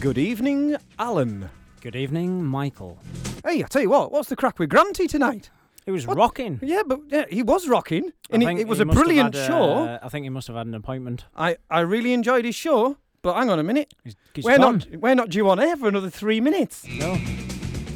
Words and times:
Good 0.00 0.18
evening, 0.18 0.76
Alan. 0.98 1.50
Good 1.80 1.96
evening, 1.96 2.44
Michael. 2.44 2.98
Hey, 3.44 3.62
I 3.62 3.66
tell 3.68 3.82
you 3.82 3.90
what, 3.90 4.12
what's 4.12 4.28
the 4.28 4.36
crack 4.36 4.58
with 4.58 4.70
Granty 4.70 5.06
tonight? 5.06 5.50
It 5.86 5.90
was 5.92 6.06
What? 6.06 6.16
rocking. 6.16 6.58
Yeah, 6.62 6.82
but 6.86 7.00
yeah, 7.08 7.24
he 7.30 7.42
was 7.42 7.68
rocking, 7.68 8.04
I 8.30 8.34
and 8.34 8.42
it, 8.42 8.46
think 8.46 8.60
it 8.60 8.68
was 8.68 8.78
he 8.78 8.82
a 8.82 8.84
must 8.86 8.96
have 8.98 9.04
brilliant 9.04 9.34
had, 9.34 9.46
show. 9.46 9.62
uh, 9.84 9.98
I 10.02 10.08
think 10.08 10.24
he 10.24 10.30
must 10.30 10.46
have 10.48 10.56
had 10.56 10.66
an 10.66 10.74
appointment. 10.74 11.24
I, 11.36 11.56
I 11.70 11.80
really 11.80 12.12
enjoyed 12.12 12.44
his 12.44 12.54
show, 12.54 12.96
but 13.22 13.34
hang 13.34 13.50
on 13.50 13.58
a 13.58 13.62
minute, 13.62 13.92
He's, 14.04 14.16
he's 14.34 14.44
we're 14.44 14.58
gone. 14.58 14.78
not 14.90 15.00
we're 15.00 15.14
not 15.14 15.28
due 15.30 15.48
on 15.48 15.58
air 15.60 15.76
for 15.76 15.88
another 15.88 16.10
three 16.10 16.40
minutes. 16.40 16.84
No. 16.86 17.18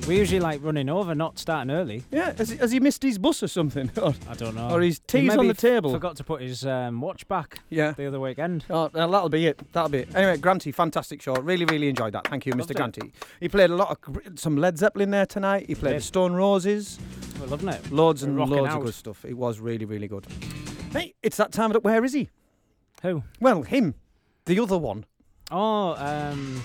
We 0.07 0.19
usually 0.19 0.41
like 0.41 0.63
running 0.63 0.91
over, 0.91 1.15
not 1.15 1.39
starting 1.39 1.71
early. 1.71 2.03
Yeah, 2.11 2.33
has, 2.37 2.51
he- 2.51 2.59
has 2.59 2.73
he 2.73 2.79
missed 2.81 3.03
his 3.03 3.17
bus 3.19 3.43
or 3.43 3.49
something? 3.49 3.91
Or- 4.03 4.13
I 4.29 4.35
don't 4.35 4.55
know. 4.55 4.69
Or 4.71 4.83
his 4.83 4.99
tea's 4.99 5.35
on 5.35 5.49
the 5.49 5.55
table. 5.55 5.93
Forgot 5.93 6.17
to 6.17 6.25
put 6.25 6.43
his 6.43 6.67
um, 6.67 7.01
watch 7.01 7.27
back 7.27 7.61
yeah. 7.71 7.93
the 7.93 8.07
other 8.07 8.21
weekend. 8.21 8.65
Oh, 8.69 8.91
well, 8.93 9.11
that'll 9.11 9.31
be 9.31 9.47
it. 9.47 9.61
That'll 9.73 9.89
be 9.89 10.01
it. 10.01 10.15
Anyway, 10.15 10.37
Granty, 10.37 10.73
fantastic 10.73 11.23
show. 11.23 11.35
Really, 11.37 11.65
really 11.65 11.89
enjoyed 11.89 12.13
that. 12.13 12.29
Thank 12.29 12.45
you, 12.45 12.53
Loved 12.53 12.69
Mr. 12.69 12.73
it. 12.73 12.77
Granty. 12.77 13.13
He 13.41 13.49
played 13.49 13.71
a 13.71 13.75
lot 13.77 13.91
of 13.91 14.39
some 14.39 14.59
Led 14.59 14.77
Zeppelin 14.77 15.11
there 15.11 15.25
tonight. 15.27 15.67
He 15.69 15.75
played 15.75 16.03
Stone 16.03 16.35
Roses. 16.35 16.99
We're 17.41 17.47
loving 17.47 17.69
it. 17.71 17.91
Loads 17.91 18.23
We're 18.23 18.29
and 18.29 18.51
loads 18.51 18.69
out. 18.71 18.79
of 18.79 18.85
good 18.85 18.95
stuff. 18.95 19.25
It 19.25 19.35
was 19.39 19.59
really, 19.59 19.87
really 19.87 20.09
good. 20.09 20.27
Hey, 20.93 21.15
it's 21.23 21.39
that 21.39 21.51
time 21.51 21.71
of 21.71 21.75
the 21.75 21.81
Where 21.81 22.05
is 22.05 22.13
he? 22.13 22.29
Who? 23.03 23.23
Well, 23.41 23.63
him. 23.63 23.95
The 24.45 24.61
other 24.61 24.77
one. 24.77 25.07
Oh, 25.51 25.95
um, 25.97 26.63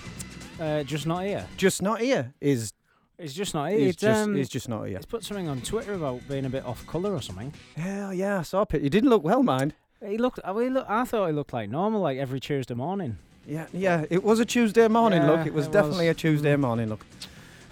uh, 0.60 0.82
just 0.82 1.06
not 1.06 1.24
here. 1.24 1.46
Just 1.56 1.80
not 1.80 2.00
here. 2.00 2.34
Is 2.40 2.72
He's 3.20 3.34
just 3.34 3.54
not 3.54 3.70
here. 3.70 3.78
he's 3.80 3.88
It's, 3.90 4.00
just 4.00 4.20
um, 4.22 4.34
he's 4.34 4.48
just 4.48 4.68
not 4.68 4.84
here. 4.84 4.96
he's 4.96 5.06
put 5.06 5.22
something 5.24 5.48
on 5.48 5.60
Twitter 5.60 5.94
about 5.94 6.26
being 6.28 6.44
a 6.46 6.50
bit 6.50 6.64
off 6.64 6.86
colour 6.86 7.12
or 7.14 7.20
something. 7.22 7.52
Yeah, 7.76 8.12
yeah, 8.12 8.38
I 8.38 8.42
saw 8.42 8.64
it. 8.70 8.82
He 8.82 8.88
didn't 8.88 9.10
look 9.10 9.22
well, 9.24 9.42
mind. 9.42 9.74
He 10.06 10.16
looked. 10.16 10.40
I, 10.44 10.52
mean, 10.52 10.72
look, 10.74 10.86
I 10.88 11.04
thought 11.04 11.26
he 11.26 11.32
looked 11.32 11.52
like 11.52 11.68
normal, 11.68 12.00
like 12.00 12.18
every 12.18 12.40
Tuesday 12.40 12.74
morning. 12.74 13.18
Yeah, 13.46 13.66
yeah. 13.72 14.04
It 14.10 14.22
was 14.24 14.40
a 14.40 14.44
Tuesday 14.44 14.88
morning 14.88 15.26
look. 15.26 15.46
It 15.46 15.52
was 15.52 15.66
it 15.66 15.72
definitely 15.72 16.08
was. 16.08 16.16
a 16.16 16.18
Tuesday 16.18 16.54
Mm. 16.56 16.60
morning 16.60 16.88
look. 16.88 17.04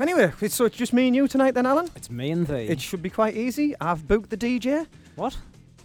Anyway, 0.01 0.33
it's, 0.41 0.55
so 0.55 0.65
it's 0.67 0.77
just 0.77 0.93
me 0.93 1.07
and 1.09 1.17
you 1.17 1.27
tonight 1.27 1.55
then, 1.55 1.67
Alan? 1.67 1.89
It's 1.97 2.11
me 2.11 2.31
and 2.31 2.47
thee. 2.47 2.69
It 2.69 2.81
should 2.81 3.03
be 3.03 3.11
quite 3.11 3.35
easy. 3.37 3.75
I've 3.81 4.07
booked 4.07 4.31
the 4.31 4.37
DJ. 4.37 4.87
what? 5.17 5.37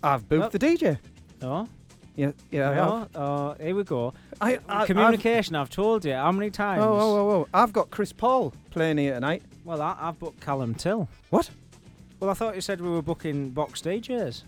I've 0.04 0.28
booked 0.30 0.46
Oh. 0.54 0.58
the 0.58 0.60
DJ. 0.60 1.00
Oh, 1.42 1.68
Yeah, 2.16 2.32
yeah, 2.52 2.70
I 2.70 2.78
oh, 2.80 3.08
uh, 3.16 3.20
oh, 3.20 3.56
here 3.64 3.76
we 3.76 3.84
go. 3.84 4.14
I, 4.40 4.54
I, 4.54 4.60
I've- 4.82 4.88
Communication. 4.88 5.56
I've, 5.56 5.70
told 5.72 6.06
you 6.06 6.14
how 6.14 6.32
many 6.32 6.48
Oh, 6.48 6.52
times. 6.52 6.82
oh, 6.84 6.94
oh, 6.94 7.18
oh. 7.18 7.32
oh! 7.32 7.48
I've 7.54 7.74
got 7.74 7.90
Chris 7.90 8.14
Paul 8.14 8.54
playing 8.70 8.98
here 9.00 9.16
tonight. 9.16 9.42
Well, 9.66 9.82
I, 9.82 9.98
I've 10.00 10.20
booked 10.20 10.40
Callum 10.40 10.76
Till. 10.76 11.10
What? 11.32 11.50
Well, 12.20 12.30
I 12.30 12.34
thought 12.36 12.54
you 12.56 12.62
said 12.62 12.82
we 12.82 12.90
were 12.90 13.02
booking 13.02 13.50
Boxed 13.50 13.86
DJs. 13.86 14.44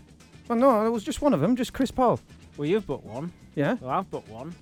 Well, 0.48 0.58
no, 0.58 0.86
it 0.86 0.90
was 0.90 1.02
just 1.02 1.20
one 1.20 1.34
of 1.34 1.40
them, 1.40 1.56
just 1.56 1.72
Chris 1.72 1.90
Paul. 1.90 2.20
Well, 2.56 2.68
you've 2.68 2.86
booked 2.86 3.04
one. 3.04 3.32
Yeah. 3.56 3.76
Well, 3.80 3.90
I've 3.90 4.10
booked 4.10 4.28
one. 4.28 4.54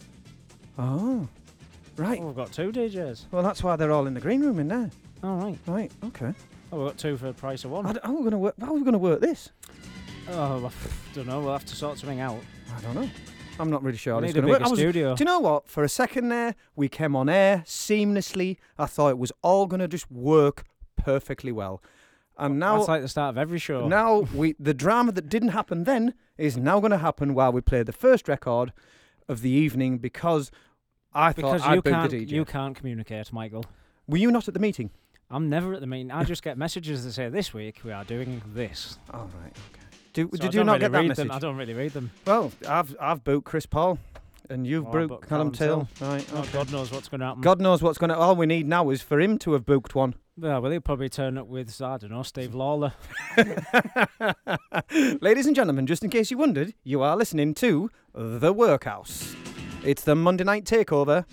Oh, 0.78 1.28
right. 1.96 2.18
Well, 2.18 2.28
we've 2.28 2.36
got 2.36 2.52
two 2.52 2.72
DJs. 2.72 3.26
Well, 3.30 3.42
that's 3.42 3.62
why 3.62 3.76
they're 3.76 3.92
all 3.92 4.06
in 4.06 4.14
the 4.14 4.20
green 4.20 4.40
room 4.40 4.58
in 4.58 4.68
there. 4.68 4.90
All 5.22 5.36
right. 5.36 5.58
Right. 5.66 5.92
Okay. 6.04 6.32
Oh, 6.72 6.78
we've 6.78 6.88
got 6.88 6.98
two 6.98 7.16
for 7.18 7.26
the 7.26 7.34
price 7.34 7.64
of 7.64 7.70
one. 7.70 7.84
How 7.84 7.92
are 8.02 8.12
we 8.14 8.24
gonna 8.24 8.38
work? 8.38 8.54
How 8.58 8.68
are 8.68 8.72
we 8.72 8.82
gonna 8.82 8.98
work 8.98 9.20
this? 9.20 9.50
oh, 10.30 10.66
I 10.66 11.14
don't 11.14 11.26
know. 11.26 11.40
We'll 11.40 11.52
have 11.52 11.66
to 11.66 11.76
sort 11.76 11.98
something 11.98 12.20
out. 12.20 12.40
I 12.76 12.80
don't 12.80 12.94
know. 12.94 13.10
I'm 13.58 13.70
not 13.70 13.82
really 13.84 13.98
sure. 13.98 14.16
we 14.16 14.26
this 14.26 14.34
need 14.34 14.40
is 14.40 14.44
a 14.44 14.48
work. 14.48 14.58
bigger 14.58 14.70
was- 14.70 14.78
studio. 14.78 15.14
Do 15.14 15.20
you 15.22 15.26
know 15.26 15.38
what? 15.38 15.68
For 15.68 15.84
a 15.84 15.88
second 15.88 16.28
there, 16.28 16.54
we 16.74 16.88
came 16.88 17.14
on 17.14 17.28
air 17.28 17.62
seamlessly. 17.66 18.56
I 18.78 18.86
thought 18.86 19.10
it 19.10 19.18
was 19.18 19.32
all 19.42 19.66
gonna 19.66 19.86
just 19.88 20.10
work 20.10 20.64
perfectly 20.96 21.52
well, 21.52 21.82
and 22.36 22.58
now 22.58 22.76
That's 22.78 22.88
like 22.88 23.02
the 23.02 23.08
start 23.08 23.30
of 23.30 23.38
every 23.38 23.58
show. 23.58 23.86
now 23.86 24.20
we 24.34 24.54
the 24.58 24.74
drama 24.74 25.12
that 25.12 25.28
didn't 25.28 25.50
happen 25.50 25.84
then 25.84 26.14
is 26.36 26.56
now 26.56 26.80
going 26.80 26.90
to 26.90 26.98
happen 26.98 27.32
while 27.32 27.52
we 27.52 27.60
play 27.60 27.84
the 27.84 27.92
first 27.92 28.26
record 28.26 28.72
of 29.28 29.40
the 29.40 29.50
evening 29.50 29.98
because 29.98 30.50
I 31.12 31.32
because 31.32 31.60
thought 31.62 31.70
I 31.70 31.80
can't, 31.80 32.10
the 32.10 32.26
DJ. 32.26 32.30
you 32.30 32.44
can't 32.44 32.74
communicate, 32.74 33.32
Michael. 33.32 33.64
Were 34.08 34.18
you 34.18 34.32
not 34.32 34.48
at 34.48 34.54
the 34.54 34.58
meeting? 34.60 34.90
I'm 35.30 35.48
never 35.48 35.74
at 35.74 35.80
the 35.80 35.86
meeting. 35.86 36.10
I 36.10 36.24
just 36.24 36.42
get 36.42 36.58
messages 36.58 37.04
that 37.04 37.12
say 37.12 37.28
this 37.28 37.54
week 37.54 37.82
we 37.84 37.92
are 37.92 38.02
doing 38.04 38.42
this. 38.52 38.98
All 39.12 39.30
right. 39.40 39.56
Okay. 39.72 39.83
Do, 40.14 40.30
So 40.32 40.38
did 40.38 40.54
you 40.54 40.60
don't 40.60 40.66
really 40.68 40.78
get 40.78 40.92
that 40.92 41.04
message? 41.06 41.28
Them. 41.28 41.36
I 41.36 41.38
don't 41.38 41.56
really 41.56 41.74
read 41.74 41.92
them. 41.92 42.10
Well, 42.26 42.50
I've 42.68 42.96
I've 43.00 43.22
booked 43.24 43.44
Chris 43.44 43.66
Paul, 43.66 43.98
and 44.48 44.64
oh, 44.64 44.68
you've 44.68 44.86
Oh, 44.86 44.90
booked 45.08 45.28
Callum 45.28 45.50
Callum 45.50 45.88
Till. 45.98 46.06
Right. 46.08 46.26
Oh. 46.32 46.48
God 46.52 46.70
knows 46.72 46.90
what's 46.92 47.08
going 47.08 47.20
to 47.20 47.26
happen. 47.26 47.42
God 47.42 47.60
knows 47.60 47.82
what's 47.82 47.98
going 47.98 48.10
to. 48.10 48.16
All 48.16 48.34
we 48.36 48.46
need 48.46 48.66
now 48.66 48.88
is 48.90 49.02
for 49.02 49.20
him 49.20 49.38
to 49.40 49.52
have 49.52 49.66
booked 49.66 49.94
one. 49.94 50.14
Yeah, 50.36 50.58
well, 50.58 50.72
he'll 50.72 50.80
probably 50.80 51.08
turn 51.08 51.38
up 51.38 51.46
with, 51.46 51.80
I 51.80 51.96
don't 51.96 52.10
know, 52.10 52.24
Steve 52.24 52.56
Lawler. 52.56 52.92
Ladies 55.20 55.46
and 55.46 55.54
gentlemen, 55.54 55.86
just 55.86 56.02
in 56.02 56.10
case 56.10 56.30
you 56.30 56.38
wondered, 56.38 56.74
you 56.82 57.02
are 57.02 57.16
listening 57.16 57.54
to 57.54 57.88
The 58.14 58.52
Workhouse. 58.52 59.34
It's 59.84 60.02
the 60.02 60.16
Monday 60.16 60.42
night 60.42 60.64
takeover 60.64 61.24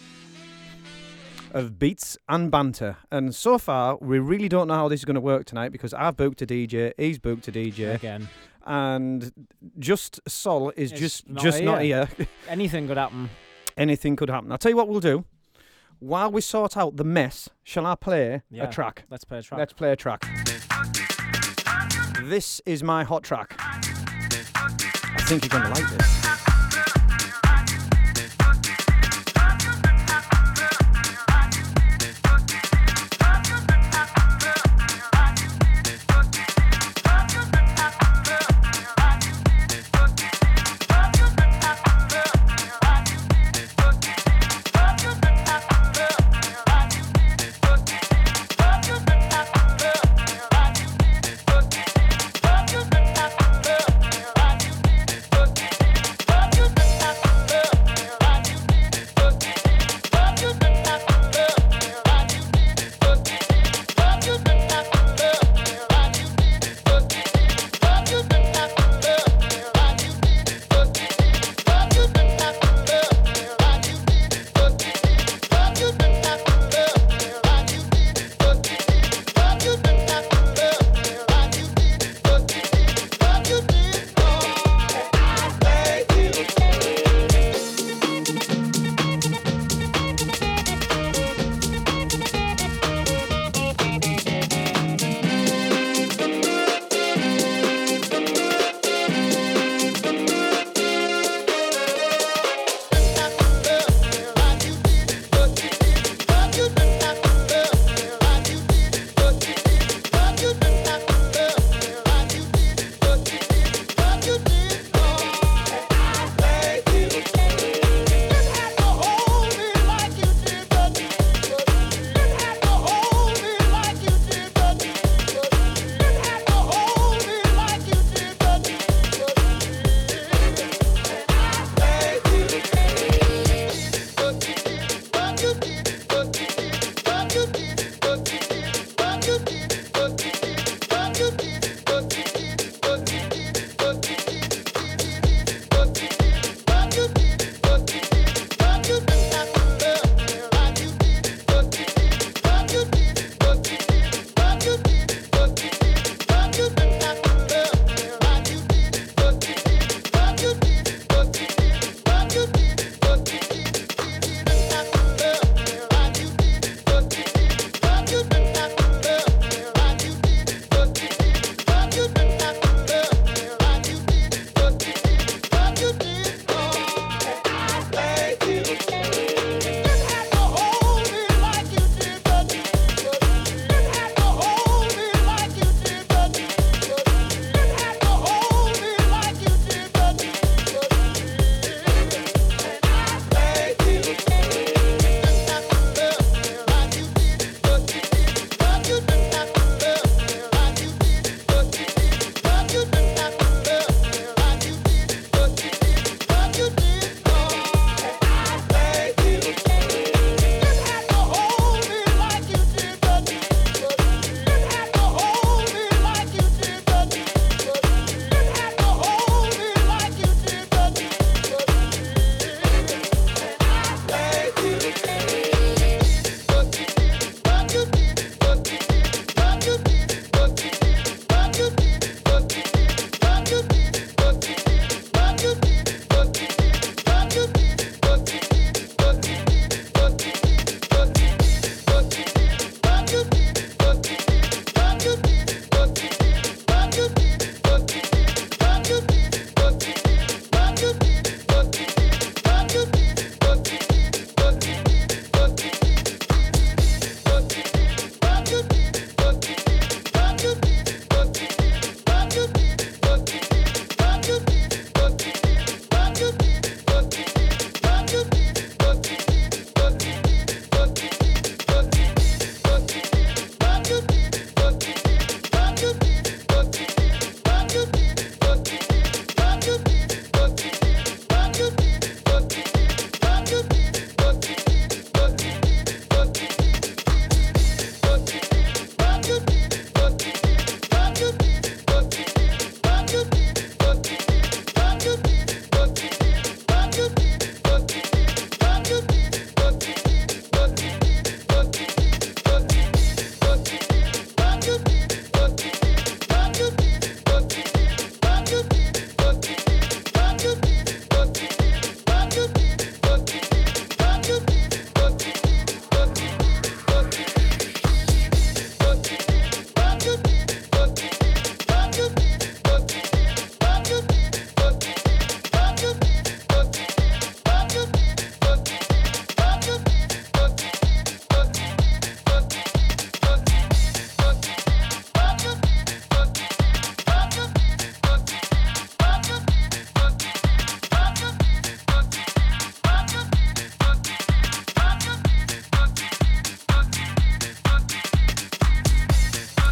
of 1.52 1.80
beats 1.80 2.18
and 2.30 2.52
banter. 2.52 2.98
And 3.12 3.34
so 3.34 3.58
far, 3.58 3.98
we 4.00 4.20
really 4.20 4.48
don't 4.48 4.68
know 4.68 4.76
how 4.76 4.88
this 4.88 5.02
is 5.02 5.06
going 5.06 5.16
to 5.16 5.22
work 5.22 5.46
tonight 5.46 5.70
because 5.72 5.94
I've 5.94 6.16
booked 6.16 6.42
a 6.44 6.46
DJ, 6.46 6.94
he's 6.98 7.18
booked 7.20 7.48
a 7.48 7.52
DJ, 7.52 7.96
Again. 7.96 8.30
And 8.66 9.32
just 9.80 10.20
Sol 10.28 10.72
is 10.76 10.92
It's 10.92 11.00
just 11.02 11.30
not 11.30 11.44
just 11.44 11.62
not 11.64 11.82
here. 11.82 12.08
here. 12.18 12.28
Anything 12.50 12.88
could 12.88 12.98
happen. 12.98 13.30
Anything 13.78 14.16
could 14.16 14.30
happen. 14.30 14.52
I'll 14.52 14.58
tell 14.58 14.70
you 14.72 14.76
what 14.78 14.88
we'll 14.88 15.00
do. 15.00 15.26
While 16.00 16.32
we 16.32 16.42
sort 16.42 16.78
out 16.78 16.98
the 16.98 17.04
mess, 17.04 17.50
shall 17.64 17.86
I 17.86 17.96
play 17.96 18.42
Yeah. 18.50 18.64
a 18.64 18.72
track? 18.72 19.04
Let's 19.10 19.24
play 19.24 19.40
a 19.40 19.42
track. 19.44 19.60
Let's 19.60 19.74
play 19.74 19.92
a 19.92 19.96
track. 19.96 20.26
This 22.24 22.62
is 22.66 22.82
my 22.84 23.04
hot 23.04 23.24
track. 23.24 23.56
I 23.60 25.24
think 25.28 25.44
you're 25.44 25.60
going 25.62 25.74
to 25.74 25.80
like 25.82 25.90
this. 25.98 26.31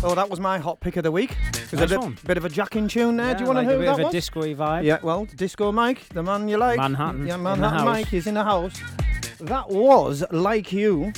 Oh, 0.10 0.16
that 0.16 0.28
was 0.28 0.40
my 0.40 0.58
hot 0.58 0.80
pick 0.80 0.98
of 0.98 1.04
the 1.04 1.12
week. 1.12 1.38
Nice 1.72 1.72
a 1.72 2.00
bit, 2.00 2.26
bit 2.26 2.38
of 2.38 2.44
a 2.44 2.50
jacking 2.50 2.88
tune 2.88 3.18
there. 3.18 3.36
Do 3.36 3.44
you 3.44 3.48
Yeah, 3.48 3.54
want 3.54 3.68
to 3.68 3.72
know 3.72 3.76
a 3.76 3.96
bit 3.96 4.06
of 4.06 4.10
a 4.10 4.12
disco-y 4.12 4.56
vibe? 4.56 4.84
Yeah, 4.84 4.98
well, 5.04 5.26
Disco 5.26 5.72
Mike, 5.72 6.10
the 6.10 6.24
man 6.24 6.48
you 6.48 6.58
like. 6.58 6.80
Manhattan 6.80 7.28
Yeah, 7.28 7.38
Manhattan. 7.38 7.86
Mike 7.86 8.12
is 8.12 8.26
in 8.26 8.34
the 8.34 8.44
house. 8.44 8.74
That 9.40 9.70
was, 9.70 10.24
like 10.32 10.74
you, 10.74 11.14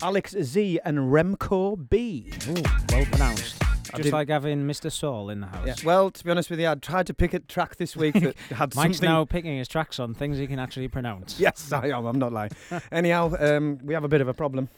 Alex 0.00 0.36
Z 0.40 0.78
and 0.84 0.96
Remco 0.96 1.90
B. 1.90 2.30
Ooh, 2.48 2.62
well 2.90 3.04
pronounced. 3.06 3.60
I 3.92 3.96
just 3.96 4.12
like 4.12 4.28
having 4.28 4.64
Mr. 4.64 4.92
Saul 4.92 5.30
in 5.30 5.40
the 5.40 5.48
house. 5.48 5.66
Yeah. 5.66 5.74
Well, 5.84 6.12
to 6.12 6.24
be 6.24 6.30
honest 6.30 6.48
with 6.48 6.60
you, 6.60 6.68
I 6.68 6.76
tried 6.76 7.08
to 7.08 7.14
pick 7.14 7.34
a 7.34 7.40
track 7.40 7.76
this 7.76 7.96
week 7.96 8.14
that 8.14 8.36
had 8.50 8.76
Mike's 8.76 8.98
something... 8.98 9.08
now 9.08 9.24
picking 9.24 9.58
his 9.58 9.66
tracks 9.66 9.98
on 9.98 10.14
things 10.14 10.38
he 10.38 10.46
can 10.46 10.60
actually 10.60 10.86
pronounce. 10.86 11.40
Yes, 11.46 11.72
I 11.72 11.88
am. 11.88 12.06
I'm 12.06 12.18
not 12.18 12.32
lying. 12.32 12.52
Anyhow, 12.92 13.34
um, 13.40 13.78
we 13.82 13.92
have 13.94 14.04
a 14.04 14.08
bit 14.08 14.20
of 14.20 14.28
a 14.28 14.34
problem. 14.34 14.68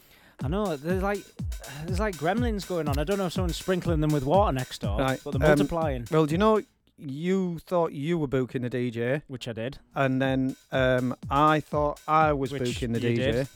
I 0.42 0.48
know 0.48 0.76
there's 0.76 1.02
like 1.02 1.24
there's 1.86 1.98
like 1.98 2.16
gremlins 2.16 2.66
going 2.66 2.88
on. 2.88 2.98
I 2.98 3.04
don't 3.04 3.18
know 3.18 3.26
if 3.26 3.32
someone's 3.32 3.56
sprinkling 3.56 4.00
them 4.00 4.10
with 4.10 4.24
water 4.24 4.52
next 4.52 4.80
door, 4.80 4.98
Right, 4.98 5.20
but 5.24 5.32
they're 5.32 5.42
um, 5.42 5.58
multiplying, 5.58 6.06
Well, 6.10 6.26
do 6.26 6.32
you 6.32 6.38
know, 6.38 6.62
you 6.96 7.58
thought 7.60 7.92
you 7.92 8.18
were 8.18 8.28
booking 8.28 8.62
the 8.62 8.70
DJ, 8.70 9.22
which 9.26 9.48
I 9.48 9.52
did. 9.52 9.78
and 9.94 10.22
then 10.22 10.54
um, 10.70 11.16
I 11.30 11.60
thought 11.60 12.00
I 12.06 12.32
was 12.32 12.52
Which 12.52 12.62
booking 12.62 12.92
the 12.92 13.00
DJ, 13.00 13.16
did. 13.16 13.48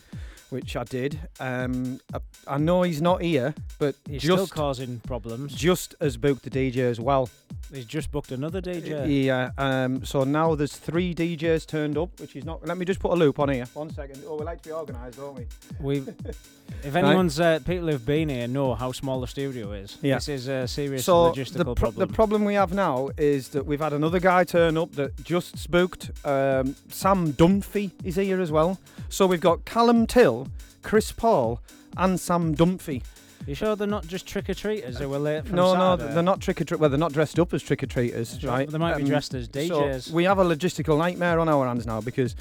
Which 0.53 0.77
I 0.77 0.85
did. 0.85 1.19
Um, 1.41 1.99
I, 2.13 2.19
I 2.47 2.59
know 2.59 2.83
he's 2.83 3.01
not 3.01 3.23
here, 3.23 3.55
but 3.79 3.95
He's 4.07 4.23
still 4.23 4.47
causing 4.47 5.01
problems. 5.01 5.55
just 5.55 5.95
as 6.01 6.19
booked 6.19 6.43
the 6.43 6.51
DJ 6.51 6.79
as 6.79 7.01
well. 7.01 7.31
He's 7.73 7.87
just 7.87 8.13
booked 8.13 8.33
another 8.33 8.61
DJ. 8.61 9.25
Yeah. 9.25 9.51
Um, 9.57 10.05
so 10.05 10.25
now 10.25 10.55
there's 10.55 10.77
three 10.77 11.15
DJs 11.15 11.67
turned 11.67 11.97
up, 11.97 12.21
which 12.21 12.37
is 12.37 12.45
not. 12.45 12.67
Let 12.67 12.77
me 12.77 12.85
just 12.85 13.01
put 13.01 13.13
a 13.13 13.15
loop 13.15 13.39
on 13.39 13.49
here. 13.49 13.65
One 13.73 13.89
second. 13.95 14.23
Oh, 14.27 14.37
we 14.37 14.45
like 14.45 14.61
to 14.63 14.69
be 14.69 14.73
organised, 14.75 15.17
don't 15.17 15.35
we? 15.37 15.47
We've, 15.81 16.09
if 16.85 16.95
anyone's 16.95 17.41
uh, 17.41 17.61
people 17.65 17.89
who've 17.89 18.05
been 18.05 18.29
here 18.29 18.47
know 18.47 18.75
how 18.75 18.93
small 18.93 19.21
the 19.23 19.27
studio 19.27 19.73
is. 19.73 19.97
Yeah. 20.03 20.17
This 20.17 20.29
is 20.29 20.49
a 20.49 20.69
serious 20.69 21.07
so 21.07 21.33
logistical 21.33 21.57
the, 21.57 21.65
pro- 21.65 21.75
problem. 21.75 22.09
the 22.09 22.15
problem 22.15 22.45
we 22.45 22.55
have 22.55 22.75
now 22.75 23.09
is 23.17 23.49
that 23.51 23.65
we've 23.65 23.81
had 23.81 23.95
another 23.95 24.21
guy 24.21 24.45
turn 24.45 24.77
up 24.77 24.93
that 24.93 25.25
just 25.25 25.57
spooked. 25.57 26.11
Um, 26.27 26.77
Sam 26.91 27.33
Dunphy 27.33 27.93
is 28.05 28.17
here 28.17 28.41
as 28.41 28.53
well. 28.53 28.79
So 29.09 29.27
we've 29.27 29.41
got 29.41 29.65
Callum 29.65 30.07
Till, 30.07 30.42
Chris 30.83 31.13
Paul, 31.13 31.61
and 31.97 32.19
Sam 32.19 32.55
Dunphy. 32.55 33.03
you 33.47 33.55
sure 33.55 33.75
they're 33.77 33.87
not 33.87 34.07
just 34.07 34.27
trick 34.27 34.49
or 34.49 34.55
treaters 34.55 34.99
who 34.99 35.09
were 35.09 35.19
late 35.19 35.45
from 35.47 35.57
no, 35.57 35.75
no, 35.75 35.97
they're 35.97 36.23
not 36.23 36.41
trick 36.41 36.61
or 36.61 36.65
treat. 36.65 36.81
Well, 36.81 36.91
they're 36.91 36.99
not 36.99 37.13
dressed 37.13 37.39
up 37.39 37.53
as 37.53 37.63
trick 37.63 37.83
or 37.83 37.87
treaters, 37.87 38.43
right? 38.45 38.69
They 38.69 38.79
might 38.79 38.97
be 38.97 39.03
Um, 39.03 39.09
dressed 39.09 39.35
as 39.35 39.47
so 39.47 39.51
DJs. 39.83 40.11
we 40.13 40.25
have 40.25 40.39
a 40.39 40.45
logistical 40.45 40.97
nightmare 40.99 41.39
on 41.41 41.49
our 41.49 41.67
hands 41.67 41.87
now 41.87 42.01
because 42.01 42.35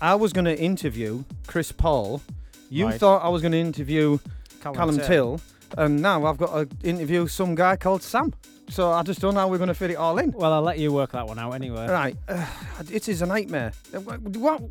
I 0.00 0.14
was 0.16 0.32
going 0.32 0.44
to 0.46 0.58
interview 0.58 1.24
Chris 1.46 1.72
Paul. 1.72 2.20
You 2.68 2.86
Right. 2.86 3.00
thought 3.00 3.22
I 3.24 3.28
was 3.28 3.42
going 3.42 3.52
to 3.52 3.58
interview 3.60 4.18
Callum. 4.60 4.98
Till, 4.98 5.40
and 5.78 6.02
now 6.02 6.26
I've 6.26 6.36
got 6.36 6.52
to 6.52 6.68
interview 6.88 7.26
some 7.26 7.54
guy 7.54 7.76
called 7.76 8.02
Sam. 8.02 8.34
So 8.70 8.92
I 8.92 9.02
just 9.02 9.20
don't 9.20 9.34
know 9.34 9.40
how 9.40 9.48
we're 9.48 9.58
going 9.58 9.68
to 9.68 9.74
fit 9.74 9.90
it 9.90 9.96
all 9.96 10.18
in. 10.18 10.30
Well, 10.30 10.52
I'll 10.52 10.62
let 10.62 10.78
you 10.78 10.92
work 10.92 11.10
that 11.12 11.26
one 11.26 11.40
out 11.40 11.52
anyway. 11.52 11.88
Right, 11.88 12.16
uh, 12.28 12.46
it 12.92 13.08
is 13.08 13.20
a 13.20 13.26
nightmare. 13.26 13.72
What, 13.92 14.20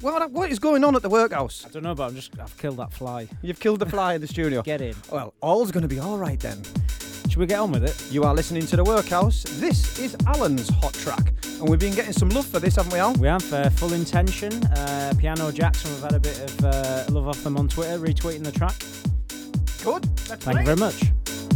what, 0.01 0.31
what 0.31 0.49
is 0.49 0.57
going 0.57 0.83
on 0.85 0.95
at 0.95 1.01
the 1.01 1.09
workhouse? 1.09 1.65
I 1.65 1.69
don't 1.69 1.83
know, 1.83 1.93
but 1.95 2.09
I'm 2.09 2.15
just 2.15 2.39
I've 2.39 2.57
killed 2.57 2.77
that 2.77 2.93
fly. 2.93 3.27
You've 3.41 3.59
killed 3.59 3.79
the 3.79 3.85
fly 3.85 4.13
in 4.13 4.21
the 4.21 4.27
studio. 4.35 4.61
Get 4.61 4.81
in. 4.81 4.95
Well, 5.11 5.33
all's 5.41 5.71
going 5.71 5.81
to 5.81 5.89
be 5.89 5.99
all 5.99 6.17
right 6.17 6.39
then. 6.39 6.63
Should 7.27 7.37
we 7.37 7.45
get 7.45 7.59
on 7.59 7.71
with 7.71 7.83
it? 7.83 8.11
You 8.11 8.23
are 8.23 8.33
listening 8.33 8.65
to 8.67 8.75
the 8.75 8.83
workhouse. 8.83 9.43
This 9.43 9.99
is 9.99 10.15
Alan's 10.25 10.69
hot 10.69 10.93
track, 10.93 11.33
and 11.59 11.69
we've 11.69 11.79
been 11.79 11.93
getting 11.93 12.13
some 12.13 12.29
love 12.29 12.45
for 12.45 12.59
this, 12.59 12.77
haven't 12.77 12.93
we, 12.93 12.99
Al? 12.99 13.13
We 13.15 13.27
have 13.27 13.53
uh, 13.53 13.69
full 13.69 13.93
intention. 13.93 14.63
Uh, 14.63 15.13
Piano 15.19 15.51
Jackson, 15.51 15.91
we've 15.91 16.03
had 16.03 16.13
a 16.13 16.19
bit 16.19 16.39
of 16.39 16.65
uh, 16.65 17.03
love 17.09 17.27
off 17.27 17.43
them 17.43 17.57
on 17.57 17.67
Twitter, 17.67 17.99
retweeting 17.99 18.43
the 18.43 18.51
track. 18.51 18.75
Good. 19.83 20.05
Let's 20.29 20.43
Thank 20.45 20.59
you 20.59 20.65
very 20.65 20.77
much. 20.77 21.48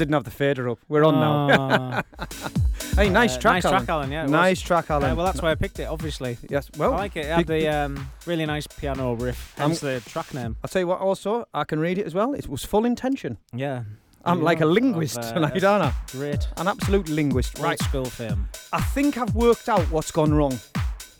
Didn't 0.00 0.14
have 0.14 0.24
the 0.24 0.30
fader 0.30 0.68
up. 0.68 0.78
We're 0.88 1.04
on 1.04 1.14
now. 1.20 2.02
Oh, 2.18 2.26
Hey, 2.96 3.08
nice 3.08 3.36
uh, 3.36 3.40
track, 3.40 3.54
nice 3.54 3.64
Alan. 3.66 3.78
track, 3.78 3.88
Alan. 3.88 4.10
Yeah, 4.12 4.20
it 4.20 4.24
was. 4.24 4.32
nice 4.32 4.60
track, 4.60 4.90
Alan. 4.90 5.10
Uh, 5.10 5.14
well, 5.14 5.24
that's 5.26 5.40
why 5.40 5.52
I 5.52 5.54
picked 5.54 5.78
it. 5.78 5.84
Obviously, 5.84 6.38
yes. 6.48 6.68
Well, 6.76 6.92
I 6.94 6.96
like 6.96 7.16
it. 7.16 7.26
It 7.26 7.32
had 7.32 7.46
the 7.46 7.68
um, 7.68 8.10
really 8.26 8.44
nice 8.46 8.66
piano 8.66 9.14
riff. 9.14 9.54
Hence 9.56 9.80
the 9.80 10.02
track 10.06 10.34
name. 10.34 10.56
I'll 10.64 10.68
tell 10.68 10.80
you 10.80 10.86
what. 10.88 11.00
Also, 11.00 11.46
I 11.54 11.64
can 11.64 11.78
read 11.78 11.98
it 11.98 12.06
as 12.06 12.14
well. 12.14 12.34
It 12.34 12.48
was 12.48 12.64
full 12.64 12.84
intention. 12.84 13.38
Yeah. 13.54 13.84
I'm 14.24 14.42
like 14.42 14.60
a 14.60 14.66
linguist 14.66 15.18
of, 15.18 15.24
uh, 15.24 15.32
tonight, 15.32 15.64
aren't 15.64 15.84
I? 15.84 15.94
Great. 16.12 16.46
An 16.56 16.68
absolute 16.68 17.08
linguist. 17.08 17.58
Right. 17.58 17.68
Right. 17.68 17.78
school 17.78 18.04
film. 18.06 18.48
I 18.72 18.80
think 18.80 19.16
I've 19.16 19.34
worked 19.34 19.68
out 19.68 19.82
what's 19.90 20.10
gone 20.10 20.34
wrong. 20.34 20.58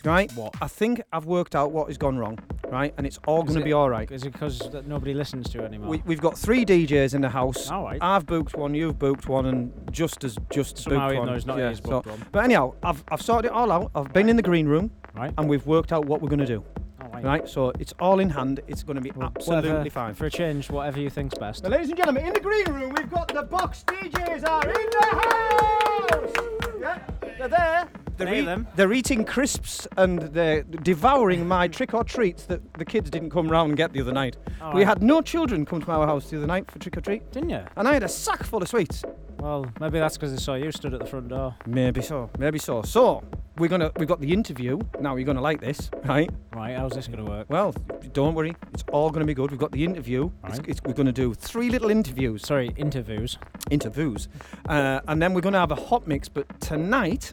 Right. 0.05 0.33
What? 0.33 0.55
I 0.63 0.67
think 0.69 1.03
I've 1.13 1.27
worked 1.27 1.55
out 1.55 1.73
what 1.73 1.89
has 1.89 1.99
gone 1.99 2.17
wrong. 2.19 2.39
Right. 2.69 2.95
And 2.97 3.07
it's 3.07 3.19
all 3.27 3.43
going 3.43 3.55
to 3.57 3.61
it- 3.61 3.65
be 3.65 3.73
all 3.73 3.91
right. 3.91 4.11
Is 4.11 4.25
it 4.25 4.33
because 4.33 4.71
nobody 4.87 5.13
listens 5.13 5.49
to 5.51 5.63
it 5.63 5.67
anymore? 5.67 5.91
We, 5.91 6.03
we've 6.07 6.21
got 6.21 6.39
three 6.39 6.65
DJs 6.65 7.15
in 7.15 7.21
the 7.21 7.29
house. 7.29 7.71
All 7.71 7.85
right. 7.85 7.99
I've 8.01 8.27
booked 8.27 8.55
one, 8.57 8.75
you've 8.75 8.99
booked 8.99 9.29
one, 9.29 9.47
and 9.47 9.73
just 9.91 10.25
as 10.25 10.37
just 10.51 10.79
Somehow, 10.79 11.09
booked 11.09 11.19
one. 11.19 11.43
not 11.47 11.59
yeah, 11.59 11.75
so- 11.75 11.83
booked 11.83 12.07
one. 12.07 12.25
But 12.33 12.45
anyhow, 12.45 12.75
I've, 12.83 13.03
I've 13.11 13.21
sorted 13.23 13.51
it 13.51 13.55
all 13.55 13.71
out. 13.73 13.91
I've 13.95 14.13
been 14.13 14.29
in 14.29 14.37
the 14.37 14.43
green 14.43 14.67
room 14.67 14.91
Right. 15.15 15.35
and 15.37 15.49
we've 15.49 15.67
worked 15.67 15.93
out 15.93 16.05
what 16.07 16.23
we're 16.23 16.29
going 16.29 16.39
to 16.41 16.47
do. 16.47 16.65
All 17.03 17.09
right. 17.09 17.25
Right. 17.25 17.49
So 17.49 17.71
it's 17.81 17.93
all 17.99 18.21
in 18.21 18.31
hand. 18.31 18.61
It's 18.69 18.83
going 18.85 18.95
to 18.97 19.03
be 19.03 19.11
Well, 19.11 19.27
absolutely 19.35 19.71
whatever- 19.71 19.91
fine. 19.91 20.15
For 20.15 20.27
a 20.27 20.31
change, 20.31 20.71
whatever 20.71 21.01
you 21.01 21.11
think's 21.11 21.37
best. 21.37 21.65
Now, 21.65 21.71
ladies 21.71 21.89
and 21.89 21.97
gentlemen, 21.97 22.25
in 22.27 22.33
the 22.33 22.41
green 22.41 22.67
room, 22.73 22.95
we've 22.97 23.11
got 23.11 23.29
the 23.29 23.43
Boxed 23.43 23.87
DJs 23.89 24.49
are 24.49 24.69
in 24.69 24.91
the 24.91 25.07
house. 25.11 26.33
Yeah, 26.81 26.99
they're 27.39 27.49
there. 27.49 27.89
They're, 28.27 28.43
them. 28.45 28.67
they're 28.77 28.93
eating 28.93 29.25
crisps 29.25 29.87
and 29.97 30.21
they're 30.21 30.63
devouring 30.63 31.47
my 31.47 31.69
trick 31.69 31.95
or 31.95 32.05
treats 32.05 32.45
that 32.47 32.61
the 32.75 32.85
kids 32.85 33.11
didn't 33.11 33.31
come 33.31 33.49
round 33.49 33.71
and 33.71 33.77
get 33.77 33.93
the 33.93 34.01
other 34.01 34.13
night. 34.13 34.37
All 34.61 34.73
we 34.73 34.81
right. 34.81 34.89
had 34.89 35.03
no 35.03 35.21
children 35.23 35.65
come 35.67 35.81
to 35.83 35.91
our 35.93 36.07
house 36.07 36.31
the 36.31 36.37
other 36.39 36.47
night 36.47 36.71
for 36.71 36.79
trick 36.79 36.97
or 36.97 37.01
treat, 37.01 37.31
Didn't 37.33 37.51
you? 37.51 37.63
and 37.77 37.89
I 37.89 37.93
had 37.95 38.03
a 38.03 38.09
sack 38.09 38.43
full 38.43 38.63
of 38.63 38.69
sweets. 38.69 39.05
Well, 39.39 39.65
maybe 39.81 39.99
that's 39.99 40.17
because 40.19 40.33
they 40.33 40.39
saw 40.39 40.55
you 40.55 40.71
stood 40.71 40.93
at 40.93 41.01
the 41.01 41.07
front 41.07 41.29
door. 41.29 41.55
Maybe 41.67 42.03
so. 42.03 42.29
Maybe 42.39 42.59
so. 42.59 42.83
So 42.83 43.25
we're 43.57 43.71
gonna 43.71 43.91
we've 43.97 44.07
got 44.07 44.21
the 44.21 44.31
interview 44.35 44.79
now. 45.01 45.17
You're 45.17 45.25
gonna 45.25 45.41
like 45.41 45.63
this, 45.63 45.91
right? 46.05 46.29
Right. 46.55 46.77
How's 46.77 46.93
this 46.93 47.07
going 47.07 47.25
to 47.25 47.31
work? 47.31 47.47
Well, 47.49 47.75
don't 48.13 48.35
worry. 48.35 48.55
It's 48.75 48.85
all 48.93 49.09
gonna 49.11 49.25
be 49.25 49.33
good. 49.33 49.51
We've 49.51 49.59
got 49.59 49.73
the 49.73 49.83
interview. 49.83 50.31
It's, 50.45 50.59
it's, 50.69 50.81
we're 50.85 50.93
gonna 50.93 51.11
do 51.11 51.33
three 51.33 51.71
little 51.71 51.89
interviews. 51.91 52.47
Sorry, 52.47 52.71
interviews. 52.77 53.39
interviews. 53.71 54.29
Uh, 54.69 55.01
and 55.09 55.23
then 55.23 55.33
we're 55.33 55.41
going 55.41 55.55
to 55.55 55.59
have 55.61 55.73
a 55.73 55.75
hot 55.77 56.07
mix. 56.07 56.29
But 56.29 56.61
tonight, 56.61 57.33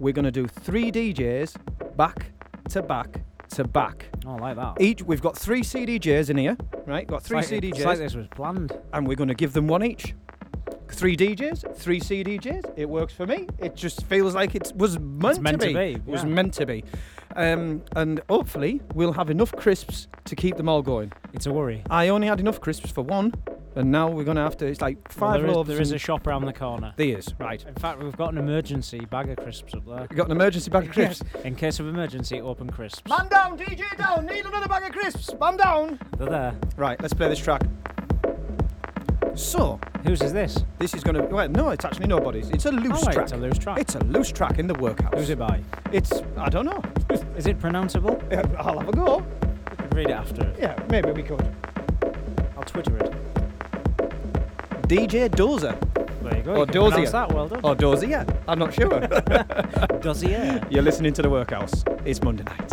we're 0.00 0.12
going 0.14 0.24
to 0.24 0.30
do 0.32 0.46
three 0.46 0.90
DJs 0.90 1.56
back 1.96 2.32
to 2.70 2.82
back 2.82 3.20
to 3.50 3.64
back. 3.64 4.06
Oh, 4.26 4.36
I 4.36 4.38
like 4.38 4.56
that. 4.56 4.80
Each, 4.80 5.02
we've 5.02 5.20
got 5.20 5.36
three 5.36 5.60
CDJs 5.62 6.30
in 6.30 6.38
here, 6.38 6.56
right? 6.86 7.06
Got 7.06 7.22
three 7.22 7.40
it's 7.40 7.50
like, 7.50 7.62
CDJs, 7.62 7.74
It's 7.76 7.84
like 7.84 7.98
this 7.98 8.14
was 8.14 8.26
planned. 8.28 8.72
and 8.92 9.06
we're 9.06 9.16
going 9.16 9.28
to 9.28 9.34
give 9.34 9.52
them 9.52 9.68
one 9.68 9.84
each. 9.84 10.14
Three 10.92 11.16
DJs, 11.16 11.76
three 11.76 12.00
CDJs. 12.00 12.74
It 12.76 12.88
works 12.88 13.12
for 13.12 13.26
me. 13.26 13.46
It 13.58 13.74
just 13.74 14.04
feels 14.06 14.34
like 14.34 14.54
it 14.54 14.72
was 14.76 14.98
meant, 14.98 15.40
meant 15.40 15.60
to 15.62 15.68
be, 15.72 15.92
It 15.94 16.06
was 16.06 16.24
meant 16.24 16.54
to 16.54 16.66
be. 16.66 16.84
Um, 17.36 17.82
and 17.96 18.20
hopefully, 18.28 18.80
we'll 18.94 19.12
have 19.12 19.30
enough 19.30 19.52
crisps 19.52 20.08
to 20.24 20.36
keep 20.36 20.56
them 20.56 20.68
all 20.68 20.82
going. 20.82 21.12
It's 21.32 21.46
a 21.46 21.52
worry. 21.52 21.82
I 21.88 22.08
only 22.08 22.26
had 22.26 22.40
enough 22.40 22.60
crisps 22.60 22.90
for 22.90 23.02
one, 23.02 23.32
and 23.76 23.92
now 23.92 24.08
we're 24.10 24.24
going 24.24 24.36
to 24.36 24.42
have 24.42 24.56
to. 24.58 24.66
It's 24.66 24.80
like 24.80 24.96
Well, 25.16 25.30
five 25.32 25.40
there 25.42 25.50
is, 25.50 25.66
there 25.68 25.80
is 25.80 25.92
a 25.92 25.98
shop 25.98 26.26
around 26.26 26.44
the 26.44 26.52
corner. 26.52 26.92
there 26.96 27.18
is, 27.18 27.32
right. 27.38 27.64
In 27.64 27.74
fact, 27.74 28.02
we've 28.02 28.16
got 28.16 28.32
an 28.32 28.38
emergency 28.38 28.98
bag 29.00 29.30
of 29.30 29.36
crisps 29.36 29.74
up 29.74 29.86
there. 29.86 30.06
We've 30.10 30.18
got 30.18 30.26
an 30.26 30.32
emergency 30.32 30.70
bag 30.70 30.86
of 30.86 30.90
crisps. 30.92 31.22
In 31.44 31.54
case 31.54 31.78
of 31.78 31.86
emergency, 31.86 32.40
open 32.40 32.68
crisps. 32.68 33.08
Man 33.08 33.28
down, 33.28 33.56
DJ 33.56 33.96
down. 33.96 34.26
Need 34.26 34.44
another 34.44 34.68
bag 34.68 34.82
of 34.82 34.90
crisps. 34.92 35.32
Man 35.40 35.56
down. 35.56 36.00
They're 36.18 36.28
there. 36.28 36.54
Right, 36.76 37.00
let's 37.00 37.14
play 37.14 37.28
this 37.28 37.38
track. 37.38 37.62
So, 39.34 39.78
Whose 40.04 40.22
is 40.22 40.32
this? 40.32 40.64
this 40.78 40.92
is 40.94 41.02
going 41.04 41.16
to. 41.16 41.22
Well, 41.22 41.48
no, 41.48 41.70
it's 41.70 41.84
actually 41.84 42.06
nobody's. 42.08 42.50
It's 42.50 42.66
a 42.66 42.72
loose 42.72 43.02
Oh, 43.06 43.10
track. 43.12 43.24
it's 43.24 43.32
a 43.32 43.36
loose 43.36 43.58
track. 43.58 43.78
It's 43.78 43.94
a 43.94 44.04
loose 44.04 44.30
track 44.32 44.58
in 44.58 44.66
the 44.66 44.74
workhouse. 44.74 45.14
Who's 45.14 45.30
it 45.30 45.38
by? 45.38 45.60
It's. 45.92 46.12
I 46.36 46.48
don't 46.48 46.66
know. 46.66 46.82
Is 47.36 47.46
it 47.46 47.58
pronounceable? 47.58 48.20
Yeah, 48.30 48.42
I'll 48.58 48.78
have 48.78 48.88
a 48.88 48.92
go. 48.92 49.18
We 49.70 49.76
could 49.76 49.94
read 49.94 50.06
it 50.10 50.12
after. 50.12 50.52
Yeah, 50.58 50.76
maybe 50.90 51.10
we 51.12 51.22
could. 51.22 51.40
I'll 52.56 52.64
Twitter 52.64 52.96
it. 52.98 53.12
DJ 54.88 55.28
Dozer. 55.28 55.78
There 56.22 56.36
you 56.36 56.42
go. 56.42 56.52
Or 56.54 56.58
you 56.58 56.66
can 56.66 56.72
pronounce 56.72 56.94
Dozier. 56.94 57.10
that. 57.12 57.32
Well 57.32 57.48
done. 57.48 57.60
Or 57.62 57.74
Dozer, 57.76 58.08
yeah. 58.08 58.24
I'm 58.48 58.58
not 58.58 58.74
sure. 58.74 59.00
Dozier. 60.00 60.60
You're 60.70 60.82
listening 60.82 61.12
to 61.14 61.22
The 61.22 61.30
Workhouse. 61.30 61.84
It's 62.04 62.20
Monday 62.22 62.44
night. 62.44 62.72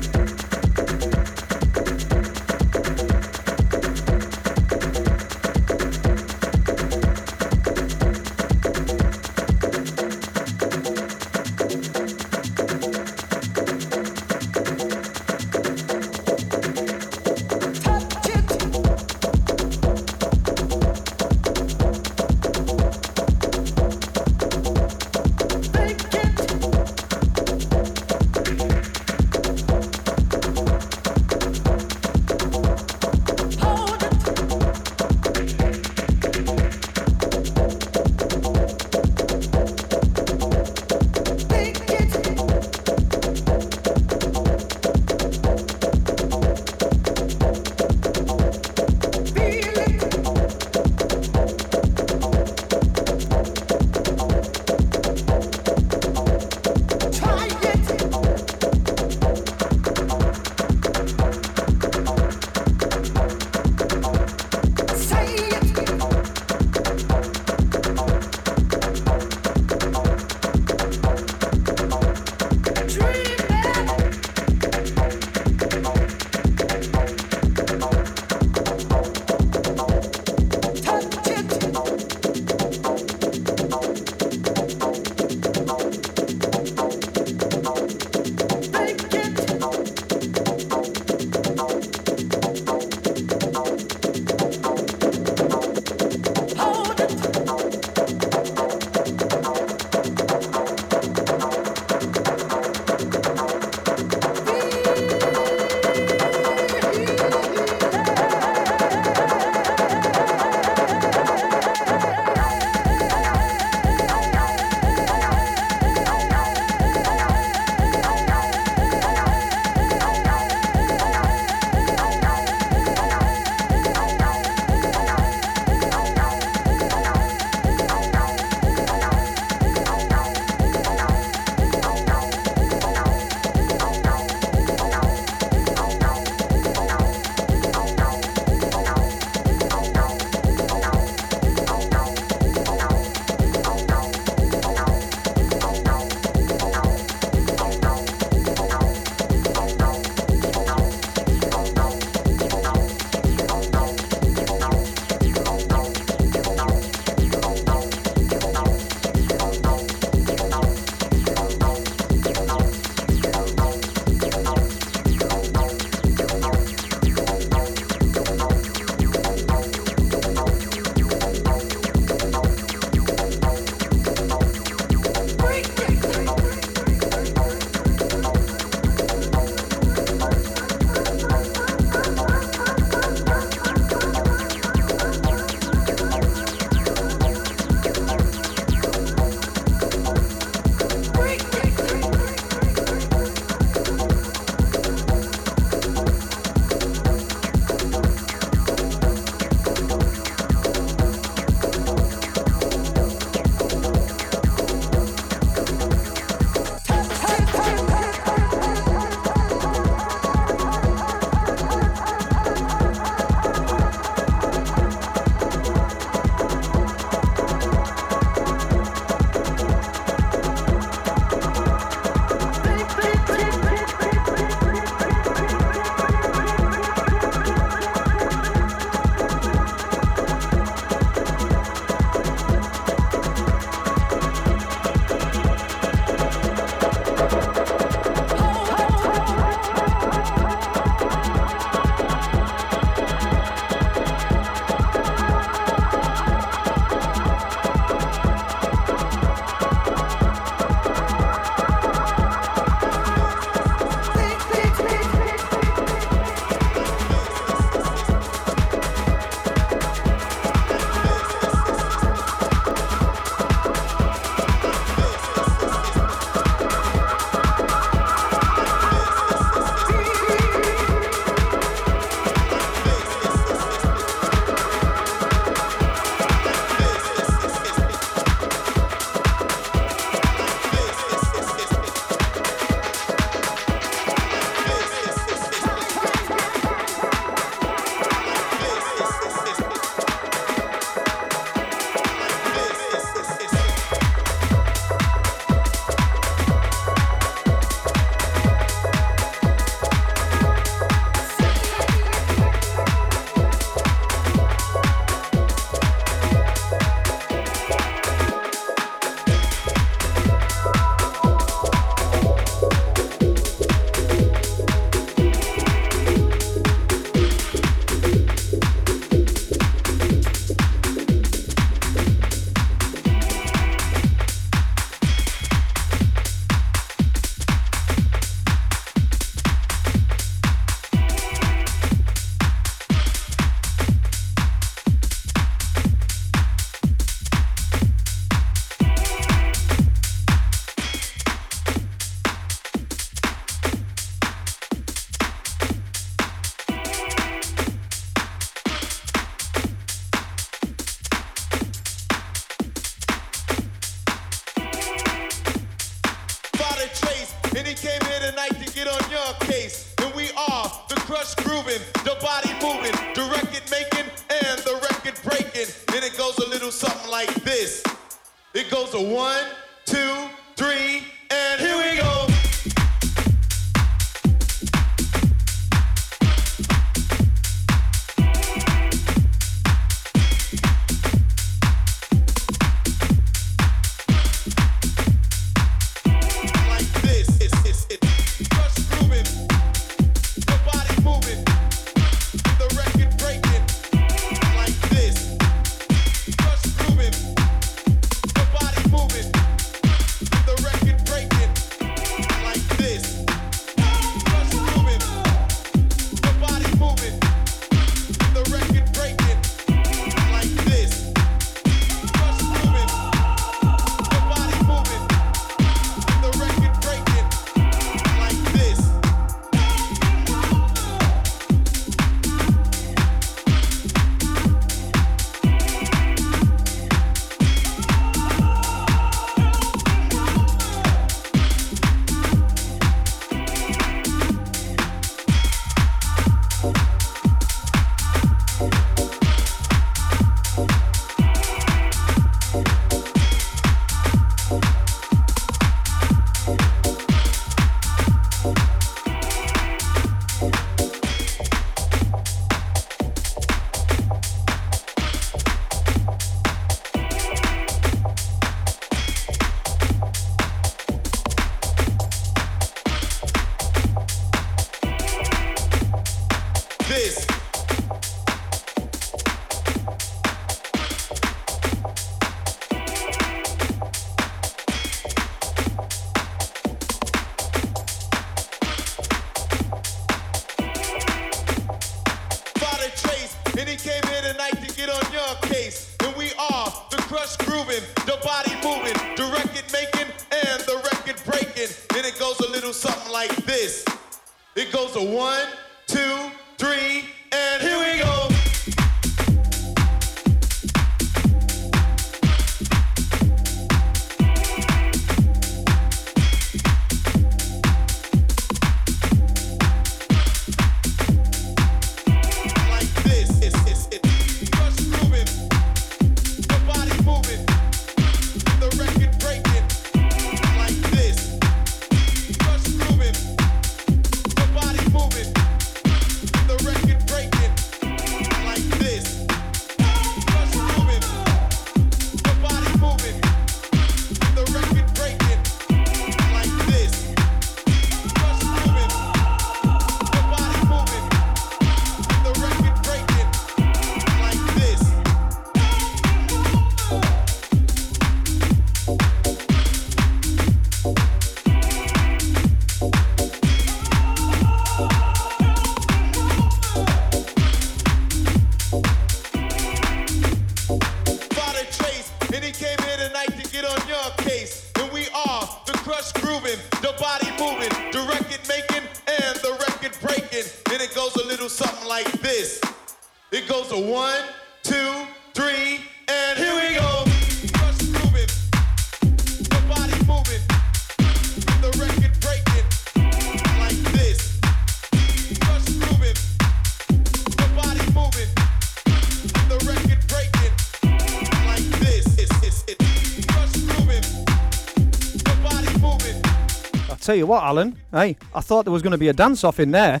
Tell 597.04 597.14
you 597.14 597.26
what, 597.26 597.42
Alan. 597.42 597.76
Hey, 597.92 598.16
I 598.34 598.40
thought 598.40 598.64
there 598.64 598.72
was 598.72 598.82
going 598.82 598.92
to 598.92 598.98
be 598.98 599.08
a 599.08 599.12
dance 599.12 599.44
off 599.44 599.60
in 599.60 599.70
there. 599.70 600.00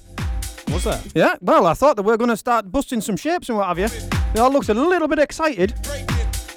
Was 0.68 0.84
there? 0.84 1.00
Yeah, 1.14 1.36
well, 1.40 1.66
I 1.66 1.74
thought 1.74 1.96
that 1.96 2.02
we 2.02 2.10
were 2.10 2.16
going 2.16 2.30
to 2.30 2.36
start 2.36 2.70
busting 2.72 3.00
some 3.00 3.16
shapes 3.16 3.48
and 3.48 3.58
what 3.58 3.66
have 3.68 3.78
you. 3.78 3.84
It 3.84 4.38
all 4.38 4.50
looks 4.50 4.68
a 4.70 4.74
little 4.74 5.08
bit 5.08 5.18
excited. 5.18 5.74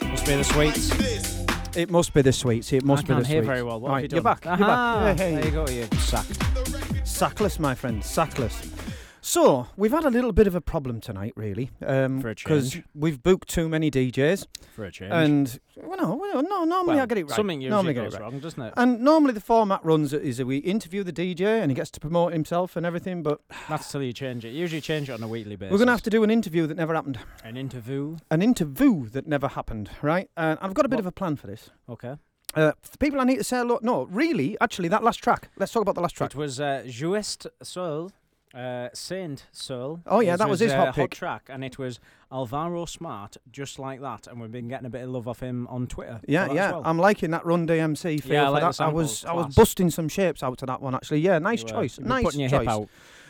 Must 0.01 0.25
be 0.25 0.35
the 0.35 0.43
sweets. 0.43 1.75
It 1.77 1.89
must 1.91 2.13
be 2.13 2.21
the 2.21 2.33
sweets. 2.33 2.71
It 2.73 2.83
must 2.83 3.01
I 3.01 3.03
be 3.03 3.07
can't 3.13 3.23
the 3.23 3.27
hear 3.27 3.37
sweets. 3.41 3.47
very 3.47 3.63
well. 3.63 3.79
What 3.79 3.89
have 3.89 3.95
right, 3.97 4.11
you 4.11 4.15
you're 4.15 4.23
done? 4.23 4.33
back. 4.33 4.45
You're 4.45 4.53
Aha, 4.67 5.03
back. 5.03 5.17
Hey, 5.19 5.35
There 5.35 5.45
you 5.45 5.51
go. 5.51 5.67
You're 5.67 5.87
sacked. 5.99 6.39
Sackless, 7.05 7.59
my 7.59 7.75
friend. 7.75 8.01
Sackless. 8.01 8.55
So 9.37 9.67
we've 9.77 9.91
had 9.91 10.03
a 10.03 10.09
little 10.09 10.31
bit 10.31 10.47
of 10.47 10.55
a 10.55 10.61
problem 10.61 10.99
tonight, 10.99 11.33
really, 11.35 11.69
um, 11.85 12.21
For 12.21 12.31
a 12.31 12.33
because 12.33 12.75
we've 12.95 13.21
booked 13.21 13.47
too 13.47 13.69
many 13.69 13.91
DJs, 13.91 14.47
For 14.75 14.85
a 14.85 14.91
change. 14.91 15.11
and 15.13 15.59
well, 15.75 15.95
no, 15.95 16.15
well, 16.15 16.41
no, 16.41 16.63
normally 16.63 16.95
Well, 16.95 17.03
I 17.03 17.05
get 17.05 17.19
it 17.19 17.25
right. 17.25 17.35
Something 17.35 17.61
usually 17.61 17.69
normally 17.75 17.93
goes 17.93 18.15
it 18.15 18.19
right. 18.19 18.23
wrong, 18.31 18.39
doesn't 18.39 18.59
it? 18.59 18.73
And 18.75 19.01
normally 19.01 19.33
the 19.33 19.39
format 19.39 19.85
runs 19.85 20.11
is 20.11 20.37
that 20.37 20.47
we 20.47 20.57
interview 20.57 21.03
the 21.03 21.13
DJ 21.13 21.61
and 21.61 21.69
he 21.69 21.75
gets 21.75 21.91
to 21.91 21.99
promote 21.99 22.33
himself 22.33 22.75
and 22.75 22.83
everything, 22.83 23.21
but 23.21 23.39
That's 23.69 23.91
till 23.91 24.01
you 24.01 24.11
change 24.11 24.43
it. 24.43 24.53
You 24.53 24.59
usually 24.61 24.81
change 24.81 25.07
it 25.07 25.13
on 25.13 25.21
a 25.21 25.27
weekly 25.27 25.55
basis. 25.55 25.71
we're 25.71 25.77
going 25.77 25.85
to 25.85 25.93
have 25.93 26.01
to 26.01 26.09
do 26.09 26.23
an 26.23 26.31
interview 26.31 26.65
that 26.65 26.75
never 26.75 26.95
happened. 26.95 27.19
an 27.43 27.57
interview. 27.57 28.17
An 28.31 28.41
interview 28.41 29.07
that 29.09 29.27
never 29.27 29.49
happened, 29.49 29.91
right? 30.01 30.31
And 30.35 30.57
I've 30.63 30.73
got 30.73 30.87
a 30.87 30.89
bit 30.89 30.95
What- 30.95 31.01
of 31.01 31.05
a 31.05 31.11
plan 31.11 31.35
for 31.35 31.45
this. 31.45 31.69
Okay. 31.87 32.15
Uh, 32.55 32.71
for 32.81 32.97
people 32.97 33.21
I 33.21 33.23
need 33.23 33.37
to 33.37 33.43
say 33.43 33.57
hello. 33.57 33.77
No, 33.83 34.05
really, 34.05 34.57
actually, 34.59 34.87
that 34.87 35.03
last 35.03 35.17
track. 35.17 35.49
Let's 35.57 35.71
talk 35.71 35.83
about 35.83 35.93
the 35.93 36.01
last 36.01 36.15
track. 36.15 36.31
It 36.31 36.37
was 36.37 36.59
uh, 36.59 36.81
Jouest 36.87 37.45
Soul 37.61 38.11
Uh, 38.53 38.89
Saint 38.93 39.45
Soul. 39.51 39.99
Oh, 40.07 40.19
yeah, 40.21 40.35
that 40.37 40.49
was 40.49 40.61
his 40.61 40.71
uh, 40.71 40.77
hot 40.85 40.95
pick. 40.95 41.11
track, 41.11 41.49
and 41.49 41.63
it 41.63 41.77
was 41.77 41.99
Alvaro 42.31 42.85
Smart, 42.85 43.37
just 43.51 43.77
like 43.77 44.01
that. 44.01 44.27
And 44.27 44.39
we've 44.39 44.51
been 44.51 44.67
getting 44.67 44.85
a 44.85 44.89
bit 44.89 45.03
of 45.03 45.09
love 45.09 45.27
off 45.27 45.41
him 45.41 45.67
on 45.67 45.85
Twitter. 45.87 46.21
Yeah, 46.27 46.51
yeah. 46.51 46.71
well. 46.71 46.81
I'm 46.85 46.97
liking 46.97 47.31
that 47.31 47.45
Run 47.45 47.67
DMC 47.67 48.23
feel 48.23 48.33
Yeah, 48.33 48.45
I 48.45 48.49
like 48.49 48.63
that. 48.63 48.81
I 48.81 48.87
was 48.87 49.19
sample, 49.19 49.39
I 49.39 49.45
was 49.45 49.55
busting 49.55 49.89
some 49.91 50.07
shapes 50.07 50.43
out 50.43 50.57
to 50.59 50.65
that 50.65 50.81
one 50.81 50.95
actually. 50.95 51.19
Yeah, 51.19 51.39
nice 51.39 51.61
You 51.61 51.69
choice. 51.69 51.99
nice 51.99 52.23
putting 52.23 52.39
your 52.39 52.49
choice. 52.49 52.59
hip 52.61 52.69
out. 52.69 52.89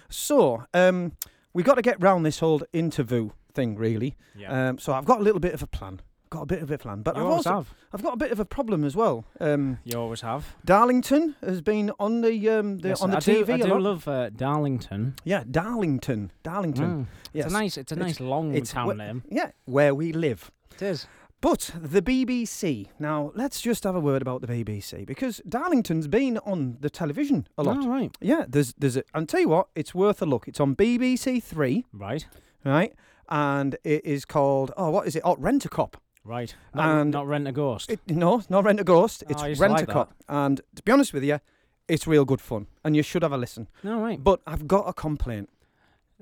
So, 0.10 0.64
um, 0.74 1.14
we 1.54 1.64
got 1.64 1.76
to 1.76 1.82
get 1.82 2.02
round 2.02 2.26
this 2.26 2.40
whole 2.40 2.62
interview 2.72 3.32
thing, 3.54 3.76
really. 3.76 4.16
Yeah. 4.38 4.70
Um, 4.70 4.78
so 4.80 4.94
I've 4.94 5.06
got 5.06 5.20
a 5.20 5.24
little 5.24 5.40
bit 5.40 5.54
of 5.54 5.64
a 5.64 5.68
plan. 5.68 6.00
Got 6.30 6.42
a 6.42 6.46
bit 6.46 6.62
of 6.62 6.70
a 6.72 6.78
plan, 6.78 7.02
but 7.04 7.16
you 7.16 7.22
I've 7.22 7.28
always 7.28 7.48
also 7.48 7.58
have. 7.58 7.74
I've 7.94 8.04
got 8.04 8.14
a 8.14 8.18
bit 8.18 8.32
of 8.32 8.40
a 8.40 8.46
problem 8.46 8.84
as 8.84 8.96
well. 8.96 9.26
Um, 9.40 9.80
You 9.86 9.98
always 10.00 10.22
have. 10.22 10.56
Darlington 10.66 11.36
has 11.42 11.62
been 11.62 11.92
on 12.00 12.22
the 12.22 12.50
um, 12.50 12.80
the 12.80 12.90
Yes, 12.90 13.02
on 13.02 13.12
the 13.12 13.18
I 13.18 13.20
TV 13.22 13.46
do, 13.46 13.54
I 13.54 13.58
do 13.58 13.68
lot. 13.70 13.82
love 13.82 14.08
uh, 14.08 14.30
Darlington. 14.32 15.16
yeah, 15.24 15.44
Darlington, 15.50 16.32
Darlington. 16.44 16.90
Mm. 16.90 17.08
Yes. 17.34 17.46
It's 17.46 17.54
a 17.54 17.58
nice, 17.58 17.78
it's 17.78 17.92
a 17.92 17.96
It's- 17.96 18.08
nice 18.08 18.20
long 18.20 18.54
it's 18.56 18.72
town 18.72 18.90
wh- 18.96 18.98
name. 18.98 19.24
Yeah, 19.32 19.52
where 19.66 19.96
we 19.96 20.12
live. 20.12 20.52
It 20.76 20.82
is. 20.82 21.08
But 21.40 21.72
the 21.80 22.02
BBC. 22.02 22.88
Now, 23.00 23.32
let's 23.36 23.62
just 23.62 23.84
have 23.84 23.96
a 23.96 24.00
word 24.00 24.22
about 24.24 24.42
the 24.42 24.48
BBC 24.48 25.06
because 25.06 25.40
Darlington's 25.48 26.08
been 26.08 26.40
on 26.40 26.78
the 26.82 26.90
television 26.90 27.48
a 27.58 27.64
lot. 27.64 27.78
Oh, 27.82 27.88
right. 27.88 28.12
Yeah, 28.20 28.46
there's 28.50 28.74
there's 28.78 28.98
a, 28.98 29.04
and 29.14 29.30
tell 29.30 29.40
you 29.42 29.50
what, 29.50 29.68
it's 29.76 29.94
worth 29.96 30.22
a 30.22 30.26
look. 30.26 30.48
It's 30.48 30.60
on 30.60 30.76
BBC 30.76 31.42
Three, 31.44 31.86
Right. 31.94 32.28
right? 32.66 32.94
And 33.30 33.76
it 33.84 34.04
is 34.06 34.26
called 34.26 34.72
oh, 34.78 34.90
what 34.90 35.06
is 35.06 35.16
it? 35.16 35.22
Oh, 35.24 35.36
Rent 35.38 35.64
a 35.66 35.70
Cop. 35.70 35.98
Right. 36.28 36.54
Not, 36.76 37.02
And- 37.02 37.12
not 37.12 37.26
Rent 37.28 37.48
a 37.48 37.52
Ghost. 37.52 37.90
It, 37.90 38.00
no, 38.08 38.42
not 38.50 38.66
Rent 38.66 38.80
a 38.80 38.84
Ghost. 38.84 39.24
Oh, 39.26 39.32
It's 39.46 39.60
Rent 39.60 39.74
a 39.74 39.78
like 39.78 39.88
Cop. 39.88 40.14
And 40.28 40.62
to 40.76 40.84
be 40.84 40.92
honest 40.92 41.14
with 41.14 41.24
you, 41.24 41.40
it's 41.88 42.06
real 42.06 42.26
good 42.26 42.42
fun, 42.42 42.68
and 42.84 42.96
you 42.98 43.02
should 43.04 43.24
have 43.24 43.32
a 43.32 43.38
listen. 43.38 43.68
no, 43.82 44.02
right. 44.02 44.22
But 44.22 44.42
I've 44.46 44.68
got 44.68 44.90
a 44.90 44.94
complaint. 44.94 45.50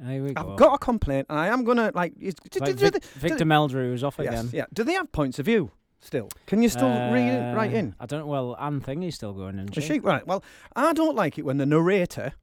Here 0.05 0.23
we 0.23 0.33
go. 0.33 0.41
I've 0.51 0.57
got 0.57 0.73
a 0.75 0.77
complaint, 0.77 1.25
and 1.29 1.39
I 1.39 1.47
am 1.47 1.63
gonna 1.63 1.91
like. 1.95 2.13
Like 2.59 2.75
Vic, 2.75 3.03
Victor 3.15 3.45
Meldrew 3.45 3.93
is 3.93 4.03
off 4.03 4.17
yes, 4.19 4.27
again. 4.33 4.49
yeah. 4.53 4.65
Do 4.73 4.83
they 4.83 4.93
have 4.93 5.11
points 5.11 5.39
of 5.39 5.45
view 5.45 5.71
still? 6.01 6.29
Can 6.47 6.61
you 6.61 6.69
still 6.69 6.89
read 6.89 7.29
it 7.33 7.55
right 7.55 7.73
Uh, 7.73 7.77
in? 7.77 7.95
I 7.99 8.05
don't. 8.05 8.27
Well, 8.27 8.55
Anne 8.59 8.81
Thingy's 8.81 9.15
still 9.15 9.33
going 9.33 9.57
in. 9.57 9.69
Is 9.73 9.83
she? 9.83 9.99
Right. 9.99 10.27
Well, 10.27 10.43
I 10.75 10.93
don't 10.93 11.15
like 11.15 11.37
it 11.39 11.45
when 11.45 11.57
the 11.57 11.65
narrator 11.65 12.33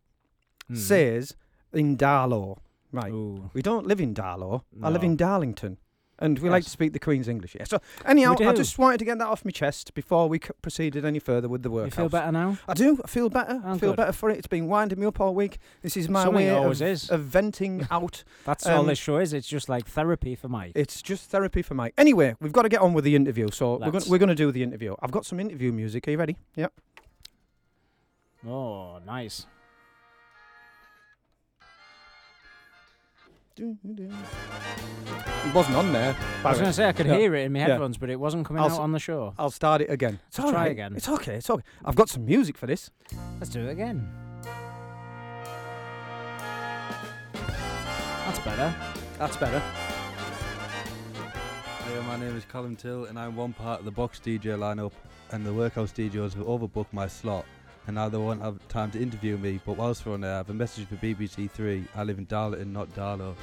Hmm. 0.67 0.75
says 0.77 1.37
in 1.73 1.97
Darlo. 1.97 2.57
Right. 2.91 3.13
Ooh. 3.13 3.51
We 3.53 3.63
don't 3.63 3.87
live 3.87 4.01
in 4.01 4.15
Darlo. 4.15 4.63
I 4.83 4.89
live 4.91 5.05
in 5.05 5.17
Darlington. 5.17 5.77
And 6.23 6.39
we 6.39 6.49
like 6.49 6.65
to 6.65 6.71
speak 6.71 6.93
the 6.93 6.99
Queen's 6.99 7.29
English. 7.29 7.55
Yeah. 7.59 7.65
So, 7.65 7.81
anyhow, 8.07 8.37
I 8.41 8.53
just 8.53 8.79
wanted 8.79 8.99
to 8.99 9.05
get 9.05 9.19
that 9.19 9.27
off 9.27 9.45
my 9.45 9.51
chest 9.51 9.93
before 9.95 10.29
we 10.29 10.39
c- 10.39 10.51
proceeded 10.63 11.05
any 11.05 11.19
further 11.19 11.49
with 11.49 11.63
the 11.63 11.71
work. 11.71 11.87
You 11.87 11.91
feel 11.91 12.09
better 12.09 12.31
now? 12.33 12.59
I 12.69 12.75
do. 12.75 13.01
I 13.05 13.09
feel 13.09 13.29
better. 13.29 13.61
I 13.65 13.73
Oh, 13.73 13.79
feel 13.79 13.91
good. 13.91 13.97
better 13.97 14.13
for 14.13 14.31
it. 14.31 14.39
It's 14.39 14.47
been 14.47 14.67
winding 14.69 15.01
me 15.01 15.07
up 15.07 15.21
all 15.21 15.35
week. 15.35 15.59
This 15.83 15.97
is 15.97 16.09
my 16.09 16.25
Something 16.25 16.47
way 16.47 16.51
always 16.51 16.81
of, 16.81 16.89
is. 16.89 17.11
of 17.11 17.21
venting 17.23 17.87
out. 17.91 18.25
That's 18.45 18.67
all 18.67 18.81
Um, 18.81 18.87
this 18.87 18.99
show 18.99 19.19
is. 19.19 19.33
It's 19.33 19.49
just 19.49 19.69
like 19.69 19.87
therapy 19.87 20.35
for 20.35 20.49
Mike. 20.49 20.73
It's 20.75 21.03
just 21.03 21.29
therapy 21.31 21.63
for 21.63 21.75
Mike. 21.75 21.95
Anyway, 21.99 22.37
we've 22.41 22.53
got 22.53 22.63
to 22.63 22.69
get 22.69 22.81
on 22.81 22.93
with 22.95 23.05
the 23.05 23.17
interview. 23.17 23.49
So 23.53 23.79
we're 23.79 23.91
going 23.91 24.05
we're 24.09 24.19
going 24.19 24.29
to 24.29 24.35
do 24.35 24.53
the 24.53 24.63
interview. 24.63 24.95
I've 25.03 25.11
got 25.11 25.27
some 25.27 25.41
interview 25.41 25.73
music. 25.73 26.07
Are 26.09 26.13
you 26.13 26.19
ready? 26.19 26.37
Yep. 26.57 26.73
oh, 28.47 28.99
nice. 29.05 29.47
It 33.63 35.55
wasn't 35.55 35.77
on 35.77 35.93
there. 35.93 36.17
I 36.45 36.49
was 36.51 36.59
going 36.59 36.69
to 36.71 36.73
say 36.73 36.89
I 36.89 36.93
could 36.93 37.07
Yeah. 37.07 37.17
hear 37.17 37.35
it 37.37 37.45
in 37.45 37.53
my 37.53 37.61
Yeah. 37.61 37.67
headphones, 37.69 37.97
but 37.97 38.11
it 38.11 38.19
wasn't 38.19 38.45
coming 38.47 38.61
I'll 38.61 38.67
out 38.69 38.73
s- 38.73 38.79
on 38.79 38.91
the 38.93 38.99
show. 38.99 39.35
I'll 39.39 39.51
start 39.51 39.81
it 39.83 39.91
again. 39.91 40.19
It's 40.29 40.39
all 40.41 40.51
try 40.51 40.63
right. 40.63 40.71
again. 40.73 40.95
It's 40.97 41.09
okay. 41.09 41.35
It's 41.37 41.49
okay. 41.49 41.63
I've 41.85 41.95
got 41.95 42.09
some 42.09 42.25
music 42.25 42.57
for 42.59 42.67
this. 42.67 42.91
Let's 43.39 43.51
do 43.51 43.61
it 43.61 43.71
again. 43.71 44.09
That's 47.33 48.39
better. 48.41 48.75
That's 49.19 49.37
better. 49.37 49.61
Hey, 51.85 52.01
my 52.07 52.17
name 52.17 52.37
is 52.37 52.45
Callum 52.51 52.75
Till, 52.77 53.05
and 53.05 53.19
I'm 53.19 53.37
one 53.37 53.53
part 53.53 53.79
of 53.81 53.85
the 53.85 53.91
Boxed 53.93 54.23
DJ 54.25 54.57
lineup. 54.57 54.93
And 55.31 55.47
the 55.47 55.53
workhouse 55.55 55.93
DJs 55.93 56.35
have 56.35 56.45
overbooked 56.47 56.93
my 56.93 57.07
slot, 57.07 57.47
and 57.87 57.97
now 57.97 58.09
they 58.09 58.19
won't 58.19 58.43
have 58.43 58.67
time 58.69 58.91
to 58.93 59.01
interview 59.01 59.37
me. 59.37 59.61
But 59.65 59.77
whilst 59.77 60.07
we're 60.07 60.15
on 60.15 60.21
there, 60.21 60.35
I 60.35 60.37
have 60.39 60.51
a 60.51 60.55
message 60.55 60.87
for 60.87 60.97
BBC 60.97 61.51
Three. 61.51 61.85
I 61.95 62.05
live 62.05 62.19
in 62.19 62.27
Darlington, 62.27 62.73
not 62.73 62.89
Darlo. 62.91 63.35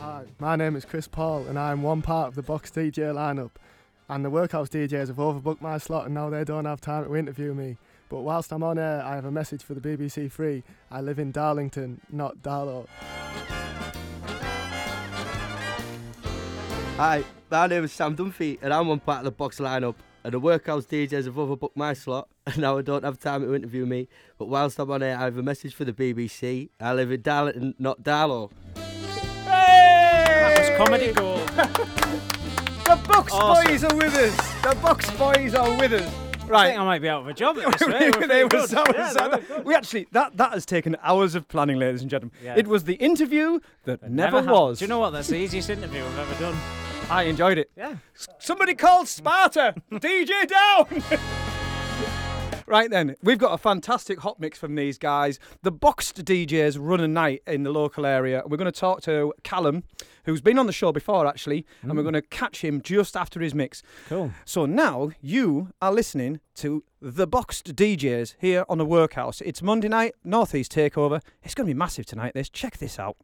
Hi, 0.00 0.24
my 0.38 0.56
name 0.56 0.76
is 0.76 0.84
Chris 0.84 1.06
Paul, 1.06 1.46
and 1.46 1.58
I'm 1.58 1.82
one 1.82 2.02
part 2.02 2.28
of 2.28 2.34
the 2.34 2.42
Boxed 2.42 2.74
DJ 2.74 3.14
lineup. 3.14 3.50
And 4.08 4.24
the 4.24 4.30
Workhouse 4.30 4.68
DJs 4.68 5.06
have 5.06 5.16
overbooked 5.16 5.60
my 5.60 5.78
slot, 5.78 6.06
and 6.06 6.14
now 6.14 6.30
they 6.30 6.42
don't 6.42 6.64
have 6.64 6.80
time 6.80 7.04
to 7.04 7.14
interview 7.14 7.54
me. 7.54 7.76
But 8.08 8.22
whilst 8.22 8.52
I'm 8.52 8.64
on 8.64 8.76
air, 8.76 9.04
I 9.04 9.14
have 9.14 9.24
a 9.24 9.30
message 9.30 9.62
for 9.62 9.74
the 9.74 9.80
BBC 9.80 10.32
Three. 10.32 10.64
I 10.90 11.00
live 11.00 11.20
in 11.20 11.30
Darlington, 11.30 12.00
not 12.10 12.38
Darlo. 12.38 12.88
Hi, 16.96 17.24
my 17.50 17.66
name 17.66 17.84
is 17.84 17.92
Sam 17.92 18.16
Dunphy, 18.16 18.58
and 18.62 18.72
I'm 18.72 18.86
one 18.88 19.00
part 19.00 19.18
of 19.18 19.24
the 19.24 19.30
box 19.30 19.58
lineup. 19.58 19.94
And 20.22 20.34
the 20.34 20.38
workhouse 20.38 20.84
DJs 20.84 21.24
have 21.24 21.34
overbooked 21.36 21.76
my 21.76 21.94
slot, 21.94 22.28
and 22.46 22.58
now 22.58 22.76
I 22.76 22.82
don't 22.82 23.04
have 23.04 23.18
time 23.18 23.42
to 23.42 23.54
interview 23.54 23.86
me. 23.86 24.06
But 24.38 24.48
whilst 24.48 24.78
I'm 24.78 24.90
on 24.90 25.02
air, 25.02 25.16
I 25.16 25.22
have 25.24 25.38
a 25.38 25.42
message 25.42 25.74
for 25.74 25.84
the 25.86 25.92
BBC. 25.94 26.68
I 26.78 26.92
live 26.92 27.10
in 27.10 27.22
Darlington, 27.22 27.74
not 27.78 28.02
Darlo. 28.02 28.50
That 29.46 30.58
was 30.58 30.76
comedy 30.78 31.12
gold. 31.12 31.50
The 32.90 32.96
Box 33.06 33.32
Awesome. 33.32 33.66
Boys 33.70 33.84
are 33.84 33.94
with 33.94 34.14
us. 34.16 34.62
The 34.64 34.74
Box 34.82 35.10
Boys 35.12 35.54
are 35.54 35.78
with 35.78 35.92
us. 35.92 36.12
I 36.42 36.46
Right. 36.48 36.66
think 36.70 36.80
I 36.80 36.84
might 36.84 36.98
be 37.00 37.08
out 37.08 37.20
of 37.20 37.28
a 37.28 37.32
job 37.32 37.56
at 37.58 37.78
this 37.78 37.82
rate. 37.88 38.16
We're 38.16 38.26
They 38.26 38.42
pretty 38.42 38.42
were 38.42 38.48
good. 38.48 38.68
so- 38.68 38.82
Yeah, 38.92 39.12
they 39.12 39.28
were 39.28 39.38
good. 39.38 39.64
we 39.64 39.74
actually 39.76 40.08
that 40.10 40.36
that 40.38 40.52
has 40.54 40.66
taken 40.66 40.96
hours 41.04 41.36
of 41.36 41.46
planning, 41.46 41.78
ladies 41.78 42.00
and 42.02 42.10
gentlemen. 42.10 42.34
Yeah. 42.42 42.56
It 42.56 42.66
was 42.66 42.82
the 42.84 42.94
interview 42.94 43.60
that 43.84 44.02
It 44.02 44.10
never, 44.10 44.38
happened. 44.38 44.50
was. 44.50 44.80
Do 44.80 44.86
you 44.86 44.88
know 44.88 44.98
what? 44.98 45.10
That's 45.10 45.28
the 45.28 45.36
easiest 45.36 45.70
interview 45.70 46.02
I've 46.04 46.18
ever 46.18 46.40
done. 46.40 46.56
I 47.10 47.24
enjoyed 47.24 47.58
it. 47.58 47.70
Yeah. 47.76 47.96
Somebody 48.38 48.74
called 48.74 49.08
Sparta. 49.08 49.74
DJ 49.90 50.46
down. 50.46 51.20
Right 52.70 52.88
then, 52.88 53.16
we've 53.20 53.36
got 53.36 53.52
a 53.52 53.58
fantastic 53.58 54.20
hot 54.20 54.38
mix 54.38 54.56
from 54.56 54.76
these 54.76 54.96
guys. 54.96 55.40
The 55.64 55.72
boxed 55.72 56.24
DJs 56.24 56.76
run 56.78 57.00
a 57.00 57.08
night 57.08 57.42
in 57.44 57.64
the 57.64 57.72
local 57.72 58.06
area. 58.06 58.44
We're 58.46 58.58
going 58.58 58.70
to 58.70 58.80
talk 58.80 59.00
to 59.02 59.34
Callum, 59.42 59.82
who's 60.24 60.40
been 60.40 60.56
on 60.56 60.66
the 60.66 60.72
show 60.72 60.92
before 60.92 61.26
actually, 61.26 61.66
and 61.82 61.90
we're 61.96 62.02
mm. 62.02 62.12
going 62.12 62.14
to 62.14 62.22
catch 62.22 62.62
him 62.62 62.80
just 62.80 63.16
after 63.16 63.40
his 63.40 63.56
mix. 63.56 63.82
Cool. 64.08 64.30
So 64.44 64.66
now 64.66 65.10
you 65.20 65.70
are 65.82 65.90
listening 65.90 66.38
to 66.56 66.84
the 67.02 67.26
boxed 67.26 67.74
DJs 67.74 68.36
here 68.38 68.64
on 68.68 68.78
the 68.78 68.86
Workhouse. 68.86 69.40
It's 69.40 69.62
Monday 69.62 69.88
night, 69.88 70.14
Northeast 70.22 70.70
Takeover. 70.70 71.22
It's 71.42 71.56
going 71.56 71.66
to 71.66 71.74
be 71.74 71.76
massive 71.76 72.06
tonight. 72.06 72.34
This 72.34 72.48
check 72.48 72.78
this 72.78 73.00
out. 73.00 73.16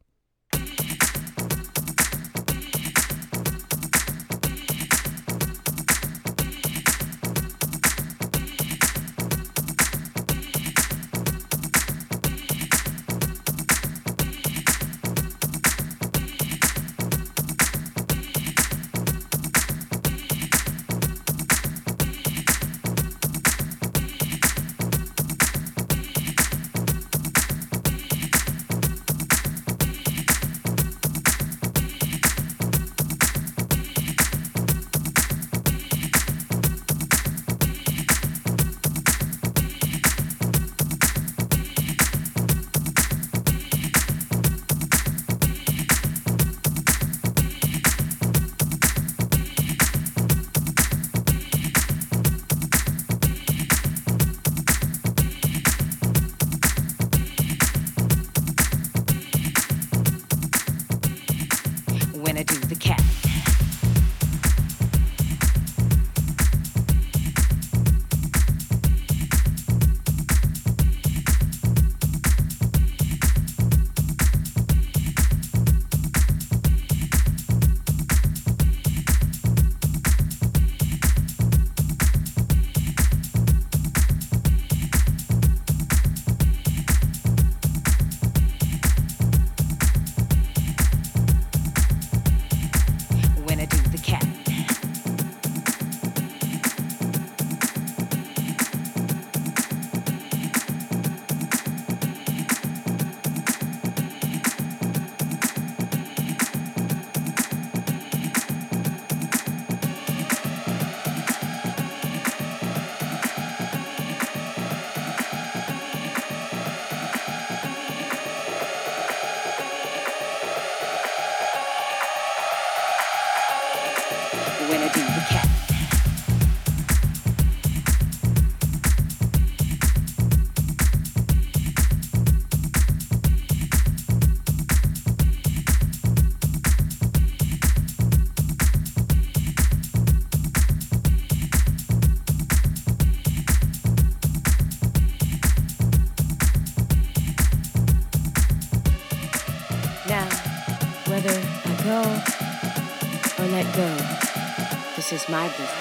my 155.37 155.49
business. 155.49 155.76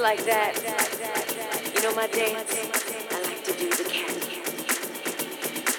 like 0.00 0.24
that. 0.24 0.56
You 1.74 1.82
know 1.82 1.94
my 1.94 2.06
dance? 2.06 2.54
I 3.10 3.22
like 3.22 3.44
to 3.44 3.52
do 3.52 3.68
the 3.68 3.84
cat. 3.84 4.16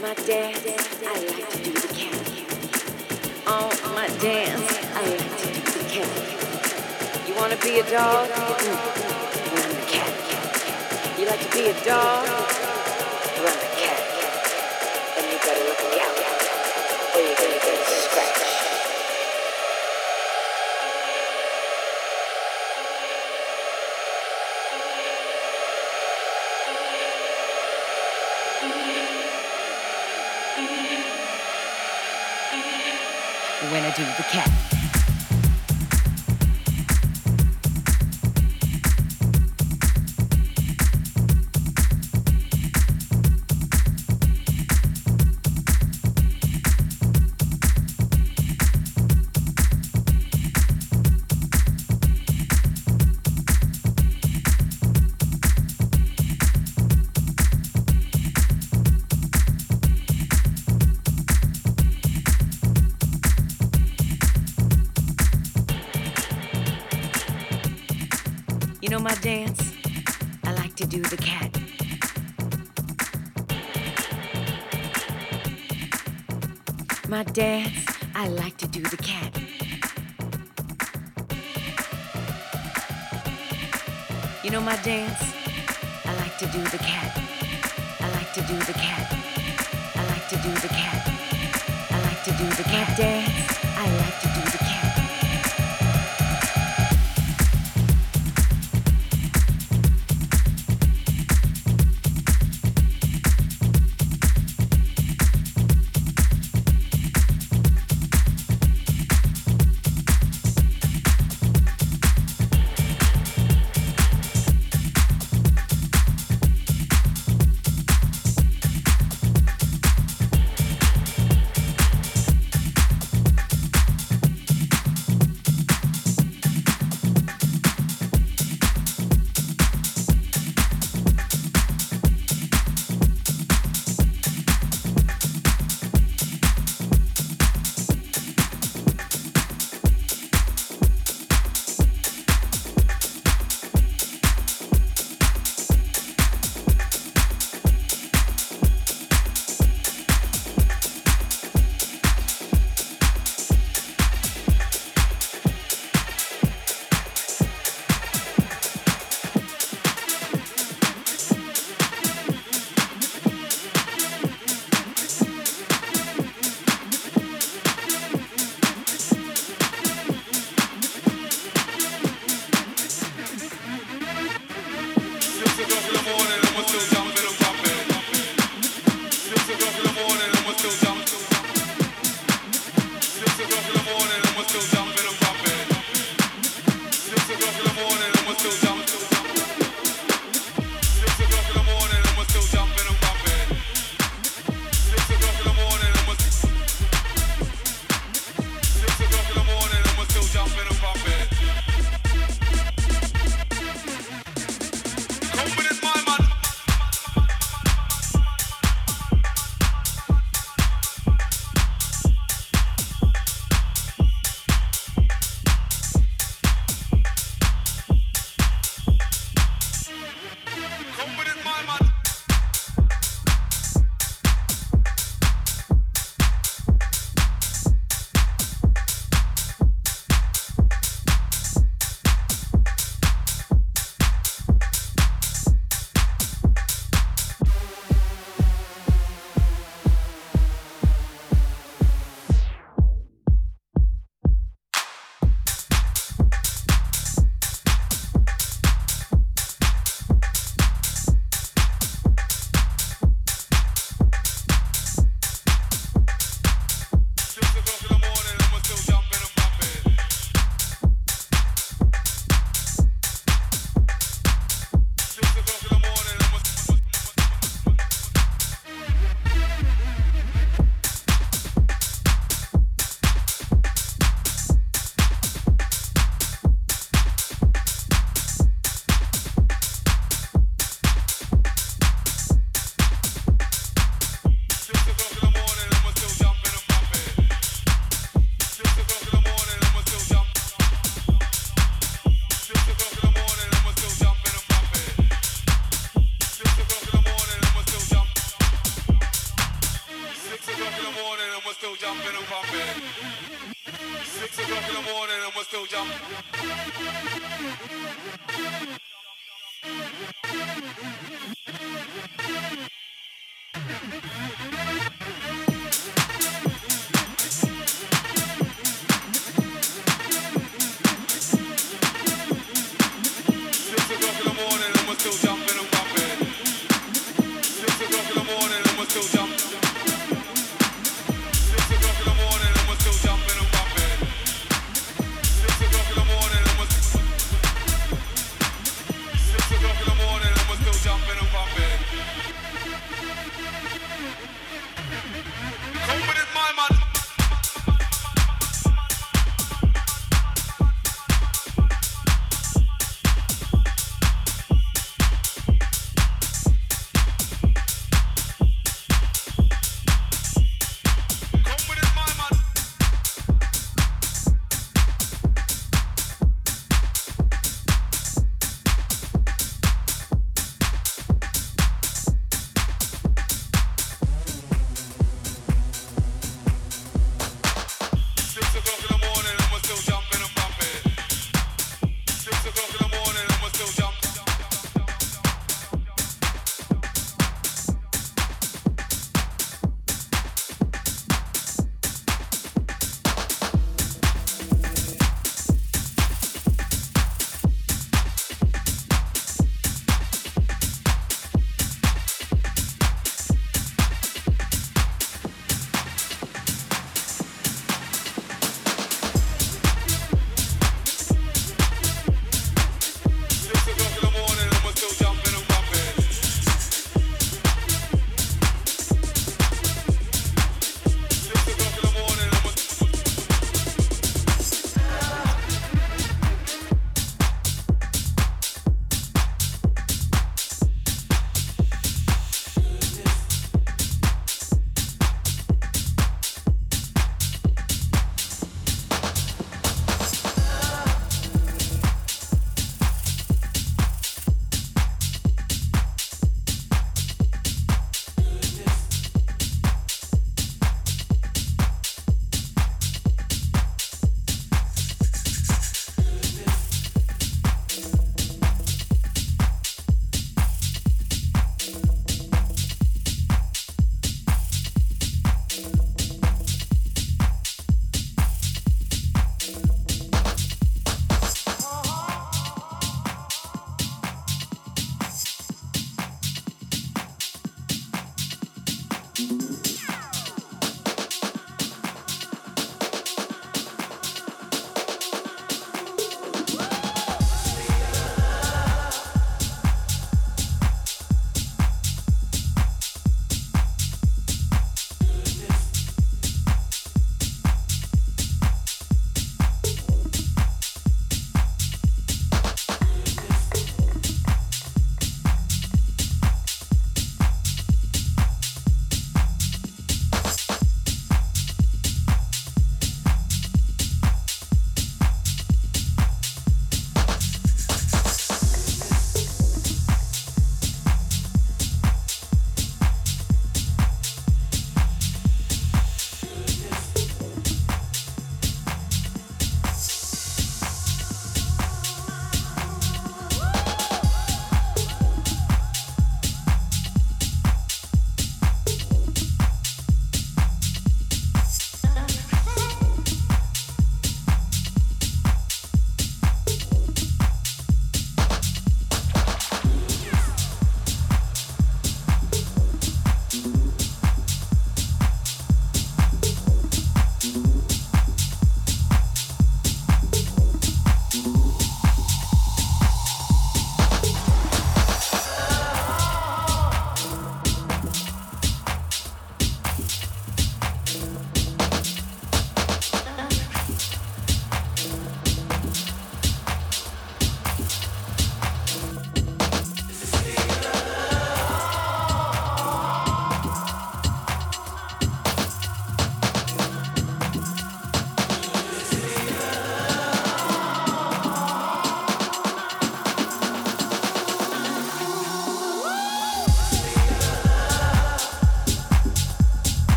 My 0.00 0.14
dance, 0.14 0.64
I 1.02 1.18
like 1.26 1.50
to 1.50 1.58
do 1.64 1.72
the 1.72 1.88
cat. 1.92 3.42
Oh, 3.46 3.70
my 3.92 4.06
dance, 4.18 4.78
I 4.94 5.02
like 5.08 5.18
to 5.18 5.46
do 5.50 5.60
the 5.78 5.84
cat. 5.90 7.28
You 7.28 7.34
wanna 7.34 7.56
be 7.56 7.80
a 7.80 7.90
dog? 7.90 8.28
Mm-hmm. 8.28 9.56
I'm 9.56 9.72
the 9.74 9.86
cat. 9.90 11.18
You 11.18 11.26
like 11.26 11.40
to 11.40 11.50
be 11.56 11.70
a 11.70 11.84
dog? 11.84 12.43
the 34.16 34.22
cat. 34.22 34.73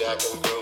Jack 0.00 0.18
and 0.32 0.42
grooving. 0.42 0.60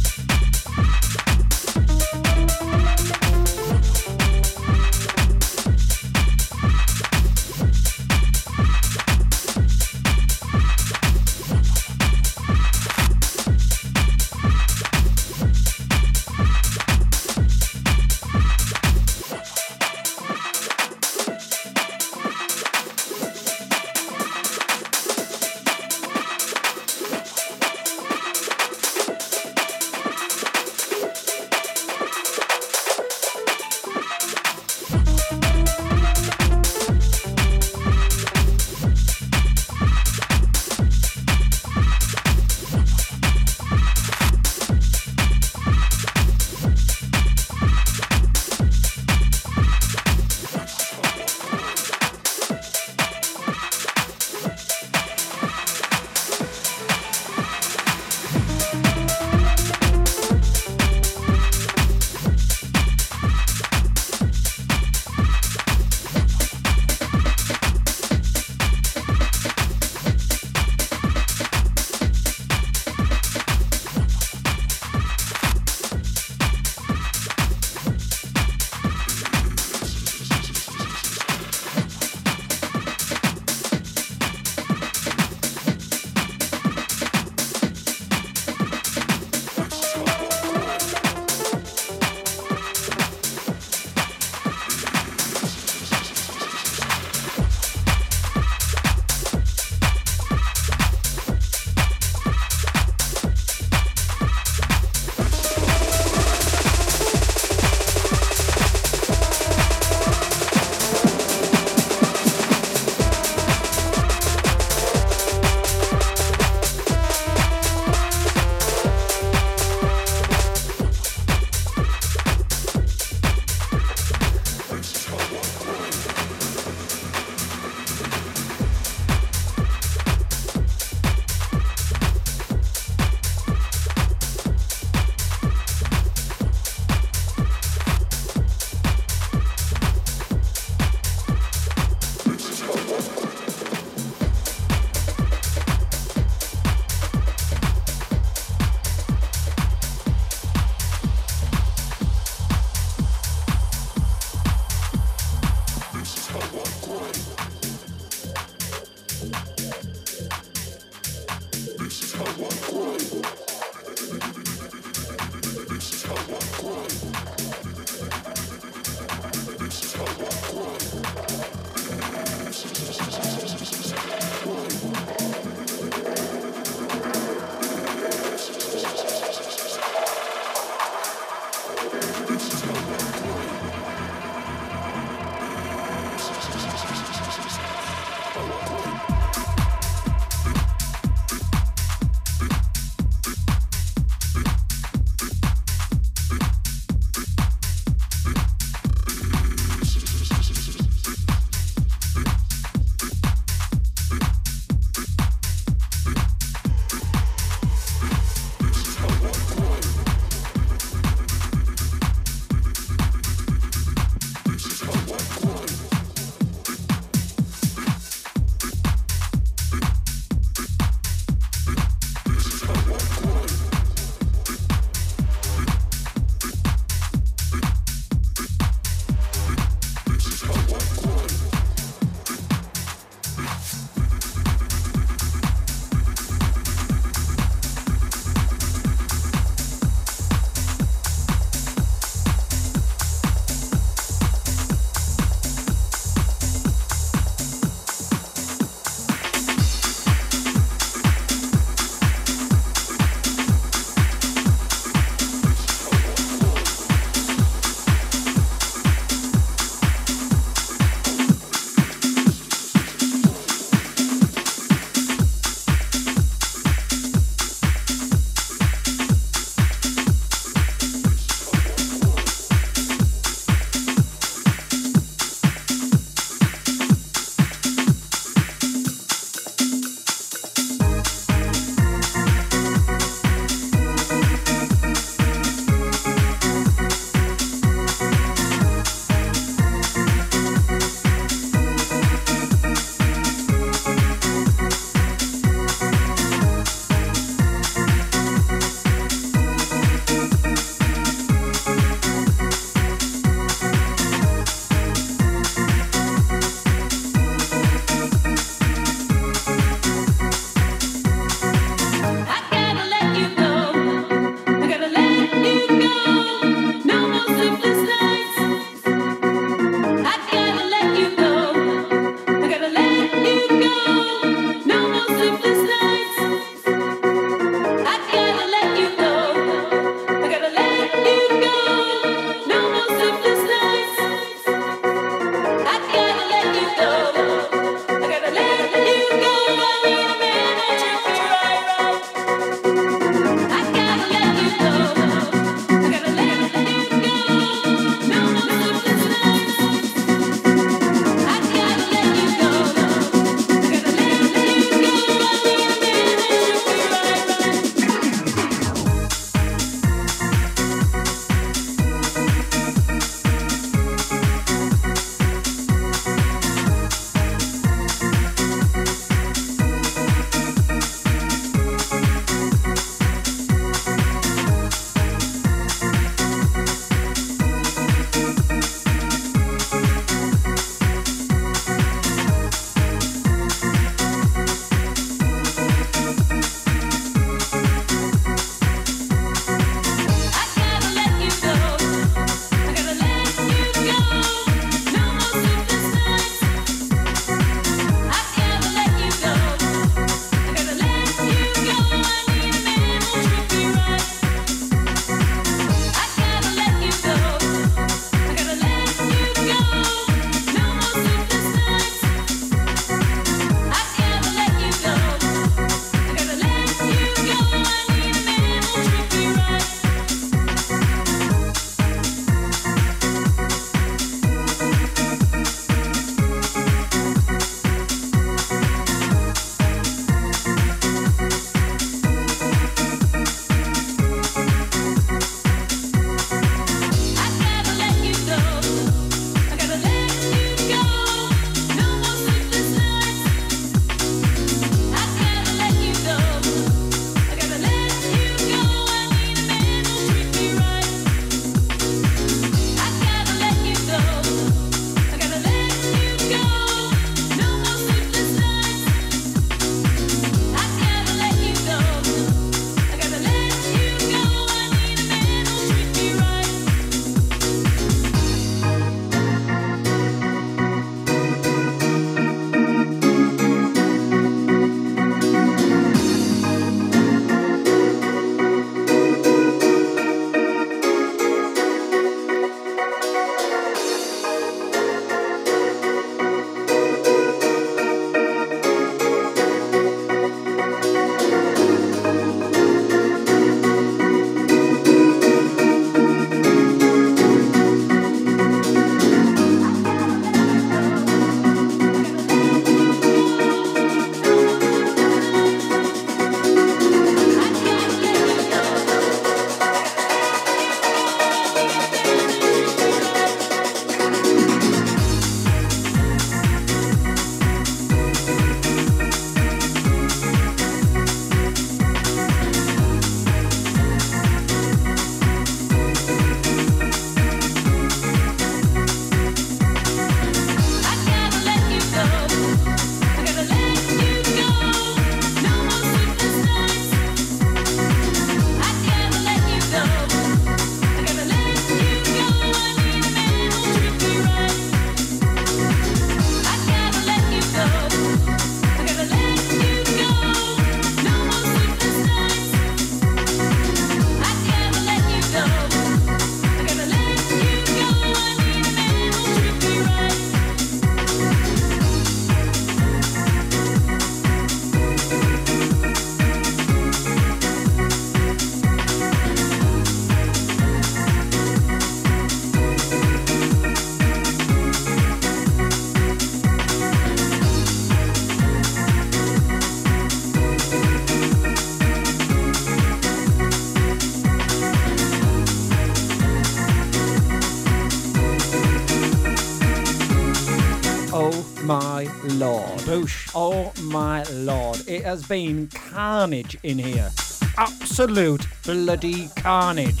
Lord. 592.34 592.78
Boosh. 592.80 593.30
Oh 593.34 593.72
my 593.82 594.22
lord. 594.32 594.82
It 594.88 595.04
has 595.04 595.26
been 595.26 595.68
carnage 595.68 596.56
in 596.62 596.78
here. 596.78 597.10
Absolute 597.56 598.46
bloody 598.64 599.28
carnage. 599.36 600.00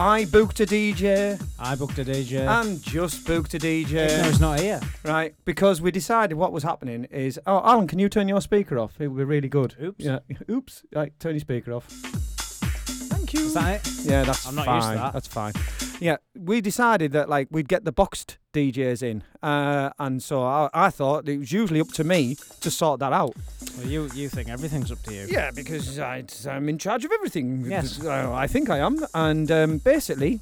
I 0.00 0.26
booked 0.26 0.60
a 0.60 0.66
DJ 0.66 1.42
I 1.58 1.74
booked 1.74 1.98
a 1.98 2.04
DJ. 2.04 2.46
and 2.46 2.80
just 2.80 3.26
booked 3.26 3.54
a 3.54 3.58
DJ. 3.58 4.06
no, 4.06 4.28
it's 4.28 4.38
not 4.38 4.60
here. 4.60 4.80
Right, 5.04 5.34
because 5.44 5.80
we 5.80 5.90
decided 5.90 6.36
what 6.36 6.52
was 6.52 6.62
happening 6.62 7.04
is. 7.10 7.38
Oh, 7.46 7.60
Alan, 7.64 7.88
can 7.88 7.98
you 7.98 8.08
turn 8.08 8.28
your 8.28 8.40
speaker 8.40 8.78
off? 8.78 9.00
It 9.00 9.08
would 9.08 9.18
be 9.18 9.24
really 9.24 9.48
good. 9.48 9.74
Oops. 9.82 10.04
Yeah. 10.04 10.20
Oops. 10.50 10.84
Right, 10.94 11.12
turn 11.18 11.32
your 11.34 11.40
speaker 11.40 11.72
off. 11.72 11.86
Thank 11.88 13.34
you. 13.34 13.40
Is 13.46 13.54
that 13.54 13.84
it? 13.86 13.92
Yeah, 14.04 14.22
that's 14.22 14.46
I'm 14.46 14.54
not 14.54 14.66
fine. 14.66 14.76
used 14.76 14.88
to 14.90 14.94
that. 14.98 15.12
That's 15.14 15.26
fine. 15.26 15.52
Yeah, 16.00 16.16
we 16.36 16.60
decided 16.60 17.12
that 17.12 17.28
like 17.28 17.48
we'd 17.50 17.68
get 17.68 17.84
the 17.84 17.92
boxed 17.92 18.38
DJs 18.54 19.02
in, 19.02 19.24
uh, 19.42 19.90
and 19.98 20.22
so 20.22 20.42
I, 20.42 20.68
I 20.72 20.90
thought 20.90 21.28
it 21.28 21.38
was 21.38 21.50
usually 21.52 21.80
up 21.80 21.88
to 21.94 22.04
me 22.04 22.36
to 22.60 22.70
sort 22.70 23.00
that 23.00 23.12
out. 23.12 23.34
Well, 23.76 23.86
you 23.86 24.08
you 24.14 24.28
think 24.28 24.48
everything's 24.48 24.92
up 24.92 25.02
to 25.04 25.14
you. 25.14 25.26
Yeah, 25.28 25.50
because 25.50 25.98
I, 25.98 26.24
I'm 26.48 26.68
in 26.68 26.78
charge 26.78 27.04
of 27.04 27.10
everything. 27.12 27.64
Yes. 27.68 28.04
Uh, 28.04 28.32
I 28.32 28.46
think 28.46 28.70
I 28.70 28.78
am, 28.78 29.04
and 29.14 29.50
um, 29.50 29.78
basically, 29.78 30.40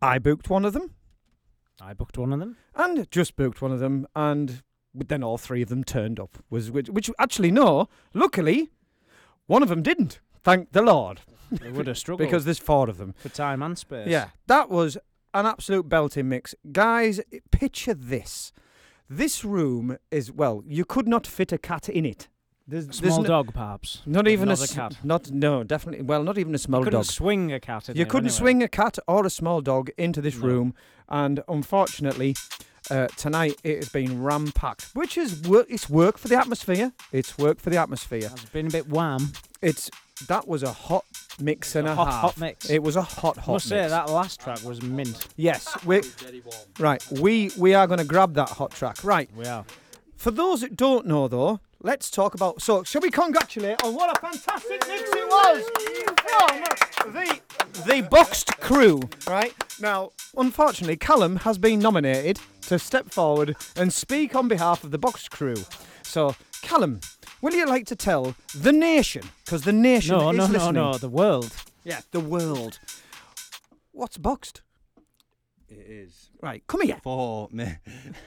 I 0.00 0.18
booked 0.18 0.48
one 0.48 0.64
of 0.64 0.72
them, 0.72 0.94
I 1.80 1.92
booked 1.92 2.16
one 2.16 2.32
of 2.32 2.38
them. 2.40 2.56
and 2.74 3.10
just 3.10 3.36
booked 3.36 3.60
one 3.60 3.72
of 3.72 3.80
them, 3.80 4.06
and 4.14 4.62
then 4.94 5.22
all 5.22 5.36
three 5.38 5.62
of 5.62 5.68
them 5.68 5.84
turned 5.84 6.18
up. 6.18 6.38
Was 6.50 6.70
which, 6.70 6.88
which 6.88 7.10
actually 7.18 7.50
no, 7.50 7.88
luckily, 8.14 8.70
one 9.46 9.62
of 9.62 9.68
them 9.68 9.82
didn't. 9.82 10.20
Thank 10.42 10.72
the 10.72 10.82
Lord, 10.82 11.20
They 11.50 11.70
would 11.70 11.86
have 11.86 11.98
struggled 12.04 12.26
because 12.26 12.44
there's 12.44 12.58
four 12.58 12.88
of 12.88 12.98
them. 12.98 13.14
for 13.18 13.28
time 13.28 13.62
and 13.62 13.76
space. 13.78 14.08
Yeah, 14.08 14.28
that 14.46 14.68
was 14.70 14.96
an 15.34 15.46
absolute 15.46 15.88
belting 15.88 16.28
mix. 16.28 16.54
Guys, 16.72 17.20
picture 17.50 17.94
this. 17.94 18.52
This 19.10 19.44
room 19.44 19.96
is, 20.10 20.30
well, 20.30 20.62
you 20.66 20.84
could 20.84 21.08
not 21.08 21.26
fit 21.26 21.52
a 21.52 21.58
cat 21.58 21.88
in 21.88 22.04
it. 22.04 22.28
There's, 22.66 22.86
there's 22.86 23.14
Small 23.14 23.22
no- 23.22 23.28
dog, 23.28 23.54
perhaps. 23.54 24.02
Not 24.04 24.28
even 24.28 24.48
not 24.48 24.60
a, 24.60 24.64
a 24.64 24.66
cat. 24.68 24.98
Not 25.02 25.30
no, 25.30 25.64
definitely. 25.64 26.04
Well, 26.04 26.22
not 26.22 26.36
even 26.36 26.54
a 26.54 26.58
small 26.58 26.84
couldn't 26.84 26.98
dog. 26.98 27.06
swing 27.06 27.50
a 27.50 27.58
cat. 27.60 27.88
You 27.94 28.04
couldn't 28.04 28.26
anyway. 28.28 28.38
swing 28.38 28.62
a 28.62 28.68
cat 28.68 28.98
or 29.08 29.24
a 29.24 29.30
small 29.30 29.62
dog 29.62 29.88
into 29.96 30.20
this 30.20 30.36
No. 30.36 30.46
room, 30.46 30.74
and 31.08 31.42
unfortunately, 31.48 32.36
uh, 32.90 33.06
tonight 33.16 33.58
it 33.64 33.76
has 33.76 33.88
been 33.88 34.22
ram 34.22 34.52
packed, 34.52 34.90
which 34.92 35.16
is 35.16 35.40
work. 35.48 35.66
It's 35.70 35.88
work 35.88 36.18
for 36.18 36.28
the 36.28 36.36
atmosphere. 36.38 36.92
It's 37.10 37.38
work 37.38 37.58
for 37.58 37.70
the 37.70 37.78
atmosphere. 37.78 38.28
It's 38.34 38.44
been 38.50 38.66
a 38.66 38.70
bit 38.70 38.86
wham. 38.90 39.32
It's 39.62 39.90
that 40.26 40.46
was 40.46 40.62
a 40.62 40.72
hot 40.72 41.06
mix 41.40 41.74
and 41.74 41.86
a 41.88 41.94
hot, 41.94 42.06
half. 42.06 42.20
hot 42.20 42.38
mix. 42.38 42.70
It 42.70 42.82
was 42.82 42.96
a 42.96 43.02
hot, 43.02 43.36
hot 43.38 43.52
Must 43.54 43.70
mix. 43.70 43.82
say 43.84 43.88
that 43.88 44.10
last 44.10 44.40
track 44.40 44.62
was 44.62 44.82
mint. 44.82 45.28
Yes, 45.36 45.66
we 45.84 46.02
right. 46.78 47.04
We 47.10 47.50
we 47.58 47.74
are 47.74 47.86
going 47.86 47.98
to 47.98 48.04
grab 48.04 48.34
that 48.34 48.48
hot 48.50 48.72
track. 48.72 49.02
Right. 49.04 49.30
We 49.36 49.46
are. 49.46 49.64
For 50.16 50.30
those 50.32 50.62
that 50.62 50.74
don't 50.76 51.06
know, 51.06 51.28
though, 51.28 51.60
let's 51.80 52.10
talk 52.10 52.34
about. 52.34 52.60
So, 52.60 52.82
shall 52.82 53.00
we 53.00 53.10
congratulate 53.10 53.84
on 53.84 53.94
what 53.94 54.16
a 54.16 54.20
fantastic 54.20 54.84
mix 54.88 55.08
it 55.10 55.28
was 55.28 55.62
from 56.96 57.12
the 57.12 57.40
the 57.86 58.00
Boxed 58.10 58.58
Crew? 58.58 59.00
Right 59.28 59.54
now, 59.80 60.10
unfortunately, 60.36 60.96
Callum 60.96 61.36
has 61.36 61.56
been 61.56 61.78
nominated 61.78 62.40
to 62.62 62.78
step 62.80 63.10
forward 63.10 63.54
and 63.76 63.92
speak 63.92 64.34
on 64.34 64.48
behalf 64.48 64.82
of 64.82 64.90
the 64.90 64.98
Boxed 64.98 65.30
Crew. 65.30 65.56
So, 66.02 66.34
Callum, 66.62 67.00
will 67.42 67.52
you 67.54 67.66
like 67.66 67.86
to 67.86 67.96
tell 67.96 68.34
the 68.54 68.72
nation, 68.72 69.22
because 69.44 69.62
the 69.62 69.72
nation 69.72 70.16
No, 70.16 70.30
is 70.30 70.36
no, 70.36 70.46
no, 70.46 70.52
listening. 70.52 70.74
no. 70.74 70.98
The 70.98 71.08
world. 71.08 71.54
Yeah, 71.84 72.00
the 72.10 72.20
world. 72.20 72.78
What's 73.92 74.18
boxed? 74.18 74.62
It 75.68 75.78
is 75.86 76.30
Right, 76.40 76.62
come 76.66 76.80
here. 76.82 76.98
four. 77.02 77.48
Ma- 77.52 77.64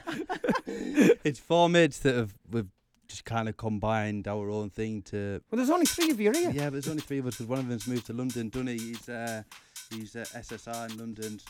it's 0.66 1.38
four 1.40 1.68
mates 1.68 1.98
that 2.00 2.14
have 2.14 2.34
we've 2.50 2.68
just 3.08 3.24
kind 3.24 3.48
of 3.48 3.56
combined 3.56 4.28
our 4.28 4.48
own 4.50 4.70
thing 4.70 5.02
to. 5.02 5.40
Well, 5.50 5.56
there's 5.56 5.70
only 5.70 5.86
three 5.86 6.10
of 6.10 6.20
you 6.20 6.30
here. 6.32 6.50
Yeah, 6.50 6.64
but 6.66 6.72
there's 6.74 6.88
only 6.88 7.02
three 7.02 7.18
of 7.18 7.26
us 7.26 7.34
because 7.36 7.46
one 7.48 7.58
of 7.58 7.68
them's 7.68 7.86
moved 7.88 8.06
to 8.06 8.12
London, 8.12 8.48
done 8.48 8.66
he? 8.68 8.78
He's 8.78 9.08
uh, 9.08 9.42
he's 9.90 10.14
uh, 10.16 10.24
SSR 10.34 10.90
in 10.92 10.98
London, 10.98 11.40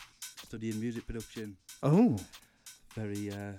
studying 0.43 0.79
music 0.79 1.05
production. 1.05 1.57
Oh, 1.83 2.17
Very. 2.95 3.29
Uh, 3.31 3.53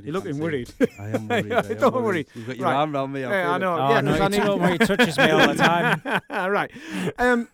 very 0.00 0.06
You're 0.06 0.14
looking 0.14 0.32
fancy. 0.32 0.42
worried. 0.42 0.72
I 0.98 1.08
am 1.16 1.28
worried. 1.28 1.52
I 1.52 1.56
am 1.70 1.76
Don't 1.78 1.94
worried. 1.94 2.04
worry. 2.04 2.26
You've 2.34 2.46
got 2.46 2.56
your 2.56 2.66
Right. 2.66 2.74
arm 2.76 2.94
around 2.94 3.12
me. 3.12 3.24
I 3.24 3.30
Yeah, 3.30 3.44
feel 3.44 3.52
I 3.54 3.58
know. 3.58 3.74
Oh, 3.74 3.90
yeah, 3.90 4.00
no, 4.00 4.10
'cause 4.12 4.20
I 4.20 4.24
you 4.24 4.30
need- 4.30 4.46
don't 4.46 4.60
worry, 4.60 4.72
he 4.72 4.78
touches 4.78 5.18
me 5.18 5.30
all 5.30 5.48
the 5.48 5.54
time. 6.30 6.50
right. 6.52 6.70
Um, 7.18 7.48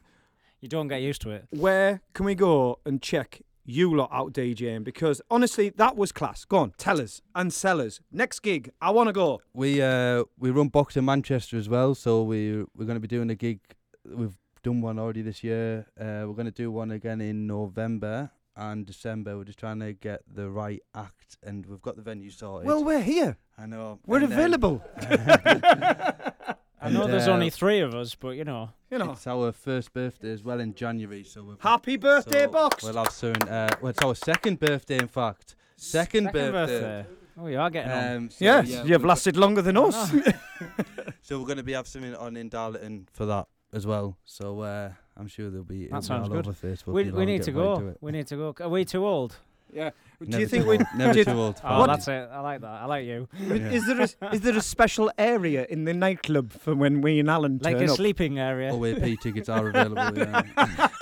You 0.60 0.68
don't 0.68 0.88
get 0.88 1.02
used 1.02 1.20
to 1.22 1.30
it. 1.30 1.46
where 1.50 2.00
can 2.14 2.26
we 2.26 2.34
go 2.34 2.78
and 2.86 3.00
check 3.02 3.42
you 3.66 3.94
lot 3.94 4.10
out 4.12 4.32
DJing? 4.34 4.84
Because 4.84 5.20
honestly, 5.30 5.70
that 5.70 5.96
was 5.96 6.12
class. 6.12 6.44
Go 6.44 6.58
on, 6.58 6.72
tell 6.78 7.00
us 7.00 7.22
and 7.34 7.52
sell 7.52 7.80
us. 7.80 8.00
Next 8.12 8.40
gig, 8.40 8.70
I 8.80 8.90
want 8.90 9.08
to 9.08 9.12
go. 9.12 9.40
We 9.54 9.80
uh 9.82 10.24
we 10.38 10.50
run 10.50 10.68
box 10.68 10.96
in 10.96 11.04
Manchester 11.04 11.56
as 11.56 11.68
well, 11.68 11.94
so 11.94 12.22
we 12.22 12.64
we're 12.76 12.84
going 12.86 12.96
to 12.96 13.00
be 13.00 13.08
doing 13.08 13.30
a 13.30 13.34
gig. 13.34 13.60
We've 14.06 14.36
done 14.62 14.80
one 14.82 14.98
already 14.98 15.22
this 15.22 15.42
year. 15.44 15.86
Uh, 16.00 16.24
we're 16.26 16.34
going 16.34 16.46
to 16.46 16.50
do 16.62 16.70
one 16.70 16.90
again 16.90 17.20
in 17.20 17.46
November 17.46 18.30
and 18.56 18.86
December. 18.86 19.36
We're 19.36 19.44
just 19.44 19.58
trying 19.58 19.80
to 19.80 19.92
get 19.92 20.22
the 20.32 20.48
right 20.50 20.80
act, 20.94 21.38
and 21.42 21.66
we've 21.66 21.82
got 21.82 21.96
the 21.96 22.02
venue 22.02 22.30
sorted. 22.30 22.66
Well, 22.68 22.84
we're 22.84 23.02
here. 23.02 23.36
I 23.58 23.66
know 23.66 23.98
We're 24.06 24.18
and 24.22 24.28
then- 24.32 24.38
available. 24.38 24.82
I 26.80 26.90
know 26.90 27.04
and, 27.04 27.12
there's 27.14 27.28
uh, 27.28 27.32
only 27.32 27.48
three 27.48 27.80
of 27.80 27.94
us, 27.94 28.14
but 28.14 28.30
you 28.30 28.44
know. 28.44 28.70
You 28.90 28.98
know. 28.98 29.12
It's 29.12 29.26
our 29.26 29.52
first 29.52 29.92
birthday 29.94 30.30
as 30.32 30.42
well 30.44 30.60
in 30.60 30.74
January, 30.74 31.24
so 31.24 31.42
we're 31.42 31.56
Happy 31.60 31.96
birthday, 31.96 32.44
so 32.44 32.48
box. 32.50 32.84
We'll 32.84 32.94
have 33.02 33.10
soon. 33.10 33.36
Uh, 33.36 33.68
well, 33.80 33.90
it's 33.90 34.02
our 34.04 34.14
second 34.14 34.60
birthday, 34.60 34.98
in 34.98 35.08
fact. 35.08 35.56
Second, 35.76 36.26
Second 36.26 36.32
birthday. 36.52 36.80
birthday. 36.80 37.06
Oh, 37.38 37.46
you 37.46 37.58
are 37.58 37.70
getting 37.70 37.90
on. 37.90 38.16
Um, 38.16 38.30
so, 38.30 38.44
yes, 38.44 38.68
yeah, 38.68 38.76
you've 38.82 38.88
we've- 38.90 39.04
lasted 39.06 39.36
longer 39.36 39.62
than 39.62 39.76
us. 39.76 40.12
So 41.22 41.38
we're 41.38 41.46
going 41.46 41.56
to 41.56 41.62
be 41.62 41.72
have 41.72 41.86
something 41.86 42.14
on 42.14 42.36
in 42.36 42.50
Darlington 42.50 43.08
for 43.14 43.24
that 43.24 43.46
as 43.72 43.86
well. 43.86 44.18
So 44.26 44.60
uh, 44.60 44.90
I'm 45.16 45.28
sure 45.28 45.50
there'll 45.50 45.64
be. 45.64 45.86
it'll 45.86 46.00
be 46.00 46.04
sounds 46.04 46.28
all 46.28 46.34
good. 46.34 46.46
Over 46.46 46.56
Facebook. 46.66 46.92
We, 46.92 47.10
we 47.10 47.24
need 47.24 47.42
to 47.44 47.52
go. 47.52 47.94
We 48.00 48.12
need 48.12 48.26
to 48.28 48.36
go. 48.36 48.54
Are 48.60 48.68
we 48.68 48.84
too 48.84 49.06
old? 49.06 49.36
yeah. 49.72 49.90
Do 50.30 50.38
you 50.40 50.46
think 50.46 50.66
we? 50.66 50.78
old. 50.78 50.86
Never 50.96 51.12
do 51.12 51.18
you- 51.20 51.24
too 51.24 51.30
old. 51.32 51.60
Oh, 51.64 51.78
What- 51.80 51.86
that's 51.88 52.08
it. 52.08 52.28
I 52.32 52.40
like 52.40 52.60
that. 52.60 52.66
I 52.82 52.84
like 52.86 53.04
you. 53.06 53.28
Is 53.40 53.86
there 53.86 54.00
a, 54.00 54.08
is 54.34 54.40
there 54.42 54.56
a 54.56 54.60
special 54.62 55.10
area 55.18 55.66
in 55.68 55.84
the 55.84 55.94
nightclub 55.94 56.52
for 56.52 56.74
when 56.74 57.00
we 57.00 57.18
and 57.20 57.28
Alan 57.30 57.58
Like 57.62 57.78
turn 57.78 57.88
a 57.88 57.92
up? 57.92 57.96
sleeping 57.96 58.38
area. 58.38 58.72
OAP 58.72 59.20
tickets 59.20 59.48
are 59.48 59.68
available. 59.68 60.16
Yeah, 60.18 60.42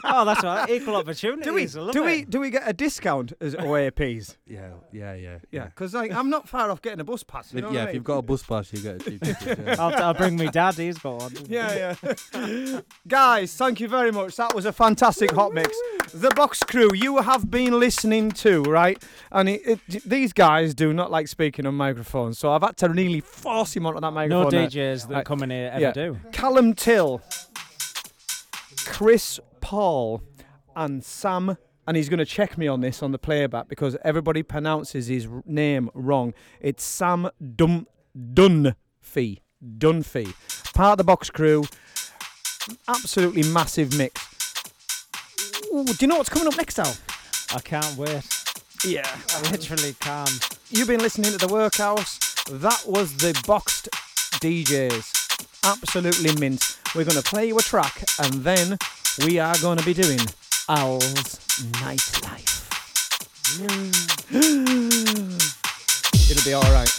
oh, 0.04 0.24
that's 0.24 0.42
right. 0.42 0.68
Equal 0.70 0.96
opportunities. 0.96 1.44
do 1.44 1.54
we 1.54 1.62
I 1.80 1.84
love 1.84 1.92
do 1.92 2.04
we 2.04 2.12
it. 2.22 2.30
do 2.30 2.40
we 2.40 2.50
get 2.50 2.62
a 2.66 2.72
discount 2.72 3.32
as 3.40 3.54
OAPs? 3.54 4.36
yeah, 4.46 4.70
yeah, 4.92 5.14
yeah. 5.14 5.38
Yeah, 5.50 5.64
because 5.66 5.94
like 5.94 6.12
I'm 6.12 6.30
not 6.30 6.48
far 6.48 6.70
off 6.70 6.82
getting 6.82 7.00
a 7.00 7.04
bus 7.04 7.22
pass. 7.22 7.52
You 7.52 7.58
If, 7.58 7.64
know 7.64 7.70
yeah, 7.72 7.80
I 7.80 7.82
if 7.82 7.86
mean? 7.88 7.94
you've 7.96 8.04
got 8.04 8.18
a 8.18 8.22
bus 8.22 8.42
pass, 8.42 8.72
you 8.72 8.80
get 8.80 8.96
a 8.96 8.98
cheap 9.10 9.20
ticket. 9.22 9.58
Yeah. 9.64 9.76
I'll, 9.78 10.02
I'll 10.02 10.14
bring 10.14 10.36
me 10.36 10.48
dad. 10.48 10.74
He's 10.74 10.98
got 10.98 11.18
one. 11.20 11.32
Yeah, 11.48 11.94
yeah. 12.34 12.80
Guys, 13.08 13.54
thank 13.54 13.80
you 13.80 13.88
very 13.88 14.10
much. 14.12 14.36
That 14.36 14.54
was 14.54 14.64
a 14.66 14.72
fantastic 14.72 15.30
hot 15.32 15.52
mix. 15.54 15.76
The 16.14 16.30
Box 16.36 16.60
Crew, 16.60 16.90
you 16.94 17.18
have 17.18 17.51
been 17.51 17.78
listening 17.80 18.30
to, 18.32 18.62
right? 18.64 19.02
And 19.30 19.48
it, 19.48 19.80
it, 19.89 20.02
these 20.05 20.32
guys 20.34 20.74
do 20.74 20.93
not 20.93 21.10
like 21.10 21.26
speaking 21.26 21.66
on 21.66 21.74
microphones, 21.74 22.39
so 22.39 22.52
I've 22.52 22.62
had 22.62 22.76
to 22.78 22.89
really 22.89 23.20
force 23.20 23.74
him 23.74 23.86
onto 23.86 24.01
that 24.01 24.09
No 24.09 24.10
microphone. 24.12 24.51
there. 24.51 24.68
DJs 24.68 25.09
that 25.09 25.16
Uh, 25.18 25.22
come 25.22 25.43
in 25.43 25.51
here 25.51 25.70
ever 25.72 25.80
yeah. 25.80 25.93
do. 25.93 26.18
Callum 26.32 26.74
Till, 26.74 27.22
Chris 28.84 29.40
Paul, 29.60 30.22
and 30.76 31.05
Sam. 31.05 31.56
And 31.86 31.97
he's 31.97 32.09
going 32.09 32.18
to 32.18 32.24
check 32.26 32.56
me 32.56 32.68
on 32.68 32.80
this 32.80 33.02
on 33.02 33.10
the 33.10 33.18
playback 33.18 33.68
because 33.68 33.97
everybody 34.05 34.43
pronounces 34.44 35.09
his 35.09 35.26
name 35.47 35.90
wrong. 35.94 36.32
It's 36.60 36.84
Sam 36.84 37.28
Dum 37.56 37.86
Dunphy. 38.16 39.40
Dunphy. 39.78 40.32
Part 40.74 40.93
of 40.93 40.98
the 40.98 41.05
box 41.05 41.28
crew. 41.30 41.64
Absolutely 42.86 43.43
massive 43.44 43.97
mix. 43.98 44.28
Ooh, 45.74 45.84
do 45.84 45.96
you 46.00 46.06
know 46.06 46.18
what's 46.18 46.28
coming 46.28 46.46
up 46.46 46.56
next, 46.58 46.78
Al? 46.78 46.94
I 47.54 47.60
can't 47.60 47.96
wait. 47.96 48.22
Yeah. 48.84 49.08
I 49.30 49.50
literally 49.50 49.94
can't. 50.00 50.58
You've 50.68 50.88
been 50.88 51.00
listening 51.00 51.32
to 51.32 51.38
the 51.38 51.50
Workhouse. 51.50 52.18
That 52.50 52.82
was 52.86 53.16
the 53.16 53.32
boxed 53.46 53.88
DJs. 54.40 55.64
Absolutely 55.64 56.38
mint. 56.38 56.78
We're 56.94 57.04
going 57.04 57.16
to 57.16 57.22
play 57.22 57.46
you 57.46 57.58
a 57.58 57.62
track 57.62 58.04
and 58.22 58.34
then 58.44 58.76
we 59.24 59.38
are 59.38 59.56
going 59.60 59.78
to 59.78 59.84
be 59.84 59.94
doing 59.94 60.18
Al's 60.68 61.38
Nightlife. 61.80 62.58
It'll 66.30 66.44
be 66.44 66.54
alright. 66.54 66.90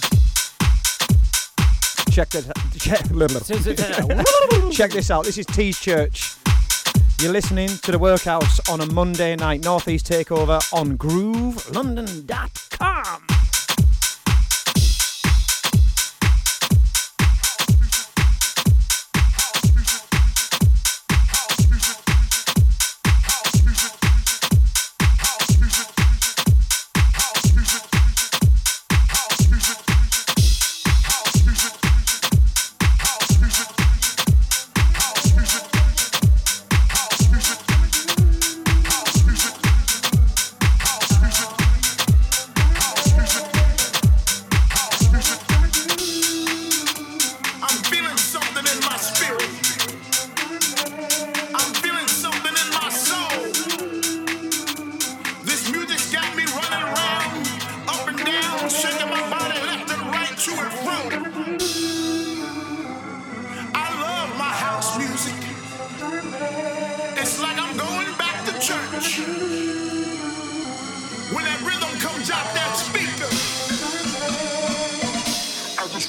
Check 2.12 2.30
that. 2.32 2.52
Check, 2.80 3.06
check 4.72 4.92
this 4.92 5.12
out. 5.12 5.26
This 5.26 5.38
is 5.38 5.46
Tees 5.46 5.80
Church. 5.80 6.43
You're 7.22 7.32
listening 7.32 7.70
to 7.70 7.92
the 7.92 8.00
Workhouse 8.00 8.60
on 8.70 8.82
a 8.82 8.86
Monday 8.88 9.36
night. 9.36 9.64
Northeast 9.64 10.08
Takeover 10.08 10.60
on 10.74 10.98
GrooveLondon.com. 10.98 13.33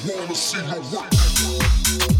wanna 0.07 0.35
see 0.35 0.59
your 0.59 0.81
work. 0.93 2.14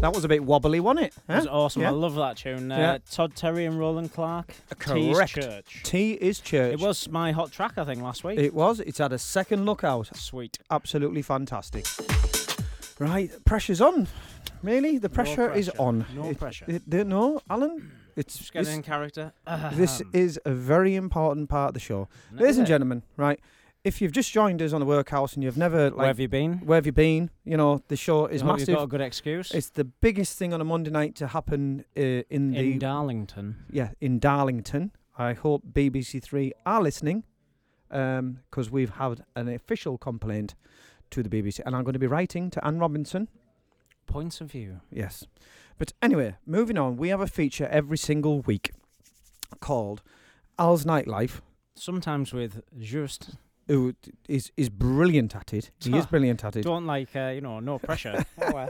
That 0.00 0.14
was 0.14 0.24
a 0.24 0.28
bit 0.28 0.42
wobbly, 0.42 0.80
wasn't 0.80 1.06
it? 1.08 1.14
It 1.28 1.34
was 1.34 1.46
awesome. 1.46 1.82
Yeah. 1.82 1.88
I 1.88 1.90
love 1.92 2.14
that 2.14 2.38
tune. 2.38 2.72
Uh, 2.72 2.76
Yeah. 2.78 2.98
Todd 3.10 3.36
Terry 3.36 3.66
and 3.66 3.78
Roland 3.78 4.14
Clark. 4.14 4.54
Tees 4.80 5.14
Correct. 5.14 5.32
Church. 5.34 5.80
T 5.84 6.12
is 6.12 6.40
church. 6.40 6.72
It 6.72 6.80
was 6.80 7.06
my 7.10 7.32
hot 7.32 7.52
track, 7.52 7.76
I 7.76 7.84
think, 7.84 8.00
last 8.02 8.24
week. 8.24 8.38
It 8.38 8.54
was. 8.54 8.80
It's 8.80 8.96
had 8.96 9.12
a 9.12 9.18
second 9.18 9.66
lookout. 9.66 10.16
Sweet. 10.16 10.58
Absolutely 10.70 11.20
fantastic. 11.20 11.84
Right, 12.98 13.30
pressure's 13.44 13.82
on. 13.82 14.08
Really, 14.62 14.96
the 14.96 15.10
pressure, 15.10 15.52
is 15.52 15.68
pressure. 15.68 15.82
on. 15.82 16.06
No 16.14 16.24
It- 16.30 16.38
pressure. 16.38 16.64
it- 16.66 16.82
it- 16.90 17.06
no, 17.06 17.40
Alan. 17.50 17.92
It's 18.16 18.36
Just 18.36 18.52
getting 18.52 18.66
this- 18.66 18.76
in 18.76 18.82
character. 18.82 19.32
This 19.72 20.02
is 20.12 20.38
a 20.44 20.50
very 20.50 20.94
important 20.96 21.48
part 21.48 21.68
of 21.68 21.74
the 21.74 21.80
show, 21.80 22.08
Is 22.34 22.40
ladies 22.40 22.58
and 22.58 22.66
gentlemen. 22.66 23.02
Right, 23.16 23.38
if 23.82 24.00
you've 24.00 24.12
just 24.12 24.30
joined 24.32 24.60
us 24.60 24.72
on 24.72 24.80
the 24.80 24.86
workhouse 24.86 25.34
and 25.34 25.42
you've 25.42 25.56
never, 25.56 25.84
like, 25.90 25.96
Where 25.96 26.06
have 26.08 26.20
you 26.20 26.28
been? 26.28 26.58
Where 26.58 26.76
have 26.76 26.86
you 26.86 26.92
been? 26.92 27.30
You 27.44 27.56
know, 27.56 27.82
the 27.88 27.96
show 27.96 28.26
is 28.26 28.42
I 28.42 28.46
massive. 28.46 28.68
You've 28.68 28.78
got 28.78 28.84
a 28.84 28.88
good 28.88 29.00
excuse. 29.00 29.50
It's 29.52 29.70
the 29.70 29.84
biggest 29.84 30.36
thing 30.38 30.52
on 30.52 30.60
a 30.60 30.64
Monday 30.64 30.90
night 30.90 31.14
to 31.16 31.28
happen 31.28 31.84
uh, 31.96 32.00
in 32.00 32.50
the 32.50 32.72
in 32.72 32.78
Darlington. 32.78 33.64
yeah, 33.70 33.90
in 34.00 34.18
Darlington. 34.18 34.92
I 35.18 35.32
hope 35.34 35.62
BBC 35.72 36.22
Three 36.22 36.52
are 36.64 36.82
listening 36.82 37.24
because 37.88 38.70
we've 38.70 38.90
had 38.90 39.24
an 39.34 39.48
official 39.48 39.98
complaint 39.98 40.54
to 41.10 41.22
the 41.22 41.28
BBC, 41.28 41.60
and 41.66 41.74
I'm 41.74 41.82
going 41.84 41.94
to 41.94 41.98
be 41.98 42.06
writing 42.06 42.50
to 42.50 42.64
Anne 42.64 42.78
Robinson. 42.78 43.28
Points 44.06 44.40
of 44.40 44.52
view. 44.52 44.80
Yes, 44.90 45.26
but 45.78 45.92
anyway, 46.02 46.36
moving 46.46 46.78
on. 46.78 46.96
We 46.96 47.08
have 47.08 47.20
a 47.20 47.26
feature 47.26 47.66
every 47.68 47.98
single 47.98 48.40
week 48.40 48.70
called 49.60 50.02
Al's 50.58 50.84
Nightlife. 50.84 51.40
Sometimes 51.74 52.32
with 52.32 52.62
just. 52.78 53.36
Who 53.70 53.94
is 54.28 54.50
is 54.56 54.68
brilliant 54.68 55.36
at 55.36 55.52
it? 55.54 55.70
He 55.80 55.96
is 55.96 56.06
brilliant 56.06 56.44
at 56.44 56.56
it. 56.56 56.62
Don't 56.64 56.86
like, 56.86 57.14
uh, 57.14 57.28
you 57.34 57.40
know, 57.40 57.60
no 57.60 57.78
pressure. 57.88 58.24
Oh. 58.42 58.68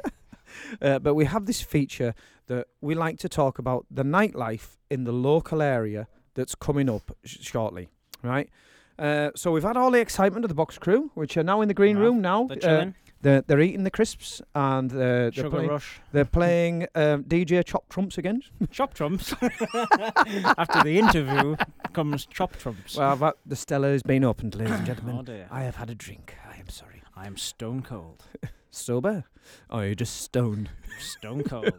Uh, 0.82 0.98
but 0.98 1.14
we 1.14 1.26
have 1.26 1.46
this 1.46 1.62
feature 1.62 2.12
that 2.48 2.66
we 2.80 2.94
like 2.96 3.18
to 3.20 3.28
talk 3.28 3.58
about 3.60 3.86
the 3.90 4.02
nightlife 4.02 4.78
in 4.90 5.04
the 5.04 5.12
local 5.12 5.62
area 5.62 6.08
that's 6.34 6.56
coming 6.56 6.90
up 6.90 7.16
sh- 7.24 7.38
shortly, 7.40 7.88
right? 8.22 8.50
Uh, 8.98 9.30
so 9.36 9.52
we've 9.52 9.62
had 9.62 9.76
all 9.76 9.92
the 9.92 10.00
excitement 10.00 10.44
of 10.44 10.48
the 10.48 10.54
box 10.56 10.76
crew, 10.76 11.12
which 11.14 11.36
are 11.36 11.44
now 11.44 11.60
in 11.60 11.68
the 11.68 11.74
green 11.74 11.96
Right. 11.96 12.02
room 12.04 12.20
now. 12.20 12.46
They're 12.48 12.56
Uh, 12.58 12.60
chilling. 12.60 12.94
They're, 13.22 13.42
they're 13.42 13.60
eating 13.60 13.84
the 13.84 13.90
crisps 13.90 14.40
and 14.54 14.90
uh, 14.92 14.96
they're 14.96 15.32
Sugar 15.32 15.50
playing, 15.50 15.68
rush. 15.68 16.00
They're 16.12 16.24
playing 16.24 16.86
um, 16.94 17.24
DJ 17.24 17.64
Chop 17.64 17.88
Trumps 17.88 18.16
again. 18.18 18.42
Chop 18.70 18.94
trumps. 18.94 19.34
After 19.42 20.82
the 20.82 20.98
interview 20.98 21.56
comes 21.92 22.26
chop 22.26 22.56
trumps. 22.56 22.96
well, 22.96 23.16
that, 23.16 23.36
the 23.44 23.56
Stella 23.56 23.88
has 23.88 24.02
been 24.02 24.24
opened, 24.24 24.54
ladies 24.54 24.74
and 24.74 24.86
gentlemen. 24.86 25.16
Oh 25.18 25.22
dear. 25.22 25.48
I 25.50 25.62
have 25.62 25.76
had 25.76 25.90
a 25.90 25.94
drink. 25.94 26.34
I 26.50 26.58
am 26.58 26.68
sorry. 26.68 27.02
I 27.16 27.26
am 27.26 27.36
stone 27.36 27.82
cold. 27.82 28.24
Sober? 28.70 29.24
Oh, 29.68 29.80
you're 29.80 29.94
just 29.96 30.20
stoned. 30.20 30.70
Stone 31.00 31.42
cold. 31.44 31.72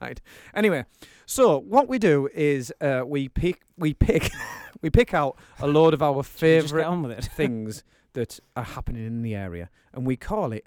right. 0.00 0.20
Anyway, 0.54 0.84
so 1.26 1.58
what 1.58 1.88
we 1.88 1.98
do 1.98 2.28
is 2.32 2.72
uh, 2.80 3.02
we 3.04 3.28
pick 3.28 3.62
we 3.76 3.94
pick 3.94 4.30
we 4.80 4.90
pick 4.90 5.12
out 5.12 5.36
a 5.58 5.66
load 5.66 5.92
of 5.92 6.02
our 6.02 6.12
we 6.12 6.22
just 6.22 6.32
favourite 6.32 6.84
on 6.84 7.02
with 7.02 7.18
it? 7.18 7.24
things 7.24 7.82
that 8.12 8.38
are 8.54 8.64
happening 8.64 9.04
in 9.04 9.22
the 9.22 9.34
area, 9.34 9.70
and 9.92 10.06
we 10.06 10.16
call 10.16 10.52
it 10.52 10.66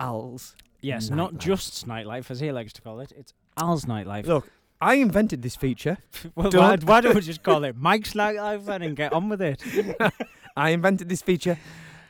Al's. 0.00 0.54
Yes, 0.80 1.10
not 1.10 1.34
Nightlife. 1.34 1.38
just 1.38 1.88
nightlife, 1.88 2.30
as 2.30 2.40
he 2.40 2.52
likes 2.52 2.72
to 2.74 2.82
call 2.82 3.00
it. 3.00 3.12
It's 3.16 3.34
Al's 3.56 3.84
nightlife. 3.86 4.26
Look, 4.26 4.48
I 4.80 4.94
invented 4.94 5.42
this 5.42 5.56
feature. 5.56 5.98
well, 6.36 6.50
don't- 6.50 6.84
why, 6.84 6.94
why 6.94 7.00
don't 7.00 7.14
we 7.14 7.20
just 7.32 7.42
call 7.42 7.64
it 7.64 7.76
Mike's 7.76 8.12
nightlife 8.14 8.64
then 8.64 8.82
and 8.82 8.96
get 8.96 9.12
on 9.12 9.28
with 9.28 9.42
it? 9.42 9.60
I 10.56 10.70
invented 10.70 11.08
this 11.08 11.22
feature, 11.22 11.58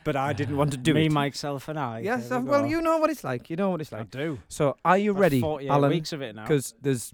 but 0.03 0.15
I 0.15 0.33
didn't 0.33 0.57
want 0.57 0.71
to 0.71 0.77
do 0.77 0.91
it. 0.91 0.95
Me, 0.95 1.05
it. 1.07 1.11
myself, 1.11 1.67
and 1.67 1.79
I. 1.79 1.99
Yes, 1.99 2.29
There 2.29 2.37
uh, 2.37 2.41
we 2.41 2.49
well, 2.49 2.61
go. 2.61 2.67
you 2.67 2.81
know 2.81 2.97
what 2.97 3.09
it's 3.09 3.23
like. 3.23 3.49
You 3.49 3.55
know 3.55 3.71
what 3.71 3.81
it's 3.81 3.91
like. 3.91 3.99
I 3.99 4.03
like. 4.03 4.11
do. 4.11 4.39
So, 4.49 4.75
are 4.85 4.97
you 4.97 5.13
ready, 5.13 5.41
48 5.41 5.69
Alan? 5.69 5.89
weeks 5.89 6.13
of 6.13 6.21
it 6.21 6.35
now. 6.35 6.43
Because 6.43 6.73
there's. 6.81 7.11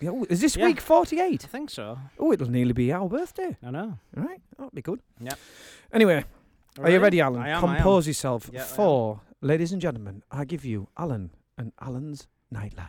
Yeah, 0.00 0.10
is 0.28 0.40
this 0.42 0.56
Yeah. 0.56 0.66
week 0.66 0.80
48? 0.80 1.44
I 1.44 1.48
think 1.48 1.70
so. 1.70 1.98
Oh, 2.18 2.30
it'll 2.32 2.50
nearly 2.50 2.72
be 2.74 2.92
our 2.92 3.08
birthday. 3.08 3.56
I 3.64 3.70
know. 3.70 3.98
All 4.16 4.22
right, 4.24 4.40
that'll 4.58 4.70
be 4.74 4.82
good. 4.82 5.00
Yep. 5.20 5.38
Anyway, 5.92 6.24
are 6.80 6.90
you 6.90 6.98
ready, 7.00 7.20
Alan? 7.20 7.40
I 7.42 7.48
am, 7.48 7.64
I 7.64 7.68
am. 7.70 7.76
Compose 7.76 8.06
yourself 8.06 8.50
Yeah, 8.52 8.60
I 8.60 8.62
am. 8.64 8.68
for, 8.68 9.20
ladies 9.42 9.72
and 9.72 9.82
gentlemen, 9.82 10.22
I 10.30 10.44
give 10.44 10.64
you 10.64 10.88
Alan 10.96 11.30
and 11.58 11.72
Alan's 11.80 12.26
nightlife. 12.52 12.88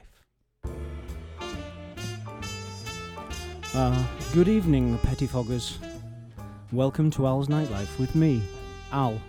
Uh, 3.73 4.03
good 4.33 4.47
evening, 4.47 4.97
pettifoggers. 4.99 5.77
Welcome 6.71 7.11
to 7.11 7.27
Al's 7.27 7.47
Nightlife 7.47 7.99
with 7.99 8.15
me, 8.15 8.41
Al. 8.91 9.19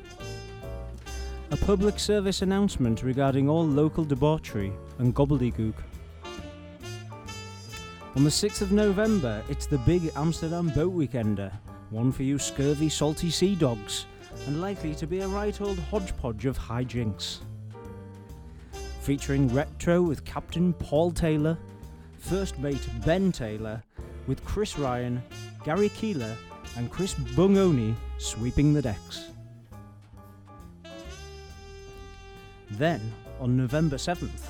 A 1.50 1.56
public 1.56 1.98
service 1.98 2.42
announcement 2.42 3.02
regarding 3.02 3.48
all 3.48 3.66
local 3.66 4.04
debauchery 4.04 4.72
and 4.98 5.14
gobbledygook. 5.14 5.74
On 8.16 8.24
the 8.24 8.30
6th 8.30 8.62
of 8.62 8.72
November, 8.72 9.42
it's 9.48 9.66
the 9.66 9.78
big 9.78 10.10
Amsterdam 10.16 10.68
Boat 10.68 10.94
Weekender, 10.94 11.52
one 11.90 12.12
for 12.12 12.22
you 12.22 12.38
scurvy, 12.38 12.88
salty 12.88 13.30
sea 13.30 13.54
dogs, 13.54 14.06
and 14.46 14.60
likely 14.60 14.94
to 14.94 15.06
be 15.06 15.20
a 15.20 15.28
right 15.28 15.60
old 15.60 15.78
hodgepodge 15.78 16.46
of 16.46 16.58
hijinks. 16.58 17.38
Featuring 19.02 19.48
retro 19.52 20.02
with 20.02 20.24
Captain 20.24 20.72
Paul 20.72 21.10
Taylor, 21.12 21.56
First 22.18 22.58
Mate 22.58 22.86
Ben 23.04 23.32
Taylor, 23.32 23.82
with 24.26 24.44
Chris 24.44 24.78
Ryan, 24.78 25.22
Gary 25.64 25.88
Keeler, 25.90 26.36
and 26.76 26.90
Chris 26.90 27.14
Bungoni 27.14 27.94
sweeping 28.18 28.72
the 28.74 28.82
decks. 28.82 29.30
Then, 32.72 33.00
on 33.40 33.56
November 33.56 33.96
7th, 33.96 34.46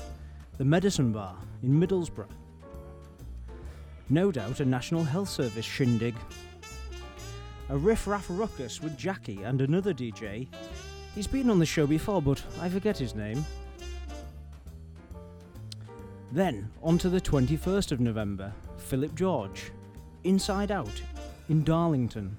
the 0.57 0.65
Medicine 0.65 1.11
Bar 1.11 1.35
in 1.63 1.79
Middlesbrough. 1.79 2.27
No 4.09 4.31
doubt 4.31 4.59
a 4.59 4.65
National 4.65 5.03
Health 5.03 5.29
Service 5.29 5.65
shindig. 5.65 6.15
A 7.69 7.77
riff 7.77 8.07
raff 8.07 8.25
ruckus 8.29 8.81
with 8.81 8.97
Jackie 8.97 9.43
and 9.43 9.61
another 9.61 9.93
DJ. 9.93 10.47
He's 11.13 11.27
been 11.27 11.51
on 11.51 11.59
the 11.59 11.65
show 11.67 11.85
before, 11.85 12.19
but 12.19 12.43
I 12.59 12.67
forget 12.67 12.97
his 12.97 13.13
name. 13.13 13.45
Then, 16.31 16.71
on 16.81 16.97
to 16.97 17.09
the 17.09 17.21
21st 17.21 17.91
of 17.91 17.99
November, 17.99 18.51
Philip 18.77 19.13
George, 19.13 19.71
Inside 20.23 20.71
Out, 20.71 21.01
in 21.49 21.63
Darlington. 21.63 22.35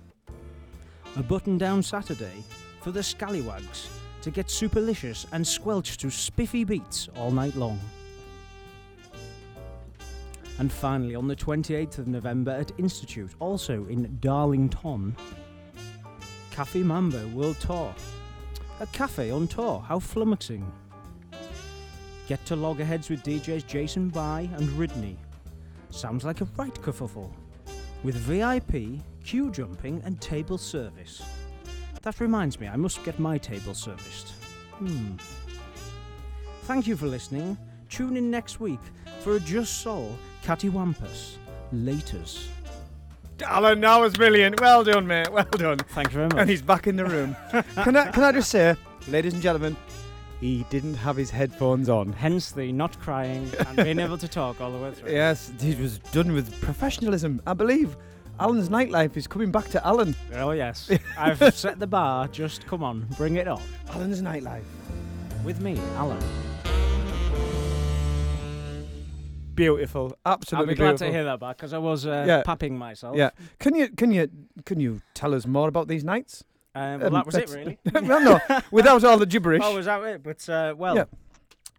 A 1.16 1.23
button 1.23 1.59
down 1.59 1.82
Saturday 1.82 2.43
for 2.82 2.90
the 2.90 3.02
scallywags 3.02 3.89
to 4.23 4.32
get 4.32 4.47
superlicious 4.47 5.27
and 5.32 5.47
squelch 5.47 5.97
to 5.98 6.11
spiffy 6.11 6.65
beats 6.65 7.09
all 7.15 7.31
night 7.31 7.55
long. 7.55 7.78
And 10.61 10.70
finally, 10.70 11.15
on 11.15 11.27
the 11.27 11.35
28th 11.35 11.97
of 11.97 12.07
November 12.07 12.51
at 12.51 12.70
Institute, 12.77 13.31
also 13.39 13.87
in 13.87 14.19
Darlington, 14.20 15.16
Cafe 16.51 16.82
Mambo 16.82 17.27
World 17.28 17.59
Tour. 17.61 17.95
A 18.81 18.87
cafe 18.89 19.31
on 19.31 19.49
tour, 19.49 19.81
how 19.81 19.99
flummoxing. 19.99 20.70
Get 22.28 22.45
to 22.45 22.57
loggerheads 22.57 23.09
with 23.09 23.23
DJs 23.23 23.66
Jason 23.66 24.11
Bye 24.11 24.51
and 24.57 24.69
Ridney. 24.78 25.16
Sounds 25.89 26.27
like 26.27 26.43
a 26.43 26.49
right 26.59 26.74
kerfuffle. 26.74 27.31
With 28.03 28.16
VIP, 28.16 29.03
queue 29.24 29.51
jumping, 29.51 30.03
and 30.05 30.20
table 30.20 30.59
service. 30.59 31.23
That 32.03 32.20
reminds 32.20 32.61
me, 32.61 32.69
I 32.69 32.77
must 32.77 33.03
get 33.03 33.19
my 33.19 33.39
table 33.39 33.73
serviced. 33.73 34.35
Hmm. 34.73 35.12
Thank 36.65 36.87
you 36.87 36.97
for 36.97 37.07
listening. 37.07 37.57
Tune 37.89 38.19
in 38.19 38.31
next 38.31 38.61
week 38.61 38.81
for 39.20 39.37
a 39.37 39.41
Just 39.41 39.81
Soul 39.81 40.19
Cattywampus. 40.45 41.37
Laters. 41.73 42.49
Alan, 43.43 43.81
that 43.81 43.97
was 43.99 44.15
brilliant. 44.15 44.61
Well 44.61 44.85
done, 44.85 45.07
mate. 45.07 45.33
Well 45.33 45.45
done. 45.45 45.79
Thank 45.79 46.09
you 46.09 46.15
very 46.15 46.29
much. 46.29 46.39
And 46.39 46.51
he's 46.51 46.62
back 46.62 46.87
in 46.87 46.97
the 46.97 47.07
room. 47.07 47.37
can 47.83 47.97
I 47.97 48.11
can 48.11 48.23
I 48.23 48.33
just 48.33 48.51
say, 48.51 48.77
ladies 49.09 49.33
and 49.33 49.43
gentlemen, 49.43 49.77
he 50.41 50.65
didn't 50.71 50.95
have 50.95 51.17
his 51.17 51.31
headphones 51.31 51.89
on. 51.89 52.12
Hence 52.12 52.53
the 52.53 52.73
not 52.73 52.99
crying 53.01 53.51
and 53.67 53.77
being 53.77 53.99
able 53.99 54.19
to 54.19 54.29
talk 54.29 54.61
all 54.61 54.73
the 54.73 54.79
way 54.79 54.93
through. 54.93 55.12
Yes, 55.12 55.53
he 55.61 55.75
was 55.75 55.99
done 55.99 56.33
with 56.33 56.61
professionalism. 56.61 57.41
I 57.47 57.55
believe 57.55 57.97
Alan's 58.39 58.71
nightlife 58.71 59.17
is 59.17 59.27
coming 59.27 59.51
back 59.51 59.69
to 59.69 59.87
Alan. 59.87 60.15
Oh, 60.35 60.53
yes. 60.53 60.91
I've 61.19 61.55
set 61.55 61.79
the 61.79 61.87
bar. 61.87 62.27
Just 62.29 62.67
come 62.67 62.83
on, 62.83 63.07
bring 63.17 63.37
it 63.37 63.47
on. 63.47 63.62
Alan's 63.91 64.23
nightlife. 64.23 64.65
With 65.45 65.61
me, 65.61 65.79
Alan. 65.97 66.23
Beautiful. 69.65 70.16
absolutely. 70.27 70.62
I'll 70.65 70.69
be 70.69 70.74
glad 70.77 70.87
beautiful. 70.91 71.07
to 71.09 71.12
hear 71.12 71.24
that 71.24 71.41
back 71.41 71.57
because 71.57 71.73
I 71.73 71.78
was 71.78 72.07
uh, 72.07 72.24
Yeah. 72.27 72.43
papping 72.45 72.77
myself. 72.78 73.16
Yeah. 73.16 73.31
Can 73.59 73.74
you 73.74 73.89
can 73.89 74.11
you 74.12 74.28
can 74.65 74.81
you 74.81 75.01
tell 75.15 75.35
us 75.35 75.47
more 75.47 75.69
about 75.69 75.89
these 75.89 76.05
nights? 76.05 76.45
Um, 76.74 77.01
well, 77.01 77.07
Um, 77.09 77.12
that 77.15 77.27
was 77.27 77.35
it, 77.35 77.51
really. 77.51 77.78
no, 78.03 78.39
without 78.70 79.03
all 79.05 79.19
the 79.19 79.27
gibberish. 79.27 79.61
Oh, 79.65 79.74
was 79.77 79.87
that 79.87 80.03
it? 80.05 80.23
But, 80.23 80.49
uh, 80.49 80.74
well, 80.77 80.95
Yeah. 80.97 81.05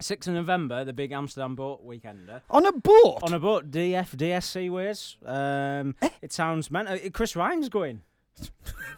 6th 0.02 0.28
of 0.28 0.34
November, 0.34 0.84
the 0.84 0.94
big 0.94 1.12
Amsterdam 1.12 1.56
boat 1.56 1.86
weekender. 1.88 2.42
On 2.50 2.66
a 2.66 2.72
boat. 2.74 3.20
On 3.24 3.34
a 3.34 3.40
boat, 3.40 3.70
DFDS 3.72 4.46
Seaways. 4.52 5.16
Um, 5.26 5.96
Eh? 6.02 6.10
it 6.24 6.34
sounds 6.34 6.70
mental. 6.72 6.96
Uh, 6.96 7.10
Chris 7.12 7.36
Ryan's 7.36 7.70
going. 7.70 8.02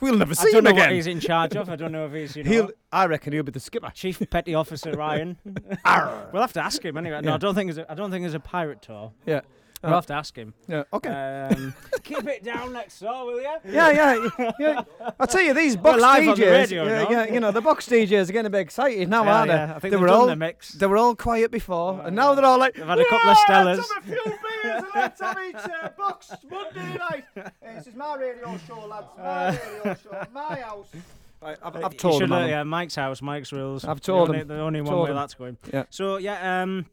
We'll 0.01 0.17
never 0.17 0.35
see 0.35 0.49
I 0.49 0.51
don't 0.51 0.57
him 0.59 0.63
know 0.65 0.69
again. 0.71 0.87
what 0.89 0.95
he's 0.95 1.07
in 1.07 1.19
charge 1.21 1.55
of. 1.55 1.69
I 1.69 1.77
don't 1.77 1.93
know 1.93 2.05
if 2.07 2.11
he's, 2.13 2.35
you 2.35 2.43
know, 2.45 2.49
He'll. 2.51 2.71
I 2.91 3.05
reckon 3.05 3.31
he'll 3.31 3.43
be 3.43 3.53
the 3.53 3.59
skipper. 3.61 3.89
Chief 3.93 4.21
Petty 4.29 4.53
Officer 4.53 4.91
Ryan. 4.91 5.37
we'll 5.45 6.41
have 6.41 6.51
to 6.53 6.61
ask 6.61 6.83
him 6.83 6.97
anyway. 6.97 7.21
No, 7.21 7.29
Yeah. 7.29 7.35
I 7.35 7.37
don't 7.37 7.55
think 7.55 7.69
it's 7.69 7.79
a, 7.79 7.89
I 7.89 7.95
don't 7.95 8.11
think 8.11 8.25
it's 8.25 8.35
a 8.35 8.39
pirate 8.39 8.81
tour. 8.81 9.13
Yeah. 9.25 9.41
We'll 9.83 9.91
Uh, 9.91 9.95
have 9.95 10.05
to 10.05 10.13
ask 10.13 10.35
him. 10.35 10.53
Yeah. 10.69 10.83
Okay. 10.93 11.09
Um, 11.51 11.73
keep 12.03 12.25
it 12.25 12.41
down 12.43 12.71
next 12.71 12.99
door, 12.99 13.25
will 13.25 13.41
you? 13.41 13.49
Yeah, 13.65 13.91
yeah, 13.91 14.51
yeah. 14.57 14.83
I'll 15.19 15.27
tell 15.27 15.41
you, 15.41 15.53
these 15.53 15.75
box 15.75 15.95
We're 15.97 16.01
live 16.01 16.23
DJs, 16.23 16.29
on 16.31 16.39
the 16.39 16.45
radio 16.45 16.83
yeah, 16.85 17.03
now. 17.03 17.09
yeah, 17.09 17.33
you 17.33 17.39
know, 17.41 17.51
the 17.51 17.61
box 17.61 17.87
DJs 17.89 18.29
are 18.29 18.31
getting 18.31 18.45
a 18.45 18.49
bit 18.49 18.61
excited 18.61 19.09
now, 19.09 19.25
Yeah, 19.25 19.35
aren't 19.35 19.47
they? 19.51 19.55
yeah, 19.57 19.63
I 19.63 19.67
think 19.67 19.81
they 19.81 19.89
they've 19.89 19.99
were 19.99 20.07
done 20.07 20.19
all 20.21 20.25
the 20.27 20.35
mix. 20.37 20.71
they 20.71 20.87
were 20.87 20.97
all 20.97 21.15
quiet 21.17 21.51
before, 21.51 22.01
and 22.05 22.15
now 22.15 22.33
they're 22.33 22.45
all 22.45 22.57
like, 22.59 22.75
They've 22.75 22.85
had 22.87 22.99
a 22.99 23.03
couple 23.05 23.29
of 23.29 23.37
"Yeah, 23.49 23.55
Stellas." 23.55 23.77
Let's 23.77 23.93
have 23.93 24.03
a 24.03 24.05
few 24.07 24.23
beers 24.23 24.83
and 24.83 24.85
let's 24.95 25.21
have 25.21 25.37
each 25.49 25.55
uh, 25.55 25.89
box 25.97 26.31
Monday 26.49 26.97
night. 26.97 27.25
Hey, 27.35 27.75
this 27.75 27.87
is 27.87 27.95
my 27.95 28.15
radio 28.15 28.57
show, 28.65 28.85
lads. 28.87 29.07
My 29.17 29.49
radio 29.49 29.95
show, 30.01 30.27
my 30.33 30.55
house. 30.61 30.87
Right, 31.41 31.57
I've, 31.61 31.75
I've 31.75 31.91
You 31.93 31.99
told 31.99 32.13
should 32.21 32.23
them. 32.23 32.29
let- 32.29 32.37
Alan. 32.43 32.49
yeah, 32.51 32.63
Mike's 32.63 32.95
house, 32.95 33.21
Mike's 33.21 33.51
rules. 33.51 33.83
I've 33.83 33.97
The 33.99 34.05
told 34.05 34.29
only- 34.29 34.41
him. 34.41 34.47
The 34.47 34.59
only 34.61 34.79
one 34.79 34.91
Told 34.93 35.03
way 35.05 35.09
him. 35.11 35.15
that's 35.17 35.33
going. 35.33 35.57
Yeah. 35.73 35.83
So 35.89 36.15
yeah, 36.17 36.61
um, 36.63 36.85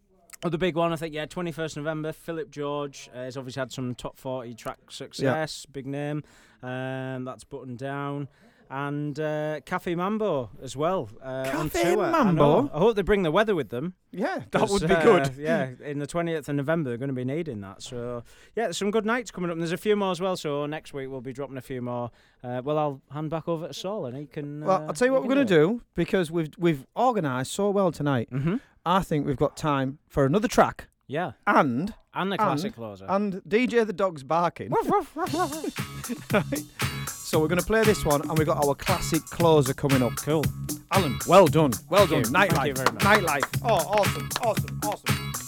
oh, 0.44 0.48
the 0.48 0.58
big 0.58 0.76
one 0.76 0.92
I 0.92 0.96
think 0.96 1.14
yeah, 1.14 1.26
21st 1.26 1.76
November. 1.76 2.12
Philip 2.12 2.50
George 2.50 3.10
uh, 3.14 3.18
has 3.18 3.36
obviously 3.36 3.60
had 3.60 3.72
some 3.72 3.94
top 3.94 4.18
40 4.18 4.54
track 4.54 4.78
success, 4.90 5.66
big 5.66 5.86
name. 5.86 6.22
Um, 6.62 7.24
that's 7.24 7.44
buttoned 7.44 7.78
down. 7.78 8.28
And 8.72 9.18
uh, 9.18 9.60
Cafe 9.64 9.96
Mambo 9.96 10.48
as 10.62 10.76
well. 10.76 11.08
Uh, 11.20 11.42
Cafe. 11.50 11.92
I 11.92 11.96
Mambo? 11.96 12.62
know. 12.62 12.70
I, 12.72 12.78
hope 12.78 12.94
they 12.94 13.02
bring 13.02 13.24
the 13.24 13.32
weather 13.32 13.56
with 13.56 13.70
them. 13.70 13.94
Yeah, 14.12 14.42
that 14.52 14.68
would 14.68 14.86
be 14.86 14.94
uh, 14.94 15.02
good. 15.02 15.36
yeah, 15.36 15.70
in 15.84 15.98
the 15.98 16.06
20th 16.06 16.48
of 16.48 16.54
November, 16.54 16.90
they're 16.90 16.96
going 16.96 17.08
to 17.08 17.14
be 17.14 17.24
needing 17.24 17.62
that. 17.62 17.82
So, 17.82 18.22
yeah, 18.54 18.64
there's 18.64 18.78
some 18.78 18.92
good 18.92 19.04
nights 19.04 19.32
coming 19.32 19.50
up. 19.50 19.54
And 19.54 19.60
there's 19.60 19.72
a 19.72 19.76
few 19.76 19.96
more 19.96 20.12
as 20.12 20.20
well. 20.20 20.36
So, 20.36 20.66
next 20.66 20.94
week 20.94 21.10
we'll 21.10 21.20
be 21.20 21.32
dropping 21.32 21.56
a 21.56 21.62
few 21.62 21.82
more. 21.82 22.12
Uh, 22.44 22.62
well, 22.64 22.78
I'll 22.78 23.02
hand 23.10 23.28
back 23.28 23.48
over 23.48 23.66
to 23.66 23.74
Saul 23.74 24.06
and 24.06 24.16
he 24.16 24.26
can. 24.26 24.64
Well, 24.64 24.82
uh, 24.84 24.86
I'll 24.86 24.94
tell 24.94 25.08
you 25.08 25.12
what 25.14 25.22
we're 25.22 25.34
going 25.34 25.44
to 25.46 25.52
do 25.54 25.82
because 25.96 26.30
we've 26.30 26.50
we've 26.56 26.86
organised 26.96 27.50
so 27.50 27.70
well 27.70 27.90
tonight. 27.90 28.28
Mm-hmm. 28.30 28.56
I 28.84 29.02
think 29.02 29.26
we've 29.26 29.36
got 29.36 29.56
time 29.56 29.98
for 30.08 30.24
another 30.24 30.48
track 30.48 30.88
Yeah. 31.06 31.32
and 31.46 31.94
And 32.14 32.32
the 32.32 32.38
classic 32.38 32.74
closer. 32.74 33.06
and 33.08 33.34
DJ 33.48 33.86
the 33.86 33.92
dog's 33.92 34.22
barking. 34.22 34.72
Right. 36.32 36.64
So 37.06 37.38
we're 37.38 37.46
going 37.48 37.60
to 37.60 37.66
play 37.66 37.84
this 37.84 38.04
one, 38.04 38.22
and 38.28 38.36
we've 38.36 38.46
got 38.46 38.64
our 38.64 38.74
classic 38.74 39.22
closer 39.26 39.72
coming 39.72 40.02
up. 40.02 40.16
Cool. 40.16 40.44
Alan, 40.90 41.16
well 41.28 41.46
done. 41.46 41.72
Well 41.88 42.06
Thank 42.06 42.10
done. 42.10 42.18
you. 42.18 42.24
Thank 42.48 42.52
Nightlife. 42.52 42.66
you 42.66 42.74
very 42.74 42.92
much. 42.92 43.02
Nightlife. 43.04 43.60
Oh, 43.62 43.74
awesome. 43.74 44.28
Awesome. 44.42 44.80
Awesome. 44.84 45.46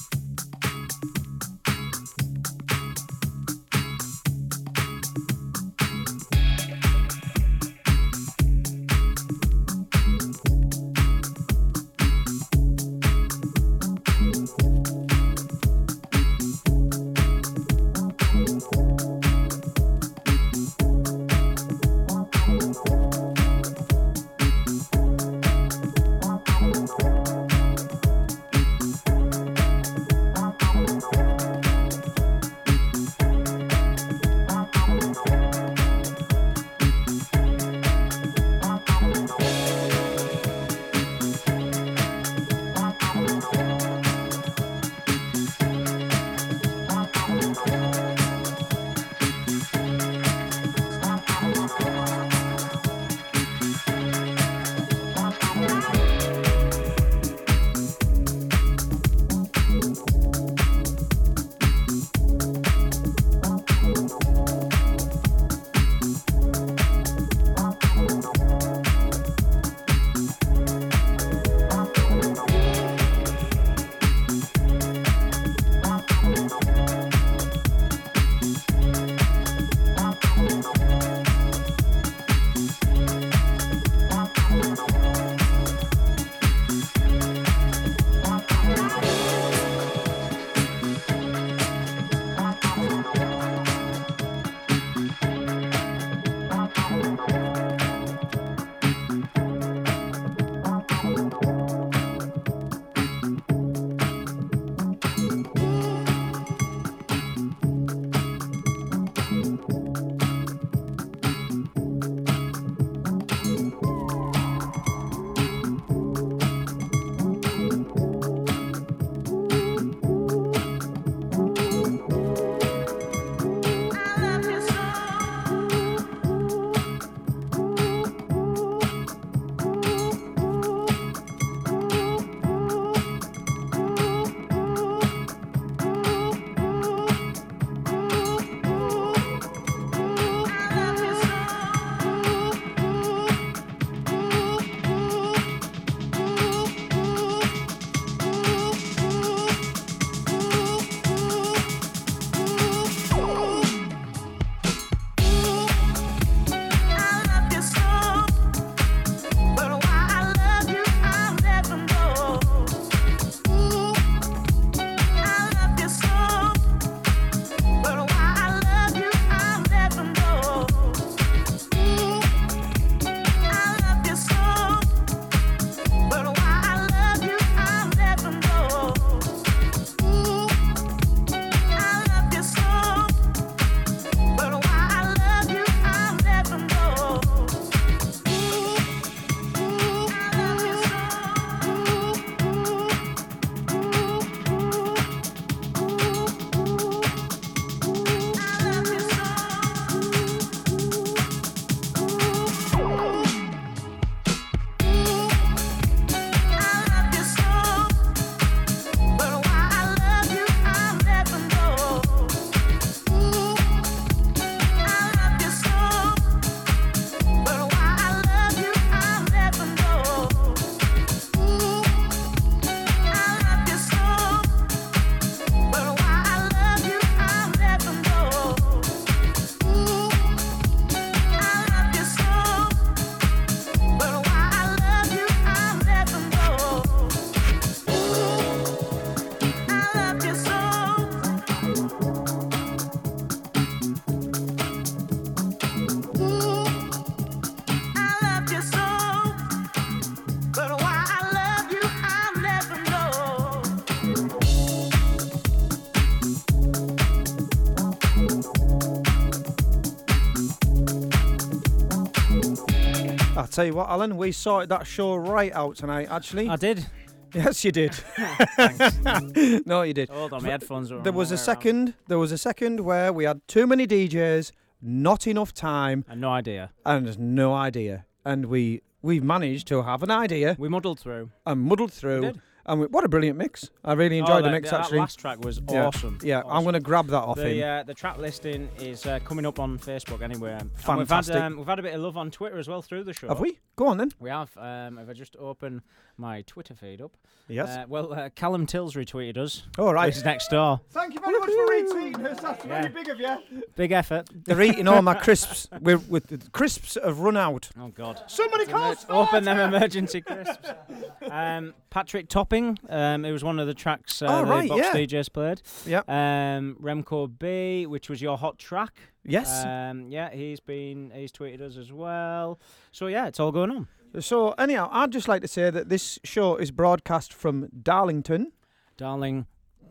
Tell 263.52 263.64
you 263.64 263.74
what, 263.74 263.88
Alan, 263.88 264.16
we 264.16 264.32
sorted 264.32 264.68
that 264.70 264.86
show 264.86 265.14
right 265.14 265.52
out 265.52 265.76
tonight, 265.76 266.08
actually. 266.10 266.48
I 266.48 266.56
did. 266.56 266.86
Yes, 267.34 267.64
you 267.64 267.72
did. 267.72 267.94
no, 269.66 269.82
you 269.82 269.94
did. 269.94 270.08
Hold 270.10 270.32
on, 270.32 270.42
my 270.42 270.50
headphones 270.50 270.90
are 270.92 270.98
on 270.98 271.02
There 271.02 271.12
was 271.12 271.30
a 271.32 271.38
second. 271.38 271.94
There 272.08 272.18
was 272.18 272.32
a 272.32 272.38
second 272.38 272.80
where 272.80 273.12
we 273.12 273.24
had 273.24 273.40
too 273.48 273.66
many 273.66 273.86
DJs, 273.86 274.52
not 274.82 275.26
enough 275.26 275.52
time, 275.54 276.04
And 276.08 276.20
no 276.20 276.30
idea. 276.30 276.70
and 276.84 277.18
no 277.18 277.54
idea. 277.54 278.04
And 278.24 278.46
we 278.46 278.82
we 279.00 279.18
managed 279.18 279.66
to 279.68 279.82
have 279.82 280.02
an 280.02 280.10
idea. 280.10 280.56
We 280.58 280.68
muddled 280.68 281.00
through. 281.00 281.30
And 281.46 281.60
muddled 281.62 281.92
through. 281.92 282.20
did. 282.20 282.40
And 282.64 282.80
we, 282.80 282.86
what 282.86 283.02
a 283.04 283.08
brilliant 283.08 283.36
mix! 283.38 283.70
I 283.84 283.94
really 283.94 284.18
Oh, 284.18 284.20
enjoyed 284.20 284.44
the 284.44 284.48
that- 284.48 284.52
mix. 284.52 284.70
that 284.70 284.80
actually, 284.82 284.98
last 285.00 285.18
track 285.18 285.44
was 285.44 285.60
Yeah. 285.68 285.86
awesome. 285.86 286.18
Yeah, 286.22 286.42
I'm 286.46 286.62
going 286.62 286.74
to 286.74 286.80
grab 286.80 287.08
that 287.08 287.22
off 287.22 287.36
the, 287.36 287.48
him. 287.48 287.68
uh, 287.68 287.82
the 287.82 287.94
track 287.94 288.18
listing 288.18 288.68
is 288.78 289.04
uh, 289.04 289.18
coming 289.24 289.44
up 289.46 289.58
on 289.58 289.78
Facebook 289.78 290.22
anyway. 290.22 290.58
Fantastic. 290.76 291.34
We've 291.34 291.42
had, 291.42 291.46
um, 291.52 291.56
we've 291.58 291.66
had 291.66 291.78
a 291.80 291.82
bit 291.82 291.94
of 291.94 292.00
love 292.00 292.16
on 292.16 292.30
Twitter 292.30 292.58
as 292.58 292.68
well 292.68 292.80
through 292.80 293.02
the 293.04 293.12
show. 293.12 293.26
Have 293.28 293.40
we? 293.40 293.58
Go 293.74 293.86
on 293.88 293.96
then. 293.96 294.12
We 294.20 294.30
have. 294.30 294.56
Um, 294.56 294.98
if 294.98 295.08
I 295.08 295.12
just 295.12 295.34
open 295.40 295.82
my 296.16 296.42
Twitter 296.42 296.74
feed 296.74 297.00
up. 297.00 297.16
Yes. 297.48 297.68
Uh, 297.68 297.84
well, 297.88 298.12
uh, 298.12 298.28
Callum 298.34 298.66
Tills 298.66 298.94
retweeted 298.94 299.36
us. 299.36 299.64
All 299.78 299.92
right. 299.92 300.06
Which 300.06 300.16
is 300.16 300.24
next 300.24 300.48
door. 300.48 300.80
Thank 300.90 301.14
you 301.14 301.20
very 301.20 301.38
much 301.38 301.50
for 301.50 301.66
retweeting 302.00 302.24
us. 302.30 302.40
That's 302.40 302.64
Yeah. 302.64 302.82
very 302.82 302.94
big 302.94 303.08
of 303.08 303.20
you. 303.20 303.62
Big 303.76 303.92
effort. 303.92 304.28
They're 304.44 304.62
eating 304.62 304.86
all 304.88 305.02
my 305.02 305.14
crisps. 305.14 305.68
We're, 305.80 305.98
with 305.98 306.28
the 306.28 306.38
crisps 306.50 306.96
have 307.02 307.18
run 307.18 307.36
out. 307.36 307.68
Oh 307.78 307.88
God. 307.88 308.22
Somebody 308.28 308.66
call 308.66 308.94
Open 309.08 309.44
them 309.44 309.58
emergency 309.58 310.20
crisps. 310.20 310.68
um, 311.30 311.74
Patrick 311.90 312.28
Topping. 312.28 312.78
Um, 312.88 313.24
it 313.24 313.32
was 313.32 313.42
one 313.44 313.58
of 313.58 313.66
the 313.66 313.74
tracks 313.74 314.22
uh, 314.22 314.26
Oh, 314.28 314.44
the 314.44 314.50
right, 314.50 314.68
Box 314.68 314.80
yeah. 314.82 314.92
DJs 314.92 315.32
played. 315.32 315.62
Yeah. 315.84 316.02
Um, 316.08 316.76
Remco 316.80 317.30
B, 317.38 317.86
which 317.86 318.08
was 318.08 318.22
your 318.22 318.38
hot 318.38 318.58
track. 318.58 318.94
Yes. 319.24 319.64
Um, 319.64 320.10
yeah, 320.10 320.30
he's 320.32 320.60
been 320.60 321.12
he's 321.14 321.32
tweeted 321.32 321.60
us 321.60 321.76
as 321.76 321.92
well. 321.92 322.58
So 322.92 323.08
yeah, 323.08 323.26
it's 323.26 323.38
all 323.40 323.52
going 323.52 323.70
on. 323.70 323.88
So 324.20 324.52
anyhow, 324.52 324.88
I'd 324.92 325.10
just 325.10 325.28
like 325.28 325.42
to 325.42 325.48
say 325.48 325.70
that 325.70 325.88
this 325.88 326.18
show 326.24 326.56
is 326.56 326.70
broadcast 326.70 327.32
from 327.32 327.68
Darlington. 327.82 328.52
Darlington. 328.96 329.46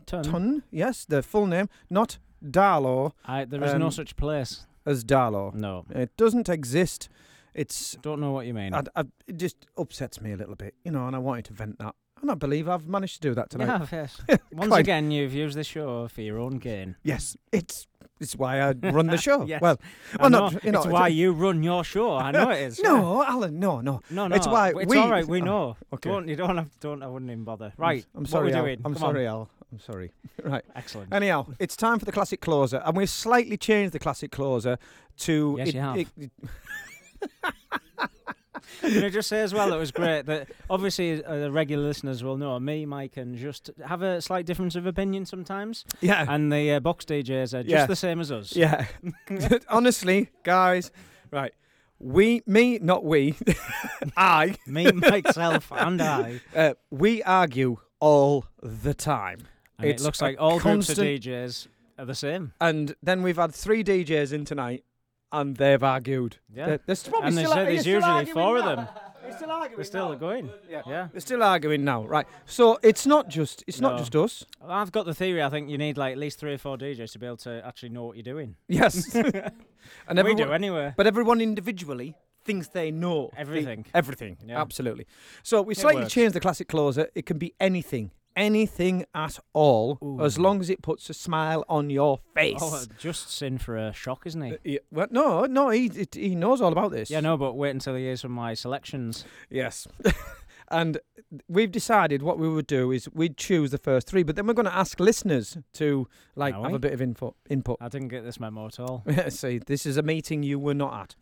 Ton, 0.06 0.62
yes, 0.70 1.04
the 1.04 1.22
full 1.22 1.46
name, 1.46 1.68
not 1.88 2.18
Darlo. 2.44 3.12
I, 3.24 3.44
there 3.44 3.62
is 3.62 3.74
no 3.74 3.86
um, 3.86 3.92
such 3.92 4.16
place. 4.16 4.66
as 4.84 5.04
Darlo. 5.04 5.54
No. 5.54 5.84
It 5.90 6.16
doesn't 6.16 6.48
exist. 6.48 7.08
It's. 7.54 7.96
Don't 8.02 8.20
know 8.20 8.32
what 8.32 8.46
you 8.46 8.54
mean. 8.54 8.74
I, 8.74 8.82
I, 8.96 9.04
it 9.26 9.36
just 9.36 9.66
upsets 9.78 10.20
me 10.20 10.32
a 10.32 10.36
little 10.36 10.56
bit, 10.56 10.74
you 10.84 10.90
know, 10.90 11.06
and 11.06 11.14
I 11.14 11.18
wanted 11.18 11.46
to 11.46 11.52
vent 11.52 11.78
that. 11.78 11.94
And 12.20 12.30
I 12.30 12.34
believe 12.34 12.68
I've 12.68 12.86
managed 12.86 13.16
to 13.16 13.28
do 13.28 13.34
that 13.34 13.50
tonight. 13.50 13.88
Yes. 13.90 14.20
Once 14.52 14.74
again, 14.74 15.10
you've 15.10 15.34
used 15.34 15.56
the 15.56 15.64
show 15.64 16.06
for 16.06 16.20
your 16.20 16.38
own 16.38 16.58
gain. 16.58 16.94
Yes, 17.02 17.36
it's 17.50 17.88
it's 18.22 18.36
why 18.36 18.60
I 18.60 18.72
run 18.72 19.06
the 19.08 19.16
show. 19.28 19.44
Yes. 19.44 19.60
Well, 19.60 19.78
well, 20.20 20.30
know. 20.30 20.38
not 20.48 20.64
you 20.64 20.72
know. 20.72 20.78
it's 20.82 20.86
why 20.88 21.08
you 21.08 21.32
run 21.32 21.62
your 21.62 21.84
show. 21.84 22.16
I 22.16 22.30
know 22.30 22.50
it 22.50 22.60
is. 22.62 22.80
No, 22.82 23.22
Alan, 23.24 23.58
no, 23.58 23.80
no. 23.80 24.00
No, 24.10 24.28
no. 24.28 24.36
It's 24.36 24.46
why 24.46 24.68
it's 24.70 24.86
we. 24.86 24.96
all 24.98 25.10
right. 25.10 25.26
We 25.26 25.40
oh, 25.42 25.44
know. 25.44 25.76
okay. 25.94 26.10
Don't 26.10 26.28
you 26.28 26.36
don't 26.36 26.56
have 26.56 26.68
don't. 26.80 27.02
I 27.02 27.06
wouldn't 27.08 27.30
even 27.30 27.44
bother. 27.44 27.66
I'm- 27.66 27.74
Right. 27.76 28.06
I'm 28.14 28.22
what 28.22 28.30
sorry. 28.30 28.46
we 28.48 28.52
Al. 28.54 28.62
doing? 28.62 28.76
I'm 28.84 28.94
Come 28.94 29.02
on. 29.04 29.14
sorry, 29.14 29.26
Al. 29.26 29.50
I'm 29.72 29.80
sorry. 29.80 30.12
Right. 30.44 30.64
Excellent. 30.74 31.12
Anyhow, 31.14 31.46
it's 31.58 31.76
time 31.76 31.98
for 31.98 32.04
the 32.04 32.12
classic 32.12 32.40
closer, 32.40 32.82
and 32.84 32.96
we've 32.96 33.08
slightly 33.10 33.56
changed 33.56 33.92
the 33.92 33.98
classic 33.98 34.30
closer 34.32 34.76
to. 35.18 35.54
Yes, 35.58 35.68
it- 35.68 35.74
you 35.74 35.80
have. 35.80 35.96
it- 35.98 36.30
Can 38.80 39.04
I 39.04 39.08
just 39.10 39.28
say 39.28 39.40
as 39.42 39.52
well, 39.54 39.72
it 39.72 39.78
was 39.78 39.90
great 39.90 40.26
that 40.26 40.48
obviously 40.70 41.24
uh, 41.24 41.38
the 41.38 41.50
regular 41.52 41.84
listeners 41.84 42.22
will 42.22 42.36
know 42.36 42.58
me, 42.60 42.86
Mike, 42.86 43.16
and 43.16 43.36
just 43.36 43.70
have 43.86 44.02
a 44.02 44.20
slight 44.22 44.46
difference 44.46 44.76
of 44.76 44.86
opinion 44.86 45.26
sometimes. 45.26 45.84
Yeah. 46.00 46.24
And 46.28 46.52
the 46.52 46.72
uh, 46.72 46.80
box 46.80 47.04
DJs 47.04 47.54
are 47.54 47.62
just 47.62 47.68
Yeah. 47.68 47.86
the 47.86 47.96
same 47.96 48.20
as 48.20 48.30
us. 48.32 48.54
Yeah. 48.56 48.86
Honestly, 49.68 50.30
guys, 50.42 50.90
right. 51.30 51.52
We, 51.98 52.42
me, 52.46 52.78
not 52.80 53.04
we, 53.04 53.36
I, 54.16 54.56
Me, 54.66 54.90
myself, 54.90 55.70
and 55.70 56.02
I. 56.02 56.40
uh, 56.56 56.74
we 56.90 57.22
argue 57.22 57.76
all 58.00 58.46
the 58.60 58.92
time. 58.94 59.46
And 59.78 59.88
it 59.88 60.00
looks 60.00 60.20
like 60.20 60.36
all 60.40 60.58
groups 60.58 60.88
of 60.90 60.98
DJs 60.98 61.68
are 61.98 62.04
the 62.04 62.14
same. 62.14 62.52
And 62.60 62.94
then 63.02 63.22
we've 63.22 63.36
had 63.36 63.54
three 63.54 63.84
DJs 63.84 64.32
in 64.32 64.44
tonight, 64.44 64.84
and 65.32 65.56
they've 65.56 65.82
argued. 65.82 66.36
Yeah. 66.54 66.66
They're, 66.66 66.80
they're 66.86 66.96
probably 66.96 67.26
and 67.28 67.36
still, 67.38 67.54
there's, 67.54 67.66
there's 67.66 67.80
still 67.80 67.92
usually 67.94 68.12
arguing 68.12 68.34
four 68.34 68.56
of 68.58 68.64
them. 68.64 68.88
They're 69.22 69.36
still 69.36 69.50
arguing. 69.50 69.76
They're 69.76 69.84
still 69.84 70.08
now. 70.10 70.14
going. 70.16 70.50
Yeah. 70.68 70.82
Yeah. 70.86 71.08
They're 71.12 71.20
still 71.20 71.42
arguing 71.42 71.84
now, 71.84 72.04
right? 72.04 72.26
So 72.46 72.78
it's 72.82 73.06
not 73.06 73.28
just 73.28 73.64
it's 73.66 73.80
not 73.80 73.98
just 73.98 74.14
us. 74.16 74.44
I've 74.66 74.92
got 74.92 75.06
the 75.06 75.14
theory. 75.14 75.42
I 75.42 75.48
think 75.48 75.70
you 75.70 75.78
need 75.78 75.96
like 75.96 76.12
at 76.12 76.18
least 76.18 76.38
three 76.38 76.52
or 76.54 76.58
four 76.58 76.76
DJs 76.76 77.12
to 77.12 77.18
be 77.18 77.26
able 77.26 77.36
to 77.38 77.62
actually 77.64 77.90
know 77.90 78.04
what 78.04 78.16
you're 78.16 78.22
doing. 78.24 78.56
Yes. 78.68 79.14
and 79.14 79.34
we 80.10 80.18
everyone, 80.18 80.36
do 80.36 80.52
anyway. 80.52 80.94
But 80.96 81.06
everyone 81.06 81.40
individually 81.40 82.14
thinks 82.44 82.68
they 82.68 82.90
know 82.90 83.30
the- 83.32 83.40
Everything. 83.40 83.86
everything. 83.94 84.36
Yeah. 84.44 84.60
Absolutely. 84.60 85.06
So 85.42 85.62
we 85.62 85.72
It 85.72 85.78
slightly 85.78 86.02
works. 86.02 86.12
changed 86.12 86.34
the 86.34 86.40
classic 86.40 86.68
closer. 86.68 87.08
It 87.14 87.24
can 87.24 87.38
be 87.38 87.54
anything, 87.60 88.10
anything 88.36 89.04
at 89.14 89.38
all, 89.52 90.18
as 90.20 90.38
long 90.38 90.60
as 90.60 90.70
it 90.70 90.82
puts 90.82 91.08
a 91.10 91.14
smile 91.14 91.64
on 91.68 91.90
your 91.90 92.18
face. 92.34 92.58
Oh, 92.60 92.84
just 92.98 93.42
in 93.42 93.58
for 93.58 93.76
a 93.76 93.92
shock, 93.92 94.22
isn't 94.26 94.42
he? 94.42 94.52
Uh, 94.52 94.56
yeah, 94.64 94.78
well, 94.90 95.06
no, 95.10 95.44
no, 95.46 95.70
he 95.70 95.90
he 96.12 96.34
knows 96.34 96.60
all 96.60 96.72
about 96.72 96.90
this. 96.92 97.10
Yeah, 97.10 97.20
no, 97.20 97.36
but 97.36 97.54
wait 97.54 97.70
until 97.70 97.94
he 97.94 98.04
hears 98.04 98.22
from 98.22 98.32
my 98.32 98.54
selections. 98.54 99.24
Yes. 99.50 99.86
and 100.68 100.98
we've 101.48 101.70
decided 101.70 102.22
what 102.22 102.38
we 102.38 102.48
would 102.48 102.66
do 102.66 102.90
is 102.90 103.08
we'd 103.12 103.36
choose 103.36 103.70
the 103.70 103.78
first 103.78 104.06
three, 104.08 104.22
but 104.22 104.36
then 104.36 104.46
we're 104.46 104.54
going 104.54 104.66
to 104.66 104.74
ask 104.74 104.98
listeners 105.00 105.58
to 105.74 106.08
like 106.34 106.54
have 106.54 106.74
a 106.74 106.78
bit 106.78 106.92
of 106.92 107.02
info 107.02 107.34
input. 107.48 107.76
I 107.80 107.88
didn't 107.88 108.08
get 108.08 108.24
this 108.24 108.40
memo 108.40 108.66
at 108.66 108.80
all. 108.80 109.04
Yeah, 109.06 109.28
see, 109.30 109.58
this 109.58 109.86
is 109.86 109.96
a 109.96 110.02
meeting 110.02 110.42
you 110.42 110.58
were 110.58 110.74
not 110.74 111.02
at. 111.02 111.14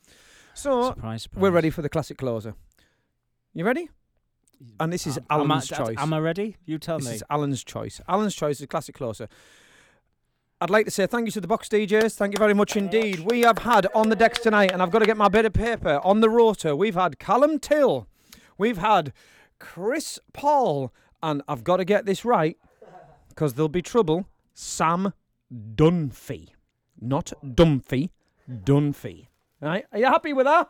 So 0.55 0.89
Surprise, 0.91 1.23
surprise. 1.23 1.41
we're 1.41 1.51
ready 1.51 1.70
for 1.70 1.82
the 1.82 1.89
classic 1.89 2.19
closer. 2.19 2.55
You 3.55 3.65
ready? 3.65 3.89
And 4.78 4.93
this 4.93 5.07
is 5.07 5.16
Am- 5.19 5.24
am 5.31 5.41
I- 5.41 5.45
Alan's 5.55 5.69
that's- 5.69 5.89
choice. 5.89 5.97
Am 5.99 6.12
I 6.12 6.19
ready? 6.19 6.57
You 6.66 6.78
tell 6.78 6.99
this 6.99 7.07
me. 7.07 7.11
This 7.12 7.16
is 7.23 7.27
Alan's 7.31 7.65
choice. 7.65 8.01
Alan's 8.09 8.35
choice 8.35 8.57
is 8.57 8.62
a 8.62 8.66
classic 8.66 8.95
closer. 8.95 9.28
I'd 10.61 10.69
like 10.70 10.85
to 10.85 10.91
say 10.91 11.07
thank 11.07 11.24
you 11.27 11.32
to 11.32 11.41
the 11.41 11.49
box 11.49 11.69
DJs. 11.69 12.16
Thank 12.16 12.35
you 12.35 12.39
very 12.39 12.53
much 12.53 12.77
indeed. 12.77 13.20
We 13.20 13.41
have 13.41 13.59
had 13.59 13.87
on 13.95 14.11
the 14.11 14.16
decks 14.16 14.41
tonight, 14.41 14.70
and 14.73 14.82
I've 14.82 14.91
got 14.91 14.99
to 14.99 15.07
get 15.07 15.16
my 15.16 15.28
bit 15.28 15.47
of 15.47 15.55
paper 15.55 16.01
on 16.05 16.20
the 16.20 16.28
rotor. 16.28 16.77
We've 16.77 16.95
had 16.95 17.19
Callum 17.19 17.59
Till, 17.59 18.07
we've 18.59 18.77
had 18.77 19.15
Chris 19.59 20.19
Paul, 20.35 20.93
and 21.23 21.41
I've 21.49 21.65
got 21.65 21.78
to 21.78 21.85
get 21.87 22.05
this 22.05 22.27
right 22.27 22.59
because 23.31 23.55
there'll 23.55 23.70
be 23.70 23.81
trouble. 23.81 24.27
Sam 24.53 25.15
Dunphy, 25.51 26.51
not 27.01 27.32
Dumphy, 27.43 28.11
Dunphy. 28.51 29.28
Right? 29.62 29.87
Are 29.93 29.99
you 29.99 30.07
happy 30.07 30.35
with 30.35 30.45
that? 30.45 30.69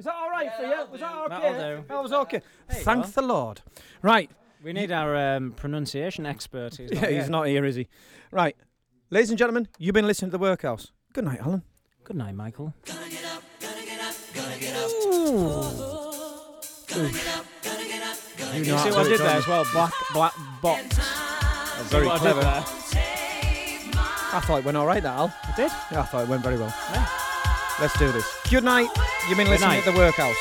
Is 0.00 0.04
that 0.06 0.14
all 0.14 0.30
right 0.30 0.50
for 0.56 0.62
you? 0.62 0.86
Was 0.90 1.00
that 1.02 1.14
okay? 1.14 1.28
That'll 1.52 1.76
do. 1.82 1.84
That 1.88 2.02
was 2.02 2.12
okay. 2.14 2.40
There 2.70 2.82
Thank 2.82 3.04
go. 3.04 3.10
the 3.10 3.20
Lord. 3.20 3.60
Right. 4.00 4.30
We 4.64 4.72
need 4.72 4.90
our 4.92 5.14
um, 5.36 5.52
pronunciation 5.52 6.24
expert. 6.24 6.78
He's 6.78 6.90
not 6.94 7.02
Yeah, 7.02 7.08
here. 7.10 7.20
he's 7.20 7.28
not 7.28 7.46
here, 7.48 7.66
is 7.66 7.76
he? 7.76 7.86
Right. 8.32 8.56
Ladies 9.10 9.28
and 9.28 9.38
gentlemen, 9.38 9.68
you've 9.78 9.92
been 9.92 10.06
listening 10.06 10.30
to 10.30 10.38
The 10.38 10.42
Workhouse. 10.42 10.92
Good 11.12 11.26
night, 11.26 11.40
Alan. 11.42 11.64
Good 12.04 12.16
night, 12.16 12.34
Michael. 12.34 12.72
You 16.96 18.64
You 18.64 18.72
know 18.72 18.78
see 18.78 18.90
to 18.90 18.94
what 18.96 18.98
I 18.98 19.02
did 19.04 19.12
it, 19.12 19.18
there 19.18 19.28
as 19.36 19.46
well? 19.46 19.66
Black, 19.72 19.92
black 20.12 20.34
box. 20.60 20.96
Very 21.90 22.06
what 22.06 22.16
I 22.16 22.18
clever. 22.18 22.40
there? 22.40 22.64
I 24.32 24.40
thought 24.44 24.58
it 24.60 24.64
went 24.64 24.76
all 24.76 24.86
right, 24.86 25.02
that, 25.02 25.16
Al. 25.16 25.26
It 25.48 25.56
did? 25.56 25.70
Yeah, 25.92 26.00
I 26.00 26.02
thought 26.04 26.22
it 26.24 26.28
went 26.28 26.42
very 26.42 26.56
well. 26.56 26.74
Let's 27.80 27.98
do 27.98 28.12
this. 28.12 28.26
Good 28.50 28.64
night. 28.64 28.88
You've 29.28 29.38
been 29.38 29.46
Good 29.46 29.52
listening 29.52 29.70
night. 29.70 29.84
to 29.84 29.92
The 29.92 29.96
Workhouse. 29.96 30.36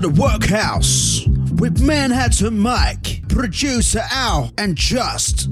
To 0.00 0.08
the 0.08 0.20
workhouse 0.20 1.26
with 1.58 1.80
Manhattan 1.80 2.58
Mike, 2.58 3.22
producer 3.28 4.02
Al, 4.12 4.52
and 4.56 4.76
Just. 4.76 5.48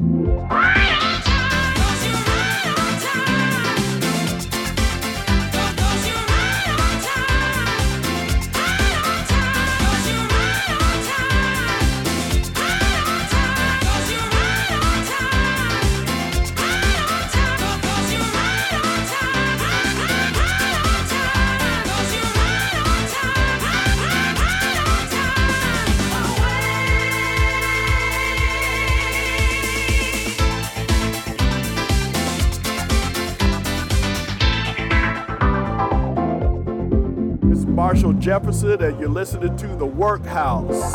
Jefferson, 38.26 38.82
and 38.82 38.98
you're 38.98 39.08
listening 39.08 39.56
to 39.56 39.68
The 39.76 39.86
Workhouse. 39.86 40.92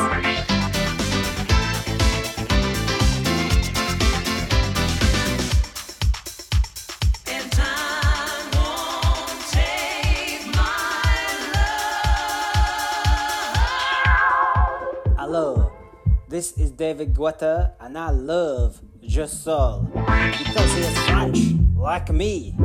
This 16.28 16.58
is 16.58 16.72
David 16.72 17.14
Guetta, 17.14 17.74
and 17.80 17.98
I 17.98 18.10
love 18.10 18.82
Je 19.02 19.28
Sol 19.28 19.82
because 19.94 20.74
he 20.74 20.82
is 20.82 20.98
French, 21.06 21.38
like 21.78 22.10
me. 22.10 22.56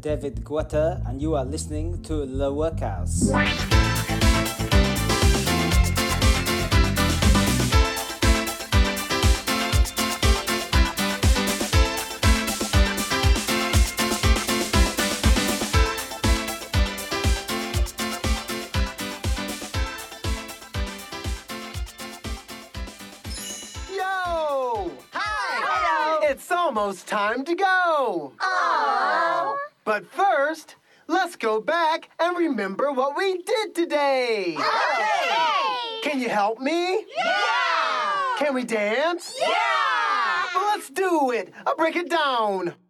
David 0.00 0.42
Guetta, 0.42 1.06
and 1.06 1.20
you 1.20 1.34
are 1.34 1.44
listening 1.44 2.02
to 2.04 2.24
The 2.24 2.50
Workhouse. 2.50 3.30
Yo! 23.94 24.90
Hi! 25.12 26.20
It's 26.22 26.50
almost 26.50 27.06
time 27.06 27.44
to 27.44 27.54
go! 27.54 28.32
Oh! 28.40 29.58
But 29.82 30.06
first, 30.06 30.76
let's 31.08 31.34
go 31.34 31.60
back 31.60 32.10
and 32.20 32.36
remember 32.50 32.90
what 32.90 33.16
we 33.16 33.38
did 33.38 33.74
today! 33.76 34.56
Okay! 34.58 36.00
Can 36.02 36.20
you 36.20 36.28
help 36.28 36.58
me? 36.58 37.04
Yeah! 37.16 38.34
Can 38.38 38.54
we 38.54 38.64
dance? 38.64 39.36
Yeah! 39.38 40.44
Well, 40.54 40.64
let's 40.74 40.90
do 40.90 41.30
it! 41.30 41.52
I'll 41.64 41.76
break 41.76 41.94
it 41.94 42.10
down! 42.10 42.74